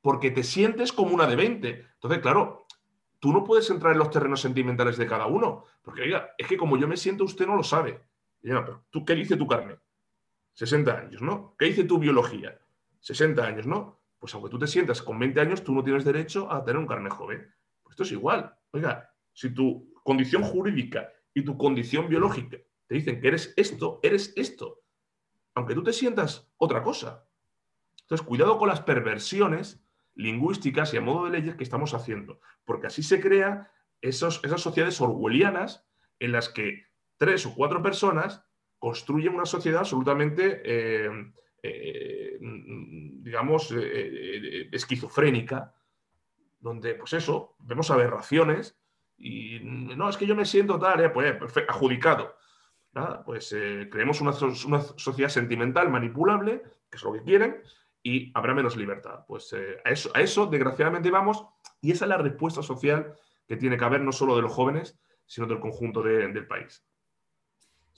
porque 0.00 0.30
te 0.30 0.42
sientes 0.42 0.92
como 0.92 1.14
una 1.14 1.26
de 1.26 1.36
20. 1.36 1.86
Entonces, 1.94 2.20
claro, 2.20 2.66
tú 3.18 3.32
no 3.32 3.44
puedes 3.44 3.68
entrar 3.70 3.92
en 3.92 3.98
los 3.98 4.10
terrenos 4.10 4.40
sentimentales 4.40 4.96
de 4.96 5.06
cada 5.06 5.26
uno, 5.26 5.64
porque 5.82 6.02
oiga, 6.02 6.34
es 6.38 6.46
que 6.46 6.56
como 6.56 6.76
yo 6.76 6.88
me 6.88 6.96
siento, 6.96 7.24
usted 7.24 7.46
no 7.46 7.56
lo 7.56 7.62
sabe. 7.62 8.00
pero 8.40 8.84
¿tú 8.90 9.04
qué 9.04 9.14
dice 9.14 9.36
tu 9.36 9.46
carnet? 9.46 9.80
60 10.58 10.92
años, 10.92 11.22
¿no? 11.22 11.54
¿Qué 11.56 11.66
dice 11.66 11.84
tu 11.84 12.00
biología? 12.00 12.60
60 12.98 13.46
años, 13.46 13.68
¿no? 13.68 14.00
Pues 14.18 14.34
aunque 14.34 14.50
tú 14.50 14.58
te 14.58 14.66
sientas 14.66 15.00
con 15.00 15.16
20 15.16 15.40
años, 15.40 15.62
tú 15.62 15.72
no 15.72 15.84
tienes 15.84 16.04
derecho 16.04 16.50
a 16.50 16.64
tener 16.64 16.78
un 16.78 16.86
carnet 16.88 17.12
joven. 17.12 17.54
Pues 17.84 17.92
esto 17.92 18.02
es 18.02 18.10
igual. 18.10 18.52
Oiga, 18.72 19.14
si 19.32 19.54
tu 19.54 19.94
condición 20.02 20.42
jurídica 20.42 21.12
y 21.32 21.44
tu 21.44 21.56
condición 21.56 22.08
biológica 22.08 22.58
te 22.88 22.94
dicen 22.96 23.20
que 23.20 23.28
eres 23.28 23.54
esto, 23.56 24.00
eres 24.02 24.32
esto. 24.34 24.82
Aunque 25.54 25.74
tú 25.74 25.84
te 25.84 25.92
sientas 25.92 26.50
otra 26.56 26.82
cosa. 26.82 27.28
Entonces, 28.00 28.26
cuidado 28.26 28.58
con 28.58 28.66
las 28.68 28.80
perversiones 28.80 29.86
lingüísticas 30.16 30.92
y 30.92 30.96
a 30.96 31.00
modo 31.00 31.26
de 31.26 31.38
leyes 31.38 31.54
que 31.54 31.62
estamos 31.62 31.94
haciendo, 31.94 32.40
porque 32.64 32.88
así 32.88 33.04
se 33.04 33.20
crean 33.20 33.68
esas 34.00 34.40
sociedades 34.56 35.00
orwellianas 35.00 35.86
en 36.18 36.32
las 36.32 36.48
que 36.48 36.86
tres 37.16 37.46
o 37.46 37.54
cuatro 37.54 37.80
personas 37.80 38.44
construyen 38.78 39.34
una 39.34 39.46
sociedad 39.46 39.80
absolutamente, 39.80 40.62
eh, 40.64 41.10
eh, 41.62 42.38
digamos, 42.40 43.72
eh, 43.76 44.68
esquizofrénica, 44.72 45.74
donde, 46.60 46.94
pues 46.94 47.12
eso, 47.12 47.56
vemos 47.60 47.90
aberraciones 47.90 48.78
y 49.16 49.60
no, 49.62 50.08
es 50.08 50.16
que 50.16 50.26
yo 50.26 50.36
me 50.36 50.44
siento 50.44 50.78
tal, 50.78 51.12
pues 51.12 51.36
adjudicado. 51.68 52.36
Nada, 52.92 53.22
pues 53.24 53.54
creemos 53.90 54.20
una, 54.20 54.32
una, 54.66 54.80
sociedad 54.80 55.28
sentimental 55.28 55.90
manipulable, 55.90 56.62
que 56.90 56.96
es 56.96 57.02
lo 57.02 57.12
que 57.12 57.22
quieren, 57.22 57.62
y 58.02 58.30
habrá 58.34 58.54
menos 58.54 58.76
libertad. 58.76 59.24
Pues 59.26 59.52
a, 59.84 59.90
eso, 59.90 60.10
a 60.14 60.20
eso, 60.20 60.46
desgraciadamente, 60.46 61.10
vamos, 61.10 61.44
y 61.80 61.92
esa 61.92 62.04
es 62.04 62.08
la 62.08 62.18
respuesta 62.18 62.62
social 62.62 63.14
que 63.46 63.56
tiene 63.56 63.76
que 63.76 63.84
haber 63.84 64.00
no 64.00 64.12
solo 64.12 64.36
de 64.36 64.42
los 64.42 64.52
jóvenes, 64.52 64.98
sino 65.26 65.46
del 65.46 65.60
conjunto 65.60 66.02
del 66.02 66.46
país. 66.46 66.87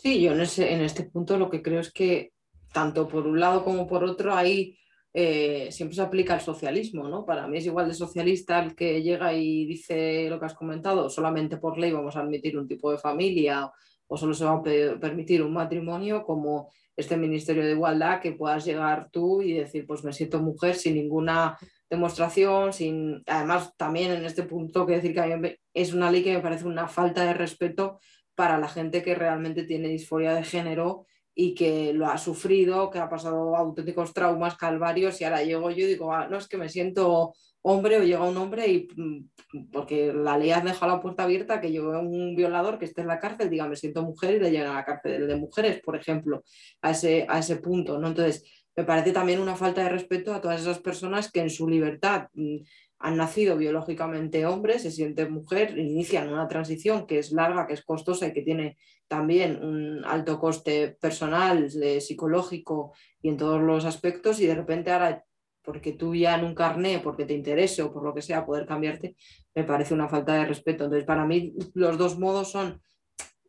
Sí, 0.03 0.23
yo 0.23 0.33
en, 0.33 0.41
ese, 0.41 0.73
en 0.73 0.81
este 0.81 1.03
punto 1.05 1.37
lo 1.37 1.51
que 1.51 1.61
creo 1.61 1.81
es 1.81 1.93
que 1.93 2.33
tanto 2.73 3.07
por 3.07 3.27
un 3.27 3.39
lado 3.39 3.63
como 3.63 3.87
por 3.87 4.03
otro 4.03 4.35
ahí 4.35 4.79
eh, 5.13 5.69
siempre 5.73 5.95
se 5.95 6.01
aplica 6.01 6.35
el 6.35 6.41
socialismo, 6.41 7.07
¿no? 7.07 7.27
Para 7.27 7.47
mí 7.47 7.59
es 7.59 7.67
igual 7.67 7.87
de 7.87 7.93
socialista 7.93 8.61
el 8.61 8.75
que 8.75 9.03
llega 9.03 9.35
y 9.35 9.67
dice 9.67 10.31
lo 10.31 10.41
que 10.41 10.47
has 10.47 10.55
comentado, 10.55 11.11
solamente 11.11 11.59
por 11.59 11.77
ley 11.77 11.93
vamos 11.93 12.17
a 12.17 12.21
admitir 12.21 12.57
un 12.57 12.67
tipo 12.67 12.91
de 12.91 12.97
familia 12.97 13.71
o 14.07 14.17
solo 14.17 14.33
se 14.33 14.47
va 14.47 14.53
a 14.53 14.63
permitir 14.63 15.43
un 15.43 15.53
matrimonio 15.53 16.25
como 16.25 16.71
este 16.97 17.19
Ministerio 17.19 17.63
de 17.63 17.73
Igualdad 17.73 18.23
que 18.23 18.33
puedas 18.33 18.65
llegar 18.65 19.11
tú 19.11 19.43
y 19.43 19.53
decir, 19.53 19.87
pues 19.87 20.03
me 20.03 20.15
siento 20.15 20.41
mujer 20.41 20.77
sin 20.77 20.95
ninguna 20.95 21.59
demostración, 21.91 22.73
sin... 22.73 23.23
Además, 23.27 23.75
también 23.77 24.13
en 24.13 24.25
este 24.25 24.45
punto 24.45 24.87
que 24.87 24.95
decir 24.95 25.13
que 25.13 25.21
a 25.21 25.37
mí 25.37 25.55
es 25.75 25.93
una 25.93 26.11
ley 26.11 26.23
que 26.23 26.35
me 26.35 26.43
parece 26.43 26.65
una 26.65 26.89
falta 26.89 27.25
de 27.25 27.35
respeto 27.35 28.01
para 28.41 28.57
la 28.57 28.69
gente 28.69 29.03
que 29.03 29.15
realmente 29.15 29.65
tiene 29.65 29.89
disforia 29.89 30.33
de 30.33 30.45
género 30.45 31.05
y 31.35 31.55
que 31.55 31.93
lo 31.93 32.07
ha 32.07 32.17
sufrido, 32.17 32.89
que 32.89 32.99
ha 32.99 33.07
pasado 33.07 33.55
auténticos 33.55 34.15
traumas, 34.15 34.57
calvarios, 34.57 35.21
y 35.21 35.25
ahora 35.25 35.43
llego 35.43 35.71
yo 35.71 35.85
y 35.85 35.89
digo, 35.89 36.15
ah, 36.15 36.27
no, 36.27 36.39
es 36.39 36.49
que 36.49 36.57
me 36.57 36.71
siento 36.71 37.35
hombre 37.61 37.99
o 37.99 38.03
llega 38.03 38.27
un 38.27 38.39
hombre 38.39 38.67
y 38.67 38.89
mm, 38.97 39.69
porque 39.71 40.11
la 40.15 40.39
ley 40.39 40.53
ha 40.53 40.63
dejado 40.63 40.91
la 40.91 41.03
puerta 41.03 41.25
abierta 41.25 41.61
que 41.61 41.71
yo 41.71 41.91
un 42.01 42.35
violador 42.35 42.79
que 42.79 42.87
esté 42.87 43.03
en 43.03 43.09
la 43.09 43.19
cárcel, 43.19 43.51
diga, 43.51 43.69
me 43.69 43.77
siento 43.77 44.03
mujer 44.03 44.37
y 44.37 44.41
le 44.41 44.51
llegan 44.51 44.69
a 44.69 44.77
la 44.77 44.85
cárcel 44.87 45.29
de 45.29 45.37
mujeres, 45.37 45.83
por 45.83 45.97
ejemplo, 45.97 46.43
a 46.81 46.93
ese, 46.93 47.27
a 47.29 47.41
ese 47.41 47.57
punto, 47.57 47.99
¿no? 47.99 48.09
Entonces, 48.09 48.43
me 48.75 48.85
parece 48.85 49.13
también 49.13 49.41
una 49.41 49.55
falta 49.55 49.83
de 49.83 49.91
respeto 49.91 50.33
a 50.33 50.41
todas 50.41 50.63
esas 50.63 50.79
personas 50.79 51.31
que 51.31 51.41
en 51.41 51.51
su 51.51 51.69
libertad 51.69 52.29
mm, 52.33 52.57
han 53.01 53.17
nacido 53.17 53.57
biológicamente 53.57 54.45
hombres, 54.45 54.83
se 54.83 54.91
sienten 54.91 55.33
mujer, 55.33 55.77
inician 55.79 56.31
una 56.31 56.47
transición 56.49 57.07
que 57.07 57.19
es 57.19 57.33
larga, 57.33 57.67
que 57.67 57.73
es 57.73 57.83
costosa 57.83 58.27
y 58.27 58.35
que 58.35 58.43
tiene 58.43 58.77
también 59.09 59.65
un 59.65 60.05
alto 60.05 60.39
coste 60.39 60.99
personal, 61.01 61.71
psicológico 61.71 62.93
y 63.23 63.31
en 63.31 63.39
todos 63.39 63.61
los 63.61 63.87
aspectos, 63.87 64.39
y 64.39 64.47
de 64.47 64.55
repente 64.55 64.93
ahora, 64.93 65.25
porque 65.63 65.93
tú 65.93 66.15
ya 66.15 66.39
en 66.39 66.45
un 66.45 66.55
carné, 66.55 67.01
porque 67.01 67.25
te 67.25 67.33
interese 67.33 67.83
o 67.83 67.91
por 67.91 68.05
lo 68.05 68.15
que 68.15 68.21
sea, 68.21 68.45
poder 68.45 68.67
cambiarte, 68.67 69.17
me 69.55 69.65
parece 69.65 69.95
una 69.95 70.09
falta 70.09 70.35
de 70.35 70.45
respeto. 70.45 70.85
Entonces, 70.85 71.07
para 71.07 71.25
mí 71.25 71.55
los 71.75 71.97
dos 71.97 72.19
modos 72.19 72.51
son, 72.51 72.83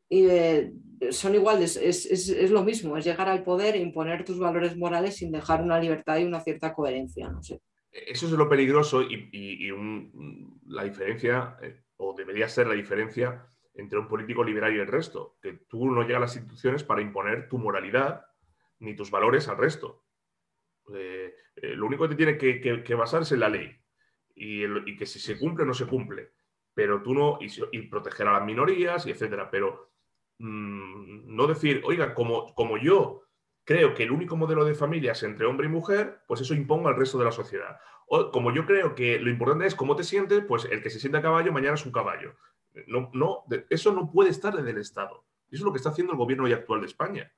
eh, 0.09 0.71
son 1.11 1.35
iguales, 1.35 1.75
es, 1.75 2.05
es, 2.05 2.51
lo 2.51 2.63
mismo, 2.63 2.95
es 2.95 3.03
llegar 3.03 3.27
al 3.27 3.43
poder 3.43 3.75
e 3.75 3.79
imponer 3.79 4.23
tus 4.23 4.39
valores 4.39 4.77
morales 4.77 5.17
sin 5.17 5.31
dejar 5.31 5.61
una 5.61 5.79
libertad 5.79 6.19
y 6.19 6.23
una 6.23 6.39
cierta 6.39 6.73
coherencia, 6.73 7.29
no 7.29 7.43
sé. 7.43 7.59
Eso 7.91 8.25
es 8.25 8.31
lo 8.31 8.47
peligroso 8.47 9.01
y, 9.01 9.69
la 10.67 10.83
diferencia, 10.83 11.57
eh, 11.61 11.83
o 11.97 12.15
debería 12.15 12.47
ser 12.47 12.67
la 12.67 12.73
diferencia 12.73 13.45
entre 13.73 13.99
un 13.99 14.07
político 14.07 14.43
liberal 14.43 14.73
y 14.75 14.79
el 14.79 14.87
resto, 14.87 15.37
que 15.41 15.53
tú 15.67 15.91
no 15.91 16.01
llegas 16.03 16.17
a 16.17 16.21
las 16.21 16.35
instituciones 16.35 16.83
para 16.83 17.01
imponer 17.01 17.49
tu 17.49 17.57
moralidad 17.57 18.25
ni 18.79 18.95
tus 18.95 19.11
valores 19.11 19.47
al 19.49 19.57
resto. 19.57 20.05
Eh, 20.93 21.35
eh, 21.55 21.75
lo 21.75 21.85
único 21.85 22.03
que 22.03 22.15
te 22.15 22.37
tiene 22.37 22.37
que, 22.37 22.95
basar 22.95 23.23
es 23.23 23.31
en 23.33 23.41
la 23.41 23.49
ley 23.49 23.77
y, 24.35 24.95
que 24.95 25.05
si 25.05 25.19
se 25.19 25.37
cumple 25.37 25.65
no 25.65 25.73
se 25.73 25.85
cumple, 25.85 26.31
pero 26.73 27.01
tú 27.01 27.13
no, 27.13 27.39
y, 27.41 27.81
proteger 27.83 28.27
a 28.27 28.33
las 28.33 28.45
minorías 28.45 29.05
y 29.05 29.11
etcétera, 29.11 29.51
pero 29.51 29.91
mm, 30.39 31.35
no 31.35 31.47
decir, 31.47 31.81
oiga, 31.85 32.13
como, 32.13 32.53
como 32.55 32.77
yo 32.77 33.23
creo 33.64 33.93
que 33.93 34.03
el 34.03 34.12
único 34.12 34.36
modelo 34.36 34.66
de 34.66 34.76
familia 34.76 35.14
es 35.14 35.24
entre 35.24 35.45
hombre 35.45 35.68
y 35.68 35.70
mujer, 35.70 36.22
pues 36.28 36.41
eso 36.41 36.53
imponga 36.53 36.89
al 36.89 36.95
resto 36.95 37.18
de 37.18 37.26
la 37.26 37.32
sociedad. 37.32 37.80
O 38.07 38.32
como 38.32 38.53
yo 38.53 38.66
creo 38.66 38.95
que 38.95 39.20
lo 39.20 39.30
importante 39.30 39.66
es 39.66 39.76
cómo 39.76 39.95
te 39.95 40.03
sientes, 40.03 40.43
pues 40.45 40.66
el 40.66 40.82
que 40.82 40.89
se 40.89 40.99
siente 40.99 41.18
a 41.18 41.22
caballo 41.22 41.53
mañana 41.53 41.76
es 41.76 41.86
un 41.86 41.91
caballo. 41.91 42.36
No, 42.88 43.09
no, 43.14 43.43
eso 43.70 43.93
no 43.93 44.12
puede 44.12 44.30
estar 44.30 44.55
desde 44.55 44.72
el 44.72 44.78
Estado. 44.78 45.26
Y 45.49 45.55
eso 45.55 45.64
es 45.64 45.66
lo 45.66 45.72
que 45.72 45.78
está 45.78 45.89
haciendo 45.89 46.14
el 46.14 46.20
gobierno 46.20 46.45
hoy 46.45 46.53
actual 46.53 46.82
de 46.82 46.88
España. 46.88 47.32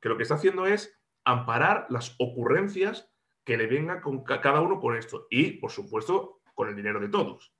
Que 0.00 0.08
lo 0.08 0.16
que 0.16 0.22
está 0.22 0.34
haciendo 0.34 0.66
es 0.66 0.98
amparar 1.24 1.86
las 1.90 2.14
ocurrencias 2.18 3.10
que 3.44 3.56
le 3.56 3.66
venga 3.66 4.00
con 4.00 4.24
cada 4.24 4.60
uno 4.60 4.80
con 4.80 4.96
esto. 4.96 5.26
Y, 5.30 5.52
por 5.52 5.70
supuesto, 5.70 6.40
con 6.54 6.68
el 6.68 6.76
dinero 6.76 7.00
de 7.00 7.08
todos. 7.08 7.52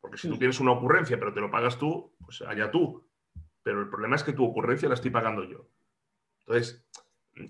Porque 0.00 0.18
si 0.18 0.28
tú 0.28 0.36
tienes 0.36 0.58
una 0.58 0.72
ocurrencia 0.72 1.18
pero 1.18 1.32
te 1.32 1.40
lo 1.40 1.50
pagas 1.50 1.78
tú, 1.78 2.12
pues 2.24 2.42
allá 2.42 2.70
tú. 2.70 3.06
Pero 3.62 3.80
el 3.80 3.88
problema 3.88 4.16
es 4.16 4.24
que 4.24 4.32
tu 4.32 4.44
ocurrencia 4.44 4.88
la 4.88 4.94
estoy 4.94 5.10
pagando 5.10 5.44
yo. 5.44 5.68
Entonces, 6.46 6.84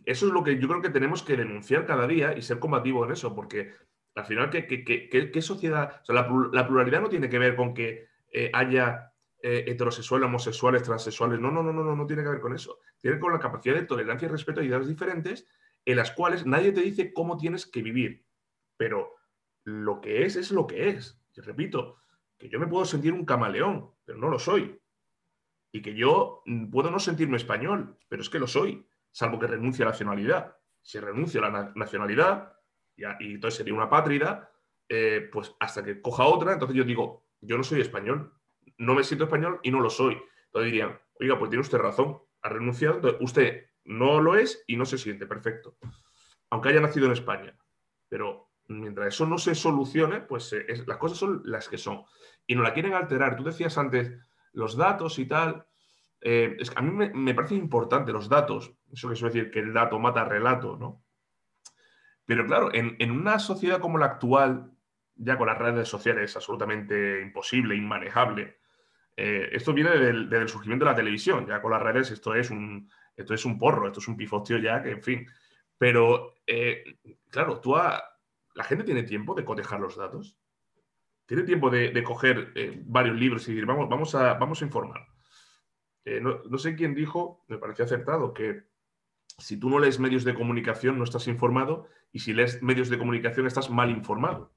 eso 0.05 0.27
es 0.27 0.33
lo 0.33 0.45
que 0.45 0.59
yo 0.59 0.69
creo 0.69 0.83
que 0.83 0.91
tenemos 0.91 1.23
que 1.23 1.37
denunciar 1.37 1.87
cada 1.87 2.07
día 2.07 2.37
y 2.37 2.43
ser 2.43 2.59
combativo 2.59 3.05
en 3.05 3.13
eso, 3.13 3.35
porque 3.35 3.73
al 4.15 4.25
final, 4.25 4.51
¿qué, 4.51 5.43
sociedad? 5.43 6.01
O 6.03 6.05
sea, 6.05 6.15
la, 6.15 6.67
pluralidad 6.67 7.01
no 7.01 7.09
tiene 7.09 7.29
que 7.29 7.39
ver 7.39 7.57
con 7.57 7.75
que 7.75 8.09
eh, 8.31 8.51
haya 8.53 9.13
eh, 9.43 9.65
heterosexuales, 9.67 10.27
homosexuales, 10.27 10.83
transexuales. 10.83 11.41
No, 11.41 11.51
no, 11.51 11.63
no, 11.63 11.73
no, 11.73 11.83
no, 11.83 11.97
no 11.97 12.07
tiene 12.07 12.23
que 12.23 12.29
ver 12.29 12.41
con 12.41 12.55
eso. 12.55 12.79
Tiene 13.01 13.15
que 13.15 13.17
ver 13.17 13.21
con 13.21 13.33
la 13.33 13.41
capacidad 13.41 13.75
de 13.75 13.87
tolerancia 13.87 14.27
y 14.27 14.31
respeto 14.31 14.61
a 14.61 14.65
ideas 14.65 14.87
diferentes 14.87 15.47
en 15.85 15.97
las 15.97 16.13
cuales 16.13 16.47
nadie 16.47 16.73
te 16.73 16.83
dice 16.83 17.13
cómo 17.13 17.37
tienes 17.37 17.67
que 17.67 17.83
vivir. 17.83 18.25
Pero 18.77 19.15
lo 19.65 20.01
que 20.01 20.25
es, 20.25 20.37
es 20.37 20.51
lo 20.51 20.67
que 20.67 20.91
es. 20.91 21.21
Y 21.35 21.41
repito, 21.41 21.97
que 22.39 22.49
yo 22.49 22.61
me 22.61 22.67
puedo 22.67 22.85
sentir 22.85 23.13
un 23.13 23.25
camaleón, 23.25 23.91
pero 24.05 24.19
no 24.19 24.29
lo 24.29 24.39
soy 24.39 24.82
y 25.73 25.81
que 25.81 25.95
yo 25.95 26.43
puedo 26.71 26.91
no 26.91 26.99
sentirme 26.99 27.39
español, 27.39 27.97
pero 28.09 28.23
es 28.23 28.29
que 28.29 28.39
lo 28.39 28.47
soy, 28.47 28.87
salvo 29.11 29.39
que 29.39 29.47
renuncie 29.47 29.83
a 29.83 29.87
la 29.87 29.93
nacionalidad. 29.93 30.57
Si 30.83 31.01
renuncio 31.01 31.45
a 31.45 31.51
la 31.51 31.73
nacionalidad, 31.75 32.53
y 32.97 33.35
entonces 33.35 33.59
sería 33.59 33.75
una 33.75 33.89
pátrida, 33.89 34.53
eh, 34.89 35.29
pues 35.33 35.55
hasta 35.59 35.83
que 35.83 36.03
coja 36.03 36.25
otra, 36.25 36.53
entonces 36.53 36.77
yo 36.77 36.85
digo, 36.85 37.25
yo 37.41 37.57
no 37.57 37.65
soy 37.65 37.81
español, 37.81 38.35
no 38.77 38.95
me 38.95 39.05
siento 39.05 39.25
español 39.25 39.61
y 39.63 39.71
no 39.71 39.81
lo 39.81 39.89
soy. 39.89 40.21
Entonces 40.47 40.73
dirían, 40.73 41.01
oiga, 41.19 41.39
pues 41.39 41.51
tiene 41.51 41.63
usted 41.63 41.79
razón, 41.79 42.19
ha 42.43 42.49
renunciado, 42.51 43.17
usted 43.21 43.67
no 43.85 44.21
lo 44.21 44.37
es 44.37 44.63
y 44.67 44.77
no 44.77 44.85
se 44.85 44.99
siente, 44.99 45.27
perfecto. 45.27 45.77
Aunque 46.51 46.69
haya 46.69 46.81
nacido 46.81 47.07
en 47.07 47.13
España. 47.13 47.57
Pero 48.09 48.51
mientras 48.69 49.15
eso 49.15 49.25
no 49.25 49.39
se 49.39 49.55
solucione, 49.55 50.21
pues 50.21 50.53
eh, 50.53 50.67
las 50.87 50.99
cosas 50.99 51.17
son 51.17 51.41
las 51.45 51.69
que 51.69 51.79
son. 51.79 52.05
Y 52.47 52.55
no 52.55 52.63
la 52.63 52.75
quieren 52.75 52.93
alterar. 52.93 53.37
Tú 53.37 53.45
decías 53.45 53.79
antes, 53.79 54.13
los 54.53 54.77
datos 54.77 55.19
y 55.19 55.27
tal. 55.27 55.67
Eh, 56.21 56.57
es, 56.59 56.73
a 56.77 56.83
mí 56.83 57.11
me, 57.13 57.35
parece 57.35 57.55
importante 57.55 58.13
los 58.13 58.29
datos. 58.29 58.73
Eso 58.93 59.09
que 59.09 59.17
suele 59.17 59.35
decir 59.35 59.51
que 59.51 59.61
el 59.61 59.73
dato 59.73 59.99
mata 59.99 60.25
relato, 60.25 60.77
¿no? 60.77 61.03
Pero 62.25 62.47
claro, 62.47 62.71
en, 62.73 63.11
una 63.11 63.39
sociedad 63.39 63.81
como 63.81 63.99
la 63.99 64.07
actual, 64.07 64.71
ya 65.17 65.37
con 65.37 65.49
las 65.49 65.59
redes 65.59 65.89
sociales 65.89 66.35
absolutamente 66.37 67.21
imposible, 67.21 67.75
inmanejable. 67.75 68.59
Eh, 69.17 69.51
esto 69.53 69.75
viene 69.75 69.91
desde 69.91 70.39
el, 70.39 70.49
surgimiento 70.49 70.85
de 70.85 70.93
la 70.93 70.97
televisión, 70.97 71.47
ya 71.47 71.61
con 71.61 71.73
las 71.73 71.83
redes 71.83 72.11
esto 72.13 72.35
es 72.35 72.51
un, 72.51 72.89
esto 73.17 73.35
es 73.35 73.45
un 73.45 73.59
porro, 73.59 73.87
esto 73.89 73.99
es 73.99 74.09
un 74.09 74.17
pifostio 74.17 74.59
ya 74.59 74.83
que, 74.83 74.93
en 74.93 75.03
fin. 75.03 75.27
Pero, 75.77 76.37
eh, 76.47 76.99
claro, 77.29 77.61
tú 77.61 77.75
la 77.75 78.65
gente 78.65 78.85
tiene 78.85 79.03
tiempo 79.03 79.35
de 79.35 79.45
cotejar 79.45 79.81
los 79.81 79.97
datos, 79.97 80.37
tiene 81.27 81.45
tiempo 81.45 81.71
de, 81.71 82.03
coger 82.03 82.53
eh, 82.55 82.83
varios 82.85 83.17
libros 83.17 83.47
y 83.47 83.53
decir, 83.53 83.67
vamos, 83.67 83.89
vamos, 83.89 84.15
a, 84.15 84.35
vamos 84.35 84.61
a 84.61 84.65
informar. 84.65 85.09
No, 86.05 86.43
no, 86.43 86.59
sé 86.59 86.75
quién 86.75 86.97
dijo, 86.97 87.45
me 87.47 87.59
pareció 87.59 87.85
acertado, 87.85 88.35
que 88.35 88.65
si 89.39 89.57
tú 89.57 89.71
no 89.71 89.79
lees 89.79 90.01
medios 90.01 90.25
de 90.25 90.35
comunicación 90.35 90.99
no 90.99 91.05
estás 91.05 91.29
informado 91.29 91.87
y 92.13 92.19
si 92.19 92.33
lees 92.33 92.63
medios 92.63 92.89
de 92.89 92.99
comunicación 92.99 93.47
estás 93.47 93.71
mal 93.71 93.91
informado. 93.91 94.53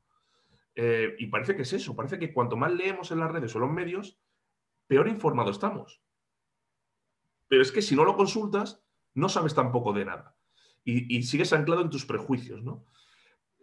Eh, 0.76 1.16
y 1.20 1.28
parece 1.28 1.56
que 1.56 1.62
es 1.62 1.74
eso, 1.74 1.96
parece 1.96 2.20
que 2.20 2.34
cuanto 2.34 2.58
más 2.58 2.72
leemos 2.74 3.12
en 3.12 3.20
las 3.20 3.32
redes 3.32 3.56
o 3.56 3.60
los 3.60 3.72
medios, 3.72 4.20
peor 4.88 5.08
informado 5.08 5.52
estamos. 5.52 6.02
Pero 7.48 7.62
es 7.62 7.72
que 7.72 7.82
si 7.82 7.96
no 7.96 8.04
lo 8.04 8.18
consultas, 8.18 8.84
no 9.14 9.30
sabes 9.30 9.56
tampoco 9.56 9.94
de 9.94 10.06
nada. 10.06 10.36
Y, 10.88 11.24
sigues 11.24 11.52
anclado 11.52 11.82
en 11.82 11.90
tus 11.90 12.06
prejuicios, 12.06 12.62
¿no? 12.64 12.86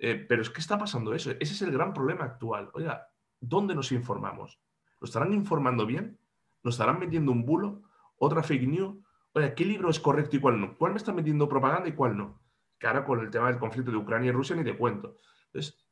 Eh, 0.05 0.17
pero 0.17 0.43
es 0.43 0.51
que 0.51 0.61
está 0.61 0.77
pasando 0.77 1.15
eso. 1.15 1.31
Ese 1.31 1.55
es 1.55 1.63
el 1.63 1.71
gran 1.71 1.95
problema 1.95 2.25
actual. 2.25 2.71
Oiga, 2.75 3.09
¿dónde 3.41 3.73
nos 3.73 3.93
informamos? 3.93 4.61
¿Nos 5.01 5.11
estarán 5.11 5.33
informando 5.33 5.87
bien? 5.87 6.19
¿Nos 6.65 6.75
estarán 6.75 6.99
metiendo 6.99 7.31
un 7.31 7.47
bulo? 7.47 7.83
¿Otra 8.17 8.43
fake 8.43 8.67
news? 8.67 8.97
Oiga, 9.33 9.55
¿qué 9.55 9.65
libro 9.65 9.91
es 9.91 10.01
correcto 10.01 10.35
y 10.35 10.41
cuál 10.41 10.61
no? 10.61 10.77
¿Cuál 10.77 10.91
me 10.91 10.99
está 10.99 11.13
metiendo 11.13 11.49
propaganda 11.49 11.89
y 11.89 11.93
cuál 11.93 12.17
no? 12.17 12.43
Que 12.81 12.89
ahora 12.89 13.05
con 13.05 13.21
el 13.21 13.31
tema 13.31 13.47
del 13.47 13.61
conflicto 13.61 13.93
de 13.93 13.97
Ucrania 13.97 14.31
y 14.31 14.33
Rusia 14.33 14.57
ni 14.57 14.65
te 14.65 14.77
cuento. 14.77 15.19
Entonces, 15.47 15.87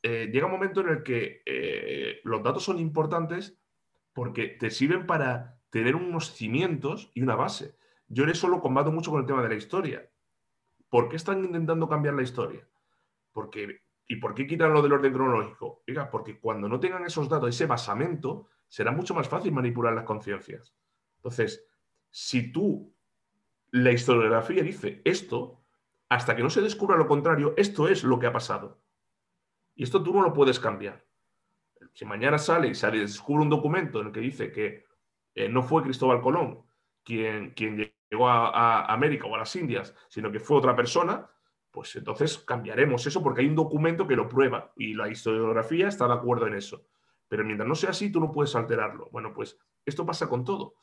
eh, 0.00 0.30
llega 0.32 0.46
un 0.46 0.52
momento 0.52 0.80
en 0.82 0.88
el 0.88 1.02
que 1.02 1.42
eh, 1.44 2.20
los 2.22 2.44
datos 2.44 2.62
son 2.62 2.78
importantes 2.78 3.58
porque 4.12 4.46
te 4.46 4.70
sirven 4.70 5.08
para 5.08 5.58
tener 5.70 5.96
unos 5.96 6.32
cimientos 6.32 7.10
y 7.14 7.22
una 7.22 7.34
base. 7.34 7.76
Yo 8.06 8.22
en 8.22 8.30
eso 8.30 8.46
lo 8.46 8.60
combato 8.60 8.92
mucho 8.92 9.10
con 9.10 9.22
el 9.22 9.26
tema 9.26 9.42
de 9.42 9.48
la 9.48 9.56
historia. 9.56 10.08
¿Por 10.88 11.08
qué 11.08 11.16
están 11.16 11.44
intentando 11.44 11.88
cambiar 11.88 12.14
la 12.14 12.22
historia? 12.22 12.64
Porque, 13.36 13.82
¿Y 14.08 14.16
por 14.16 14.34
qué 14.34 14.46
quitan 14.46 14.72
lo 14.72 14.80
del 14.80 14.94
orden 14.94 15.12
cronológico? 15.12 15.82
Oiga, 15.86 16.08
porque 16.10 16.40
cuando 16.40 16.70
no 16.70 16.80
tengan 16.80 17.04
esos 17.04 17.28
datos, 17.28 17.50
ese 17.50 17.66
basamento, 17.66 18.48
será 18.66 18.92
mucho 18.92 19.12
más 19.12 19.28
fácil 19.28 19.52
manipular 19.52 19.92
las 19.92 20.04
conciencias. 20.04 20.74
Entonces, 21.16 21.68
si 22.10 22.50
tú, 22.50 22.96
la 23.72 23.92
historiografía 23.92 24.62
dice 24.62 25.02
esto, 25.04 25.60
hasta 26.08 26.34
que 26.34 26.42
no 26.42 26.48
se 26.48 26.62
descubra 26.62 26.96
lo 26.96 27.06
contrario, 27.06 27.52
esto 27.58 27.88
es 27.88 28.04
lo 28.04 28.18
que 28.18 28.26
ha 28.26 28.32
pasado. 28.32 28.80
Y 29.74 29.82
esto 29.82 30.02
tú 30.02 30.14
no 30.14 30.22
lo 30.22 30.32
puedes 30.32 30.58
cambiar. 30.58 31.04
Si 31.92 32.06
mañana 32.06 32.38
sale 32.38 32.68
y 32.68 32.74
sale, 32.74 33.00
descubre 33.00 33.42
un 33.42 33.50
documento 33.50 34.00
en 34.00 34.06
el 34.06 34.12
que 34.14 34.20
dice 34.20 34.50
que 34.50 34.86
eh, 35.34 35.50
no 35.50 35.62
fue 35.62 35.82
Cristóbal 35.82 36.22
Colón 36.22 36.64
quien 37.04 37.52
llegó 37.54 38.28
a, 38.30 38.86
América 38.86 39.26
o 39.26 39.34
a 39.34 39.38
las 39.38 39.54
Indias, 39.56 39.94
sino 40.08 40.32
que 40.32 40.40
fue 40.40 40.56
otra 40.56 40.74
persona, 40.74 41.28
pues 41.76 41.94
entonces 41.94 42.38
cambiaremos 42.38 43.06
eso 43.06 43.22
porque 43.22 43.42
hay 43.42 43.48
un 43.48 43.54
documento 43.54 44.06
que 44.06 44.16
lo 44.16 44.30
prueba 44.30 44.72
y 44.76 44.94
la 44.94 45.10
historiografía 45.10 45.88
está 45.88 46.06
de 46.06 46.14
acuerdo 46.14 46.46
en 46.46 46.54
eso. 46.54 46.86
Pero 47.28 47.44
mientras 47.44 47.68
no 47.68 47.74
sea 47.74 47.90
así, 47.90 48.10
tú 48.10 48.18
no 48.18 48.32
puedes 48.32 48.56
alterarlo. 48.56 49.10
Bueno, 49.12 49.34
pues 49.34 49.58
esto 49.84 50.06
pasa 50.06 50.26
con 50.26 50.42
todo. 50.42 50.76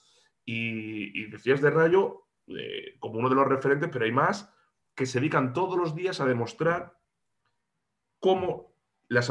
Y, 0.46 1.32
decías 1.32 1.62
de 1.62 1.72
Rayo 1.72 2.28
eh, 2.46 2.96
como 3.00 3.18
uno 3.18 3.28
de 3.28 3.34
los 3.34 3.48
referentes, 3.48 3.90
pero 3.92 4.06
hay 4.06 4.12
más 4.12 4.54
que 4.94 5.08
se 5.08 5.20
dedican 5.20 5.52
todos 5.52 5.80
los 5.80 5.96
días 5.96 6.22
a 6.22 6.28
demostrar 6.28 6.96
cómo 8.20 8.76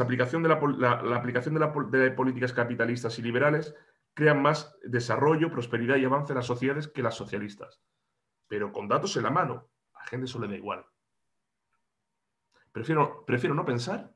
aplicación 0.01 0.43
de 0.43 0.49
la, 0.49 1.15
aplicación 1.15 1.55
de, 1.55 2.11
políticas 2.11 2.51
capitalistas 2.51 3.17
y 3.19 3.21
liberales 3.21 3.73
crean 4.13 4.41
más 4.41 4.75
desarrollo, 4.83 5.49
prosperidad 5.49 5.95
y 5.95 6.03
avance 6.03 6.33
en 6.33 6.39
las 6.39 6.45
sociedades 6.45 6.89
que 6.89 7.01
las 7.01 7.15
socialistas. 7.15 7.81
Pero 8.49 8.73
con 8.73 8.89
datos 8.89 9.15
en 9.15 9.23
la 9.23 9.31
mano, 9.31 9.69
a 9.93 9.99
la 9.99 10.05
gente 10.07 10.25
eso 10.25 10.39
le 10.41 10.49
da 10.49 10.57
igual. 10.57 10.85
Prefiero, 12.73 13.23
prefiero 13.25 13.55
no 13.55 13.63
pensar, 13.63 14.13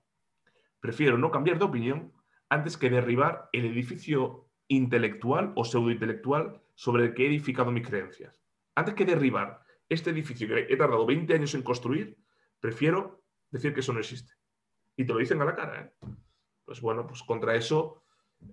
prefiero 0.82 1.18
no 1.18 1.32
cambiar 1.32 1.58
de 1.58 1.66
opinión 1.66 2.12
antes 2.50 2.76
que 2.76 2.90
derribar 2.90 3.50
el 3.54 3.66
edificio 3.66 4.50
intelectual 4.68 5.54
o 5.56 5.64
pseudointelectual 5.64 6.62
sobre 6.76 7.06
el 7.06 7.14
que 7.14 7.24
he 7.24 7.28
edificado 7.28 7.72
mis 7.72 7.88
creencias. 7.88 8.44
Antes 8.76 8.96
que 8.96 9.06
derribar 9.06 9.62
este 9.88 10.10
edificio 10.10 10.50
que 10.50 10.68
he 10.70 10.76
tardado 10.76 11.06
20 11.06 11.34
años 11.34 11.56
en 11.56 11.64
construir, 11.64 12.18
prefiero 12.60 13.24
decir 13.50 13.74
que 13.74 13.80
eso 13.80 13.94
no 13.94 14.00
existe 14.00 14.34
y 14.98 15.06
te 15.06 15.14
lo 15.14 15.20
dicen 15.20 15.42
a 15.42 15.46
la 15.46 15.56
cara. 15.56 15.82
¿eh? 15.82 16.08
Pues 16.66 16.82
bueno, 16.82 17.08
pues 17.08 17.24
contra 17.24 17.56
eso 17.56 18.04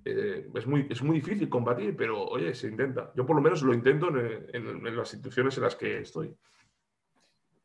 eh, 0.04 0.48
es, 0.54 0.66
muy, 0.66 0.86
es 0.88 1.02
muy 1.02 1.16
difícil 1.16 1.48
combatir, 1.48 1.96
pero 1.96 2.22
oye, 2.22 2.54
se 2.54 2.68
intenta. 2.68 3.12
Yo 3.16 3.26
por 3.26 3.34
lo 3.34 3.42
menos 3.42 3.62
lo 3.62 3.74
intento 3.74 4.08
en, 4.08 4.84
las 4.96 5.12
instituciones 5.12 5.56
en 5.56 5.64
las 5.64 5.74
que 5.74 5.98
estoy. 5.98 6.32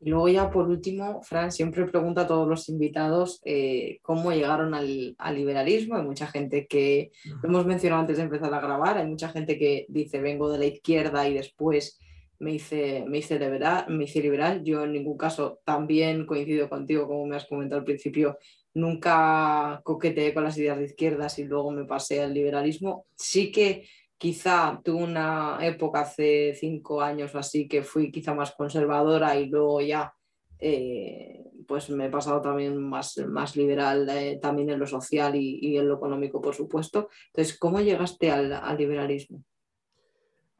Y 0.02 0.08
luego 0.08 0.28
ya 0.30 0.50
por 0.50 0.66
último, 0.68 1.20
Fran 1.22 1.52
siempre 1.52 1.84
pregunta 1.84 2.22
a 2.22 2.26
todos 2.26 2.48
los 2.48 2.70
invitados 2.70 3.40
eh, 3.44 3.98
cómo 4.00 4.32
llegaron 4.32 4.72
al, 4.72 5.14
liberalismo. 5.34 5.96
Hay 5.96 6.04
mucha 6.04 6.26
gente 6.26 6.66
que, 6.66 7.12
lo 7.42 7.48
hemos 7.48 7.66
mencionado 7.66 8.00
antes 8.00 8.16
de 8.16 8.22
empezar 8.22 8.52
a 8.54 8.60
grabar, 8.60 8.96
hay 8.96 9.06
mucha 9.06 9.28
gente 9.28 9.58
que 9.58 9.84
dice 9.88 10.20
vengo 10.20 10.50
de 10.50 10.58
la 10.58 10.64
izquierda 10.64 11.28
y 11.28 11.34
después 11.34 11.98
me 12.38 12.54
hice, 12.54 13.04
me 13.06 13.18
hice, 13.18 13.38
liberal, 13.38 13.84
me 13.88 14.04
hice 14.04 14.22
liberal. 14.22 14.64
Yo 14.64 14.84
en 14.84 14.92
ningún 14.92 15.18
caso 15.18 15.60
también 15.64 16.24
coincido 16.24 16.70
contigo, 16.70 17.06
como 17.06 17.26
me 17.26 17.36
has 17.36 17.46
comentado 17.46 17.80
al 17.80 17.84
principio, 17.84 18.38
nunca 18.72 19.82
coqueteé 19.84 20.32
con 20.32 20.44
las 20.44 20.56
ideas 20.56 20.78
de 20.78 20.84
izquierdas 20.86 21.38
y 21.38 21.44
luego 21.44 21.70
me 21.72 21.84
pasé 21.84 22.22
al 22.22 22.32
liberalismo. 22.32 23.04
Sí 23.16 23.52
que 23.52 23.86
quizá 24.20 24.78
tuve 24.84 25.02
una 25.02 25.56
época 25.62 26.02
hace 26.02 26.54
cinco 26.54 27.00
años 27.00 27.34
así 27.34 27.66
que 27.66 27.82
fui 27.82 28.12
quizá 28.12 28.34
más 28.34 28.52
conservadora 28.52 29.34
y 29.38 29.48
luego 29.48 29.80
ya 29.80 30.12
eh, 30.58 31.42
pues 31.66 31.88
me 31.88 32.04
he 32.04 32.10
pasado 32.10 32.42
también 32.42 32.76
más, 32.76 33.16
más 33.26 33.56
liberal 33.56 34.06
eh, 34.10 34.38
también 34.42 34.68
en 34.68 34.78
lo 34.78 34.86
social 34.86 35.34
y, 35.36 35.78
en 35.78 35.88
lo 35.88 35.94
económico, 35.94 36.42
por 36.42 36.54
supuesto. 36.54 37.08
Entonces, 37.28 37.58
¿cómo 37.58 37.80
llegaste 37.80 38.30
al, 38.30 38.76
liberalismo? 38.76 39.42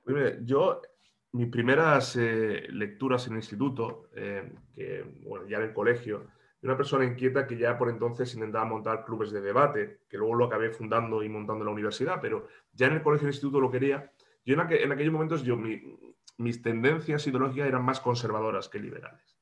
Pues 0.05 0.39
yo, 0.45 0.81
mis 1.33 1.49
primeras 1.49 2.17
eh, 2.17 2.67
lecturas 2.71 3.27
en 3.27 3.33
el 3.33 3.41
instituto, 3.41 4.09
que, 4.15 5.05
bueno, 5.23 5.47
ya 5.49 5.59
en 5.59 5.65
el 5.65 5.75
colegio, 5.75 6.29
una 6.63 6.77
persona 6.77 7.05
inquieta 7.05 7.47
que 7.47 7.57
ya 7.57 7.79
por 7.79 7.89
entonces 7.89 8.35
intentaba 8.35 8.65
montar 8.65 9.05
clubes 9.05 9.31
de 9.31 9.41
debate, 9.41 10.01
que 10.09 10.19
luego 10.19 10.35
lo 10.35 10.45
acabé 10.45 10.71
fundando 10.71 11.23
y 11.23 11.29
montando 11.29 11.63
en 11.63 11.67
la 11.67 11.73
universidad, 11.73 12.21
pero 12.21 12.49
ya 12.73 12.87
en 12.87 12.95
el 12.95 13.03
colegio 13.03 13.29
e 13.29 13.31
instituto 13.31 13.61
lo 13.61 13.71
quería. 13.71 14.13
Yo 14.45 14.55
en, 14.55 14.61
en 14.71 14.93
aquellos 14.93 15.13
momentos 15.13 15.43
yo, 15.43 15.57
mis 15.57 16.63
tendencias 16.63 17.27
ideológicas 17.27 17.69
eran 17.69 17.85
más 17.85 18.01
conservadoras 18.01 18.69
que 18.69 18.79
liberales. 18.79 19.41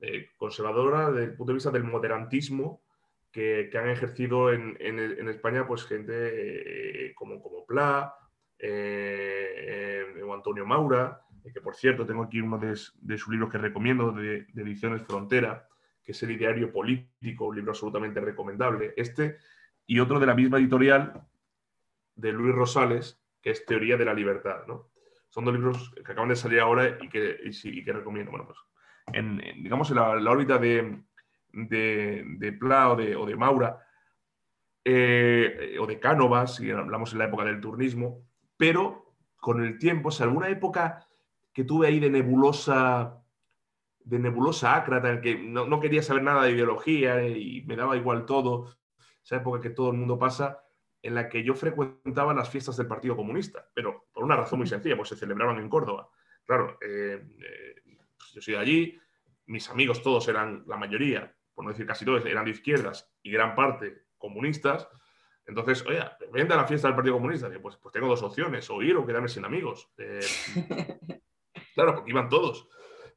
Eh, 0.00 0.30
conservadora 0.38 1.10
desde 1.10 1.24
el 1.24 1.36
punto 1.36 1.52
de 1.52 1.54
vista 1.54 1.70
del 1.70 1.84
moderantismo 1.84 2.82
que, 3.30 3.68
que 3.70 3.78
han 3.78 3.90
ejercido 3.90 4.50
en, 4.50 4.76
en, 4.80 5.28
España 5.28 5.66
pues 5.66 5.84
gente 5.84 6.12
eh, 6.14 7.14
como, 7.14 7.42
como 7.42 7.66
Pla 7.66 8.14
eh, 8.58 10.04
o 10.26 10.32
Antonio 10.32 10.64
Maura, 10.64 11.20
que 11.52 11.60
por 11.60 11.76
cierto 11.76 12.06
tengo 12.06 12.22
aquí 12.22 12.40
uno 12.40 12.58
de, 12.58 12.74
de 13.02 13.18
sus 13.18 13.28
libros 13.28 13.50
que 13.50 13.58
recomiendo 13.58 14.10
de, 14.10 14.46
de 14.52 14.62
Ediciones 14.62 15.02
Frontera, 15.02 15.68
que 16.04 16.12
es 16.12 16.22
el 16.22 16.32
ideario 16.32 16.72
político, 16.72 17.46
un 17.46 17.56
libro 17.56 17.72
absolutamente 17.72 18.20
recomendable. 18.20 18.94
Este 18.96 19.38
y 19.86 19.98
otro 19.98 20.20
de 20.20 20.26
la 20.26 20.34
misma 20.34 20.58
editorial 20.58 21.26
de 22.14 22.32
Luis 22.32 22.54
Rosales, 22.54 23.20
que 23.42 23.50
es 23.50 23.66
Teoría 23.66 23.96
de 23.96 24.04
la 24.04 24.14
Libertad. 24.14 24.66
¿no? 24.66 24.90
Son 25.28 25.44
dos 25.44 25.54
libros 25.54 25.92
que 25.94 26.12
acaban 26.12 26.28
de 26.28 26.36
salir 26.36 26.60
ahora 26.60 26.98
y 27.00 27.08
que, 27.08 27.38
y, 27.42 27.84
que 27.84 27.92
recomiendo. 27.92 28.30
Bueno, 28.30 28.46
pues 28.46 28.58
en, 29.12 29.38
digamos 29.62 29.90
en 29.90 29.96
la, 29.96 30.30
órbita 30.30 30.58
de, 30.58 31.02
de, 31.52 32.56
Pla 32.58 32.92
o 32.92 32.96
de, 32.96 33.16
o 33.16 33.26
de 33.26 33.36
Maura, 33.36 33.84
eh, 34.84 35.76
o 35.80 35.86
de 35.86 35.98
Cánovas, 35.98 36.56
si 36.56 36.70
hablamos 36.70 37.12
en 37.12 37.18
la 37.18 37.26
época 37.26 37.44
del 37.44 37.60
turnismo, 37.60 38.24
pero 38.56 39.14
con 39.36 39.64
el 39.64 39.78
tiempo, 39.78 40.10
si 40.10 40.22
alguna 40.22 40.48
época 40.48 41.06
que 41.52 41.64
tuve 41.64 41.88
ahí 41.88 41.98
de 41.98 42.10
nebulosa 42.10 43.19
de 44.04 44.18
nebulosa 44.18 44.74
ácrata, 44.74 45.10
en 45.10 45.16
el 45.16 45.20
que 45.22 45.36
no, 45.36 45.80
quería 45.80 46.02
saber 46.02 46.22
nada 46.22 46.44
de 46.44 46.52
ideología 46.52 47.26
y 47.26 47.62
me 47.62 47.76
daba 47.76 47.96
igual 47.96 48.26
todo, 48.26 48.76
esa 49.22 49.36
época 49.36 49.60
que 49.60 49.70
todo 49.70 49.90
el 49.90 49.96
mundo 49.96 50.18
pasa, 50.18 50.64
en 51.02 51.14
la 51.14 51.28
que 51.28 51.42
yo 51.42 51.54
frecuentaba 51.54 52.34
las 52.34 52.50
fiestas 52.50 52.76
del 52.76 52.86
Partido 52.86 53.16
Comunista, 53.16 53.66
pero 53.74 54.06
por 54.12 54.24
una 54.24 54.36
razón 54.36 54.58
muy 54.58 54.68
sencilla, 54.68 54.96
pues 54.96 55.08
se 55.08 55.16
celebraban 55.16 55.58
en 55.58 55.68
Córdoba. 55.68 56.08
Claro, 56.44 56.78
eh, 56.80 57.22
eh, 57.38 57.74
pues 58.18 58.32
yo 58.32 58.40
soy 58.40 58.54
de 58.54 58.60
allí, 58.60 59.00
mis 59.46 59.68
amigos 59.70 60.02
todos 60.02 60.28
eran, 60.28 60.64
la 60.66 60.76
mayoría, 60.76 61.34
por 61.54 61.64
no 61.64 61.70
decir 61.70 61.86
casi 61.86 62.04
todos, 62.04 62.24
eran 62.26 62.44
de 62.44 62.52
izquierdas 62.52 63.10
y 63.22 63.30
gran 63.30 63.54
parte 63.54 64.06
comunistas. 64.18 64.88
Entonces, 65.46 65.84
oye, 65.86 66.00
vente 66.32 66.54
a 66.54 66.56
la 66.56 66.66
fiesta 66.66 66.88
del 66.88 66.94
Partido 66.94 67.16
Comunista. 67.16 67.50
Pues, 67.60 67.76
pues 67.76 67.92
tengo 67.92 68.06
dos 68.06 68.22
opciones, 68.22 68.70
o 68.70 68.82
ir 68.82 68.96
o 68.96 69.04
quedarme 69.04 69.28
sin 69.28 69.44
amigos. 69.44 69.90
Eh, 69.98 70.20
claro, 71.74 71.96
porque 71.96 72.10
iban 72.10 72.28
todos. 72.28 72.68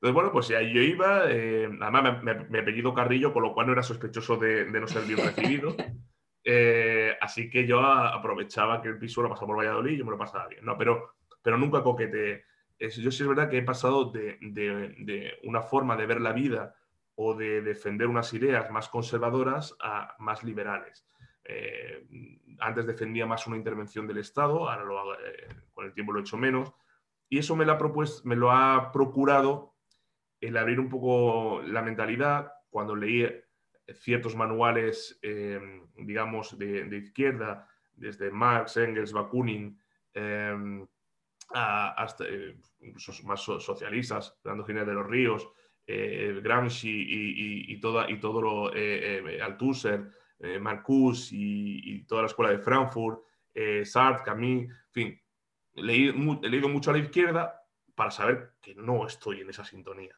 Entonces, 0.03 0.15
bueno, 0.15 0.31
pues 0.33 0.49
ya 0.49 0.61
yo 0.61 0.81
iba, 0.81 1.31
eh, 1.31 1.69
además 1.79 2.21
me, 2.21 2.33
me, 2.49 2.59
apellido 2.59 2.93
Carrillo, 2.93 3.31
con 3.31 3.41
lo 3.41 3.53
cual 3.53 3.67
no 3.67 3.71
era 3.71 3.83
sospechoso 3.83 4.35
de, 4.35 4.65
no 4.65 4.85
ser 4.85 5.03
bien 5.03 5.17
recibido. 5.23 5.77
Eh, 6.43 7.15
así 7.21 7.49
que 7.49 7.65
yo 7.65 7.79
aprovechaba 7.79 8.81
que 8.81 8.89
el 8.89 8.99
piso 8.99 9.21
lo 9.21 9.29
pasaba 9.29 9.47
por 9.47 9.59
Valladolid 9.59 9.93
y 9.93 9.97
yo 9.99 10.03
me 10.03 10.11
lo 10.11 10.17
pasaba 10.17 10.49
bien. 10.49 10.65
No, 10.65 10.77
pero, 10.77 11.13
pero 11.41 11.57
nunca 11.57 11.81
coquete. 11.81 12.43
yo 12.77 13.11
sí 13.11 13.23
es 13.23 13.27
verdad 13.29 13.49
que 13.49 13.59
he 13.59 13.63
pasado 13.63 14.11
de, 14.11 14.37
de, 14.41 15.39
una 15.43 15.61
forma 15.61 15.95
de 15.95 16.05
ver 16.05 16.19
la 16.19 16.33
vida 16.33 16.75
o 17.15 17.33
de 17.33 17.61
defender 17.61 18.07
unas 18.07 18.33
ideas 18.33 18.69
más 18.71 18.89
conservadoras 18.89 19.73
a 19.81 20.17
más 20.19 20.43
liberales. 20.43 21.07
Eh, 21.45 22.05
antes 22.59 22.85
defendía 22.85 23.25
más 23.25 23.47
una 23.47 23.55
intervención 23.55 24.05
del 24.05 24.17
Estado, 24.17 24.69
ahora 24.69 24.83
lo, 24.83 25.13
eh, 25.13 25.47
con 25.73 25.85
el 25.85 25.93
tiempo 25.93 26.11
lo 26.11 26.19
he 26.19 26.23
hecho 26.23 26.35
menos, 26.35 26.73
y 27.29 27.37
eso 27.37 27.55
me 27.55 27.63
lo 27.63 27.71
ha, 27.71 27.77
propuesto, 27.77 28.27
me 28.27 28.35
lo 28.35 28.51
ha 28.51 28.91
procurado 28.91 29.72
el 30.47 30.57
abrir 30.57 30.79
un 30.79 30.89
poco 30.89 31.61
la 31.65 31.81
mentalidad 31.81 32.51
cuando 32.69 32.95
leí 32.95 33.25
ciertos 33.93 34.35
manuales, 34.35 35.19
em, 35.21 35.87
digamos, 35.95 36.57
de, 36.57 36.97
izquierda, 36.97 37.67
desde 37.93 38.29
Marx, 38.31 38.77
Engels, 38.77 39.13
Bakunin, 39.13 39.79
em, 40.13 40.85
hasta 41.49 42.25
eh, 42.27 42.55
más 43.23 43.41
socialistas, 43.41 44.37
Fernando 44.41 44.65
Ginés 44.65 44.87
de 44.87 44.93
los 44.93 45.07
Ríos, 45.07 45.47
eh, 45.85 46.39
Gramsci 46.41 46.89
y, 46.89 47.73
y 47.73 47.79
todo 47.79 48.41
lo, 48.41 48.71
eh, 48.73 49.39
Althusser, 49.41 50.09
Marcuse 50.59 51.35
y, 51.35 52.03
toda 52.05 52.23
la 52.23 52.27
escuela 52.27 52.51
de 52.51 52.59
Frankfurt, 52.59 53.21
Sartre, 53.83 54.23
Camus, 54.25 54.63
en 54.63 54.91
fin, 54.91 55.21
he 55.75 55.81
leído 55.81 56.69
mucho 56.69 56.89
a 56.89 56.93
la 56.93 56.99
izquierda 56.99 57.61
para 57.95 58.11
saber 58.11 58.53
que 58.61 58.75
no 58.75 59.05
estoy 59.07 59.41
en 59.41 59.49
esa 59.49 59.63
sintonía. 59.63 60.17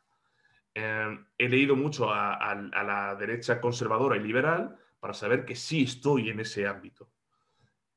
Em, 0.78 1.26
he 1.38 1.48
leído 1.48 1.78
mucho 1.78 2.12
a, 2.12 2.54
la 2.54 3.16
derecha 3.16 3.62
conservadora 3.62 4.18
y 4.18 4.20
liberal 4.20 4.78
para 5.00 5.14
saber 5.14 5.46
que 5.46 5.56
sí 5.56 5.84
estoy 5.84 6.30
en 6.30 6.42
ese 6.42 6.68
ámbito. 6.68 7.10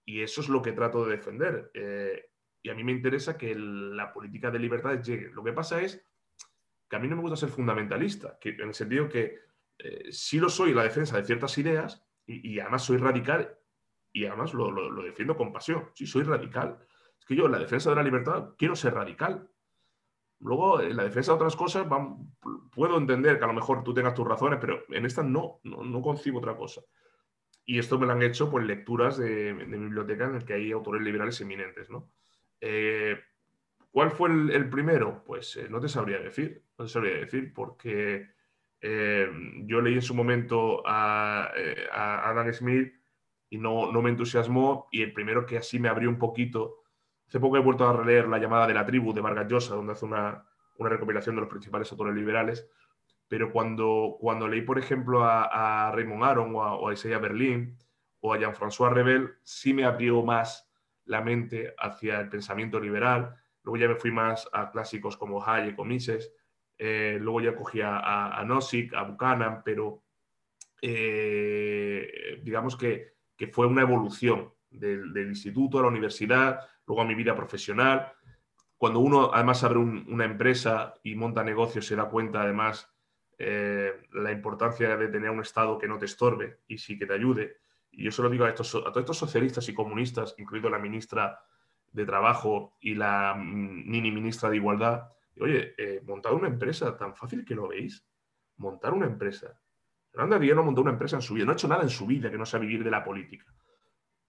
Y 0.05 0.23
eso 0.23 0.41
es 0.41 0.49
lo 0.49 0.63
que 0.63 0.73
trato 0.73 1.05
de 1.05 1.17
defender. 1.17 1.73
Eh, 1.75 2.31
y 2.63 2.71
a 2.71 2.75
mí 2.75 2.85
me 2.85 2.93
interesa 2.93 3.37
que 3.37 3.53
la 3.57 4.13
política 4.13 4.53
de 4.53 4.61
libertad 4.61 5.03
llegue. 5.03 5.31
Lo 5.33 5.43
que 5.43 5.53
pasa 5.53 5.83
es 5.83 6.07
que 6.89 6.97
a 6.97 7.01
mí 7.01 7.09
no 7.09 7.17
me 7.17 7.23
gusta 7.23 7.37
ser 7.37 7.49
fundamentalista, 7.49 8.39
que, 8.41 8.51
en 8.51 8.69
el 8.69 8.75
sentido 8.75 9.09
que 9.09 9.41
eh, 9.79 10.13
sí 10.13 10.39
lo 10.39 10.49
soy 10.49 10.71
en 10.71 10.77
la 10.77 10.85
defensa 10.85 11.17
de 11.17 11.25
ciertas 11.25 11.59
ideas 11.59 12.07
y, 12.27 12.61
además 12.61 12.85
soy 12.85 12.99
radical 12.99 13.59
y 14.13 14.27
además 14.27 14.55
lo, 14.55 14.71
lo, 14.71 15.03
defiendo 15.03 15.37
con 15.37 15.53
pasión. 15.53 15.91
Sí, 15.95 16.07
soy 16.07 16.23
radical. 16.23 16.79
Es 17.19 17.27
que 17.27 17.35
yo 17.35 17.47
en 17.47 17.53
la 17.53 17.59
defensa 17.59 17.91
de 17.91 17.97
la 17.97 18.03
libertad 18.05 18.51
quiero 18.57 18.77
ser 18.77 18.95
radical. 18.95 19.51
Luego, 20.41 20.81
en 20.81 20.97
la 20.97 21.05
defensa 21.05 21.33
de 21.33 21.37
otras 21.37 21.57
cosas, 21.57 21.87
puedo 22.71 22.97
entender 22.97 23.39
que 23.39 23.45
a 23.45 23.49
lo 23.49 23.55
mejor 23.55 23.83
tú 23.83 23.93
tengas 23.93 24.15
tus 24.15 24.27
razones, 24.27 24.59
pero 24.61 24.85
en 24.89 25.05
esta 25.05 25.23
no, 25.23 25.61
no, 25.65 26.01
concibo 26.01 26.39
otra 26.39 26.57
cosa. 26.57 26.83
Y 27.65 27.79
esto 27.79 27.99
me 27.99 28.07
lo 28.07 28.13
han 28.13 28.23
hecho 28.23 28.51
por 28.51 28.63
lecturas 28.63 29.19
de, 29.19 29.53
mi 29.53 29.79
biblioteca 29.79 30.27
en 30.27 30.37
el 30.37 30.45
que 30.45 30.55
hay 30.55 30.73
autores 30.73 31.03
liberales 31.03 31.41
eminentes. 31.41 31.91
¿no? 31.91 32.09
Eh, 32.61 33.19
¿Cuál 33.91 34.13
fue 34.13 34.31
el, 34.31 34.71
primero? 34.71 35.25
Pues 35.25 35.57
eh, 35.57 35.67
no 35.69 35.81
te 35.81 35.89
sabría 35.89 36.19
decir, 36.21 36.63
no 36.79 36.85
te 36.85 36.91
sabría 36.91 37.19
decir, 37.19 37.53
porque 37.53 38.29
eh, 38.81 39.29
yo 39.65 39.81
leí 39.81 39.95
en 39.95 40.03
su 40.03 40.15
momento 40.15 40.83
a, 40.87 41.51
Adam 41.91 42.53
Smith 42.53 42.95
y 43.51 43.59
no, 43.59 43.91
no 43.91 44.03
me 44.03 44.11
entusiasmó, 44.11 44.89
y 44.93 45.03
el 45.03 45.13
primero 45.13 45.47
que 45.47 45.59
así 45.59 45.81
me 45.81 45.89
abrió 45.89 46.09
un 46.09 46.19
poquito 46.19 46.85
Hace 47.29 47.41
poco 47.41 47.59
he 47.59 47.61
vuelto 47.61 47.87
a 47.87 47.93
releer 47.93 48.27
La 48.27 48.39
llamada 48.39 48.67
de 48.67 48.73
la 48.75 48.87
tribu 48.87 49.13
de 49.13 49.21
Vargas 49.21 49.47
Llosa, 49.49 49.75
donde 49.75 49.93
hace 49.93 50.07
una, 50.07 50.45
recopilación 50.79 51.35
de 51.35 51.43
los 51.43 51.51
principales 51.51 51.91
autores 51.93 52.15
liberales. 52.15 52.69
Pero 53.29 53.53
cuando, 53.53 54.17
cuando 54.19 54.49
leí, 54.49 54.63
por 54.63 54.79
ejemplo, 54.79 55.23
a, 55.25 55.93
Raymond 55.95 56.25
Aron 56.25 56.55
o 56.55 56.89
a, 56.89 56.93
Isaiah 56.93 57.19
Berlin 57.19 57.77
o 58.21 58.33
a 58.33 58.39
Jean-François 58.39 58.91
Rebel, 58.91 59.35
sí 59.43 59.75
me 59.75 59.85
abrió 59.85 60.23
más 60.23 60.71
la 61.05 61.21
mente 61.21 61.75
hacia 61.79 62.21
el 62.21 62.31
pensamiento 62.31 62.81
liberal. 62.81 63.37
Luego 63.63 63.77
ya 63.77 63.89
me 63.89 63.97
fui 63.97 64.11
más 64.11 64.49
a 64.53 64.71
clásicos 64.71 65.19
como 65.19 65.45
Hayek 65.45 65.79
o 65.79 65.85
Mises. 65.85 66.33
Eh, 66.79 67.19
luego 67.21 67.43
ya 67.43 67.55
cogí 67.55 67.83
a, 67.83 68.39
a 68.39 68.45
Nozick, 68.45 68.95
a 68.95 69.03
Buchanan, 69.03 69.63
pero 69.63 70.03
eh, 70.81 72.41
digamos 72.43 72.77
que, 72.77 73.17
que, 73.37 73.49
fue 73.49 73.67
una 73.67 73.83
evolución 73.83 74.53
del, 74.71 75.13
del, 75.13 75.29
instituto 75.29 75.79
a 75.79 75.83
la 75.83 75.89
universidad, 75.89 76.61
luego 76.89 77.03
a 77.03 77.05
mi 77.05 77.15
vida 77.15 77.37
profesional. 77.37 78.13
Cuando 78.77 79.01
uno 79.01 79.31
además 79.33 79.63
abre 79.63 79.79
una 79.79 80.25
empresa 80.25 80.95
y 81.03 81.15
monta 81.15 81.45
negocios, 81.45 81.87
se 81.87 81.95
da 81.95 82.09
cuenta 82.09 82.43
además 82.43 82.91
eh, 83.39 83.93
la 84.13 84.33
importancia 84.33 84.97
de 84.97 85.09
tener 85.09 85.31
un 85.31 85.41
Estado 85.41 85.79
que 85.79 85.87
no 85.87 85.99
te 85.99 86.07
estorbe 86.07 86.61
y 86.67 86.79
sí 86.79 86.99
que 86.99 87.07
te 87.07 87.15
ayude. 87.15 87.59
Y 87.91 88.05
yo 88.05 88.11
se 88.11 88.23
lo 88.23 88.31
digo 88.31 88.45
a, 88.45 88.49
estos, 88.49 88.75
a 88.75 88.81
todos 88.81 88.99
estos 88.99 89.19
socialistas 89.19 89.69
y 89.69 89.75
comunistas, 89.75 90.35
incluido 90.39 90.71
la 90.71 90.79
ministra 90.79 91.41
de 91.93 92.07
Trabajo 92.07 92.77
y 92.81 92.95
la 92.95 93.35
mini 93.37 94.11
ministra 94.11 94.49
de 94.49 94.57
Igualdad, 94.57 95.09
oye, 95.41 95.75
eh, 95.77 96.01
montar 96.05 96.33
una 96.35 96.49
empresa, 96.49 96.97
tan 96.97 97.15
fácil 97.15 97.45
que 97.45 97.55
lo 97.55 97.69
veis, 97.69 98.05
montar 98.57 98.93
una 98.93 99.07
empresa. 99.07 99.59
Fernanda 100.11 100.39
Díaz 100.39 100.57
no 100.57 100.65
montó 100.65 100.81
una 100.81 100.93
empresa 100.93 101.17
en 101.17 101.23
su 101.23 101.35
vida, 101.35 101.45
no 101.45 101.53
ha 101.53 101.55
hecho 101.55 101.69
nada 101.69 101.83
en 101.83 101.91
su 101.91 102.07
vida 102.07 102.31
que 102.31 102.39
no 102.39 102.47
sea 102.47 102.61
vivir 102.61 102.83
de 102.83 102.91
la 102.91 103.05
política. 103.05 103.47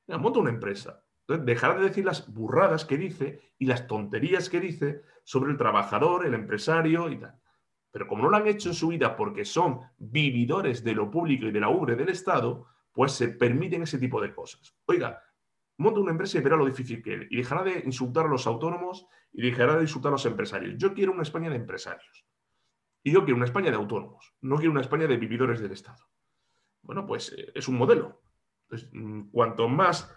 monta 0.07 0.39
una 0.39 0.49
empresa. 0.49 1.03
Entonces, 1.29 1.45
dejar 1.45 1.77
de 1.77 1.85
decir 1.85 2.05
las 2.05 2.33
burradas 2.33 2.85
que 2.85 2.97
dice 2.97 3.53
y 3.59 3.67
las 3.67 3.85
tonterías 3.85 4.49
que 4.49 4.59
dice 4.59 5.03
sobre 5.23 5.51
el 5.51 5.57
trabajador, 5.57 6.25
el 6.25 6.33
empresario 6.33 7.07
y 7.07 7.19
tal. 7.19 7.39
Pero 7.91 8.07
como 8.07 8.23
no 8.23 8.31
lo 8.31 8.37
han 8.37 8.47
hecho 8.47 8.69
en 8.69 8.75
su 8.75 8.87
vida 8.87 9.15
porque 9.15 9.45
son 9.45 9.81
vividores 9.99 10.83
de 10.83 10.95
lo 10.95 11.11
público 11.11 11.45
y 11.45 11.51
de 11.51 11.59
la 11.59 11.69
ubre 11.69 11.95
del 11.95 12.09
Estado, 12.09 12.65
pues 12.91 13.11
se 13.11 13.27
permiten 13.27 13.83
ese 13.83 13.99
tipo 13.99 14.19
de 14.19 14.33
cosas. 14.33 14.75
Oiga, 14.87 15.21
monta 15.77 15.99
una 15.99 16.09
empresa 16.09 16.39
y 16.39 16.41
verá 16.41 16.55
lo 16.55 16.65
difícil 16.65 17.03
que 17.03 17.13
es. 17.13 17.27
Y 17.29 17.37
dejará 17.37 17.61
de 17.61 17.83
insultar 17.85 18.25
a 18.25 18.29
los 18.29 18.47
autónomos 18.47 19.05
y 19.31 19.43
dejará 19.43 19.75
de 19.75 19.83
insultar 19.83 20.09
a 20.09 20.13
los 20.13 20.25
empresarios. 20.25 20.77
Yo 20.77 20.95
quiero 20.95 21.11
una 21.11 21.21
España 21.21 21.51
de 21.51 21.57
empresarios. 21.57 22.25
Y 23.03 23.11
yo 23.11 23.23
quiero 23.23 23.35
una 23.35 23.45
España 23.45 23.69
de 23.69 23.77
autónomos. 23.77 24.33
No 24.41 24.55
quiero 24.55 24.71
una 24.71 24.81
España 24.81 25.05
de 25.05 25.17
vividores 25.17 25.61
del 25.61 25.73
Estado. 25.73 26.03
Bueno, 26.81 27.05
pues 27.05 27.31
eh, 27.37 27.51
es 27.53 27.67
un 27.67 27.77
modelo. 27.77 28.19
Mm, 28.93 29.29
cuanto 29.29 29.67
más 29.67 30.11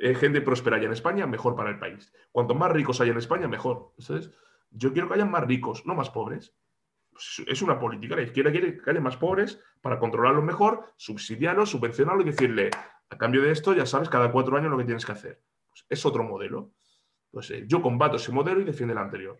gente 0.00 0.40
próspera 0.40 0.76
haya 0.76 0.86
en 0.86 0.92
España, 0.92 1.26
mejor 1.26 1.54
para 1.54 1.70
el 1.70 1.78
país. 1.78 2.12
Cuanto 2.32 2.54
más 2.54 2.72
ricos 2.72 3.00
haya 3.00 3.12
en 3.12 3.18
España, 3.18 3.48
mejor. 3.48 3.92
Entonces, 3.98 4.32
yo 4.70 4.92
quiero 4.92 5.08
que 5.08 5.14
haya 5.14 5.26
más 5.26 5.44
ricos, 5.44 5.84
no 5.86 5.94
más 5.94 6.10
pobres. 6.10 6.54
Pues 7.10 7.42
es 7.46 7.62
una 7.62 7.78
política. 7.78 8.16
La 8.16 8.22
izquierda 8.22 8.50
quiere 8.50 8.78
que 8.78 8.90
haya 8.90 9.00
más 9.00 9.16
pobres 9.16 9.60
para 9.82 9.98
controlarlos 9.98 10.44
mejor, 10.44 10.92
subsidiarlos, 10.96 11.70
subvencionarlos 11.70 12.24
y 12.24 12.30
decirle, 12.30 12.70
a 13.10 13.18
cambio 13.18 13.42
de 13.42 13.50
esto, 13.50 13.74
ya 13.74 13.84
sabes, 13.84 14.08
cada 14.08 14.32
cuatro 14.32 14.56
años 14.56 14.70
lo 14.70 14.78
que 14.78 14.84
tienes 14.84 15.04
que 15.04 15.12
hacer. 15.12 15.42
Pues 15.68 15.84
es 15.88 16.06
otro 16.06 16.24
modelo. 16.24 16.72
Pues 17.30 17.52
yo 17.66 17.82
combato 17.82 18.16
ese 18.16 18.32
modelo 18.32 18.60
y 18.60 18.64
defiendo 18.64 18.92
el 18.92 18.98
anterior. 18.98 19.38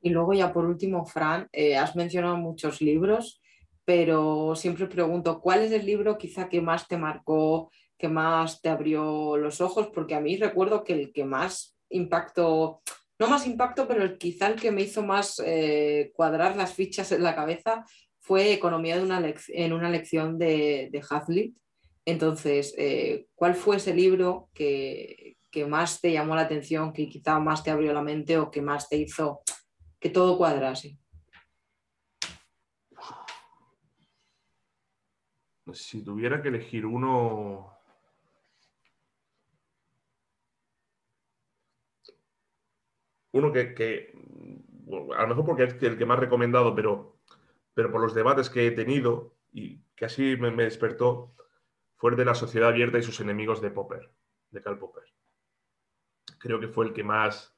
Y 0.00 0.10
luego 0.10 0.34
ya 0.34 0.52
por 0.52 0.64
último, 0.64 1.04
Fran, 1.04 1.48
eh, 1.52 1.76
has 1.76 1.96
mencionado 1.96 2.36
muchos 2.36 2.80
libros, 2.80 3.40
pero 3.84 4.54
siempre 4.54 4.86
pregunto, 4.86 5.40
¿cuál 5.40 5.60
es 5.60 5.72
el 5.72 5.86
libro 5.86 6.18
quizá 6.18 6.48
que 6.48 6.60
más 6.60 6.86
te 6.88 6.98
marcó, 6.98 7.70
que 7.98 8.08
más 8.08 8.60
te 8.60 8.68
abrió 8.68 9.36
los 9.36 9.60
ojos, 9.60 9.88
porque 9.92 10.14
a 10.14 10.20
mí 10.20 10.36
recuerdo 10.36 10.84
que 10.84 10.92
el 10.92 11.12
que 11.12 11.24
más 11.24 11.76
impacto, 11.88 12.82
no 13.18 13.28
más 13.28 13.46
impacto, 13.46 13.88
pero 13.88 14.02
el, 14.02 14.18
quizá 14.18 14.48
el 14.48 14.60
que 14.60 14.70
me 14.70 14.82
hizo 14.82 15.02
más 15.02 15.40
eh, 15.44 16.12
cuadrar 16.14 16.56
las 16.56 16.74
fichas 16.74 17.12
en 17.12 17.22
la 17.22 17.34
cabeza 17.34 17.84
fue 18.20 18.52
Economía 18.52 18.96
de 18.96 19.04
una 19.04 19.34
en 19.48 19.72
una 19.72 19.88
lección 19.88 20.38
de, 20.38 20.88
de 20.90 21.02
Hazlitt. 21.08 21.56
Entonces, 22.04 22.74
eh, 22.76 23.26
¿cuál 23.34 23.54
fue 23.54 23.76
ese 23.76 23.94
libro 23.94 24.48
que, 24.52 25.36
que, 25.50 25.64
más 25.66 26.00
te 26.00 26.12
llamó 26.12 26.36
la 26.36 26.42
atención, 26.42 26.92
que 26.92 27.08
quizá 27.08 27.38
más 27.40 27.64
te 27.64 27.70
abrió 27.70 27.92
la 27.92 28.02
mente 28.02 28.38
o 28.38 28.50
que 28.50 28.62
más 28.62 28.88
te 28.88 28.96
hizo 28.96 29.40
que 29.98 30.10
todo 30.10 30.38
cuadrase? 30.38 30.98
Si 35.72 36.04
tuviera 36.04 36.40
que 36.40 36.48
elegir 36.48 36.86
uno, 36.86 37.75
uno 43.36 43.52
que, 43.52 44.12
a 45.16 45.22
lo 45.22 45.28
mejor 45.28 45.44
porque 45.44 45.64
es 45.64 45.82
el 45.82 45.98
que 45.98 46.06
más 46.06 46.18
recomendado, 46.18 46.74
pero, 46.74 47.18
pero 47.74 47.90
por 47.90 48.00
los 48.00 48.14
debates 48.14 48.50
que 48.50 48.66
he 48.66 48.70
tenido 48.70 49.34
y 49.52 49.80
que 49.94 50.04
así 50.04 50.36
me, 50.36 50.50
despertó, 50.52 51.34
fue 51.96 52.10
el 52.10 52.16
de 52.16 52.24
la 52.24 52.34
sociedad 52.34 52.70
abierta 52.70 52.98
y 52.98 53.02
sus 53.02 53.20
enemigos 53.20 53.60
de 53.60 53.70
Popper, 53.70 54.10
de 54.50 54.60
Karl 54.60 54.78
Popper. 54.78 55.04
Creo 56.38 56.60
que 56.60 56.68
fue 56.68 56.86
el 56.86 56.92
que 56.92 57.02
más, 57.02 57.56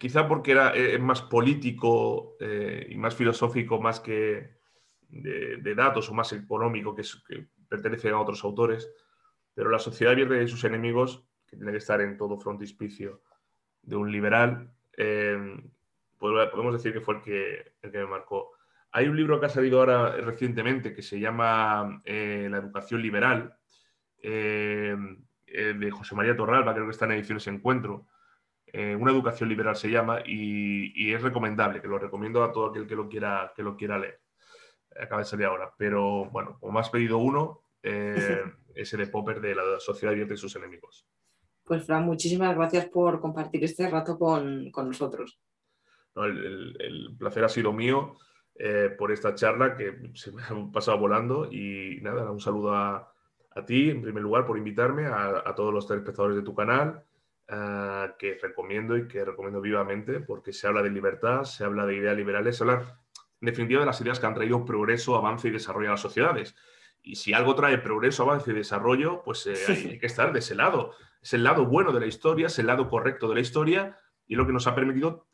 quizá 0.00 0.26
porque 0.26 0.52
era, 0.52 0.74
es 0.74 1.00
más 1.00 1.22
político 1.22 2.36
eh, 2.40 2.86
y 2.90 2.96
más 2.96 3.14
filosófico, 3.14 3.80
más 3.80 4.00
que 4.00 4.58
de, 5.08 5.74
datos 5.74 6.08
o 6.10 6.14
más 6.14 6.32
económico, 6.32 6.94
que, 6.94 7.02
que 7.26 7.48
pertenece 7.68 8.08
a 8.10 8.18
otros 8.18 8.42
autores, 8.44 8.90
pero 9.54 9.70
la 9.70 9.78
sociedad 9.78 10.12
abierta 10.14 10.40
y 10.40 10.48
sus 10.48 10.64
enemigos, 10.64 11.24
que 11.46 11.56
tiene 11.56 11.72
que 11.72 11.78
estar 11.78 12.00
en 12.00 12.16
todo 12.16 12.38
frontispicio 12.38 13.22
de 13.88 13.96
un 13.96 14.12
liberal, 14.12 14.70
eh, 14.96 15.62
podemos 16.18 16.72
decir 16.74 16.92
que 16.92 17.00
fue 17.00 17.16
el 17.16 17.22
que, 17.22 17.72
el 17.82 17.90
que 17.90 17.98
me 17.98 18.06
marcó. 18.06 18.52
Hay 18.92 19.08
un 19.08 19.16
libro 19.16 19.40
que 19.40 19.46
ha 19.46 19.50
salido 19.50 19.80
ahora 19.80 20.12
recientemente 20.16 20.94
que 20.94 21.02
se 21.02 21.18
llama 21.18 22.02
La 22.04 22.58
educación 22.58 23.02
liberal, 23.02 23.56
de 24.20 25.90
José 25.90 26.14
María 26.14 26.36
Torralba, 26.36 26.74
creo 26.74 26.86
que 26.86 26.92
está 26.92 27.04
en 27.04 27.12
ediciones 27.12 27.46
Encuentro. 27.46 28.06
una 28.72 29.12
educación 29.12 29.48
liberal 29.48 29.76
se 29.76 29.90
llama 29.90 30.20
y, 30.24 31.12
es 31.12 31.22
recomendable, 31.22 31.80
que 31.80 31.88
lo 31.88 31.98
recomiendo 31.98 32.42
a 32.42 32.52
todo 32.52 32.70
aquel 32.70 32.86
que 32.86 32.96
lo 32.96 33.08
quiera, 33.08 33.52
que 33.54 33.62
lo 33.62 33.76
quiera 33.76 33.98
leer. 33.98 34.20
Acaba 35.00 35.20
de 35.20 35.26
salir 35.26 35.46
ahora, 35.46 35.72
pero 35.78 36.24
bueno, 36.30 36.58
como 36.58 36.78
has 36.78 36.90
pedido 36.90 37.18
uno, 37.18 37.62
ese 37.82 38.96
de 38.96 39.06
Popper 39.06 39.40
de 39.40 39.54
la 39.54 39.80
sociedad 39.80 40.12
abierta 40.12 40.34
y 40.34 40.38
sus 40.38 40.56
enemigos. 40.56 41.06
Pues 41.68 41.84
Fran, 41.84 42.06
muchísimas 42.06 42.56
gracias 42.56 42.86
por 42.86 43.20
compartir 43.20 43.62
este 43.62 43.88
rato 43.90 44.18
con, 44.18 44.72
nosotros. 44.72 45.38
el, 46.16 47.14
placer 47.18 47.44
ha 47.44 47.48
sido 47.50 47.74
mío 47.74 48.16
eh, 48.54 48.94
por 48.98 49.12
esta 49.12 49.34
charla 49.34 49.76
que 49.76 50.10
se 50.14 50.32
me 50.32 50.42
ha 50.42 50.72
pasado 50.72 50.98
volando 50.98 51.52
y 51.52 51.98
nada, 52.00 52.30
un 52.30 52.40
saludo 52.40 52.74
a, 52.74 53.12
ti 53.66 53.90
en 53.90 54.00
primer 54.00 54.22
lugar 54.22 54.46
por 54.46 54.56
invitarme, 54.56 55.06
a, 55.06 55.52
todos 55.54 55.74
los 55.74 55.86
telespectadores 55.86 56.36
de 56.36 56.42
tu 56.42 56.54
canal, 56.54 57.04
eh, 57.48 58.12
que 58.18 58.38
recomiendo 58.40 58.96
y 58.96 59.06
que 59.06 59.24
recomiendo 59.24 59.60
vivamente 59.60 60.20
porque 60.20 60.52
se 60.52 60.68
habla 60.68 60.82
de 60.82 60.90
libertad, 60.90 61.44
se 61.44 61.64
habla 61.64 61.84
de 61.84 61.96
ideas 61.96 62.16
liberales, 62.16 62.56
se 62.56 62.62
habla 62.64 62.98
en 63.40 63.46
definitiva 63.46 63.80
de 63.80 63.86
las 63.86 64.00
ideas 64.00 64.18
que 64.18 64.26
han 64.26 64.34
traído 64.34 64.64
progreso, 64.64 65.16
avance 65.16 65.48
y 65.48 65.50
desarrollo 65.50 65.88
a 65.88 65.92
las 65.92 66.00
sociedades. 66.00 66.54
Y 67.02 67.16
si 67.16 67.32
algo 67.32 67.54
trae 67.54 67.78
progreso, 67.78 68.22
avance 68.22 68.50
y 68.50 68.54
desarrollo, 68.54 69.22
pues 69.24 69.46
eh, 69.46 69.54
hay, 69.68 69.98
que 69.98 70.06
estar 70.06 70.32
de 70.32 70.40
ese 70.40 70.54
lado. 70.54 70.94
Es 71.20 71.34
el 71.34 71.44
lado 71.44 71.66
bueno 71.66 71.92
de 71.92 72.00
la 72.00 72.06
historia, 72.06 72.46
es 72.46 72.58
el 72.58 72.66
lado 72.66 72.88
correcto 72.88 73.28
de 73.28 73.34
la 73.34 73.40
historia 73.40 73.98
y 74.26 74.36
lo 74.36 74.46
que 74.46 74.52
nos 74.52 74.66
ha 74.66 74.74
permitido 74.74 75.26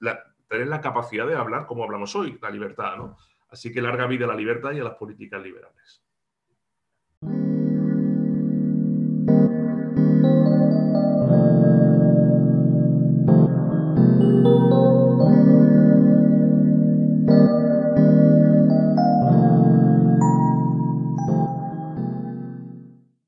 tener 0.49 0.69
la 0.69 0.81
capacidad 0.81 1.27
de 1.27 1.35
hablar 1.35 1.67
como 1.67 1.85
hablamos 1.85 2.15
hoy, 2.17 2.39
la 2.41 2.51
libertad. 2.51 2.97
¿no? 2.97 3.17
Así 3.49 3.73
que 3.73 3.83
larga 3.83 4.07
vida 4.07 4.25
a 4.25 4.29
la 4.29 4.37
libertad 4.37 4.73
y 4.73 4.81
a 4.81 4.85
las 4.85 4.95
políticas 4.95 5.43
liberales. 5.43 6.03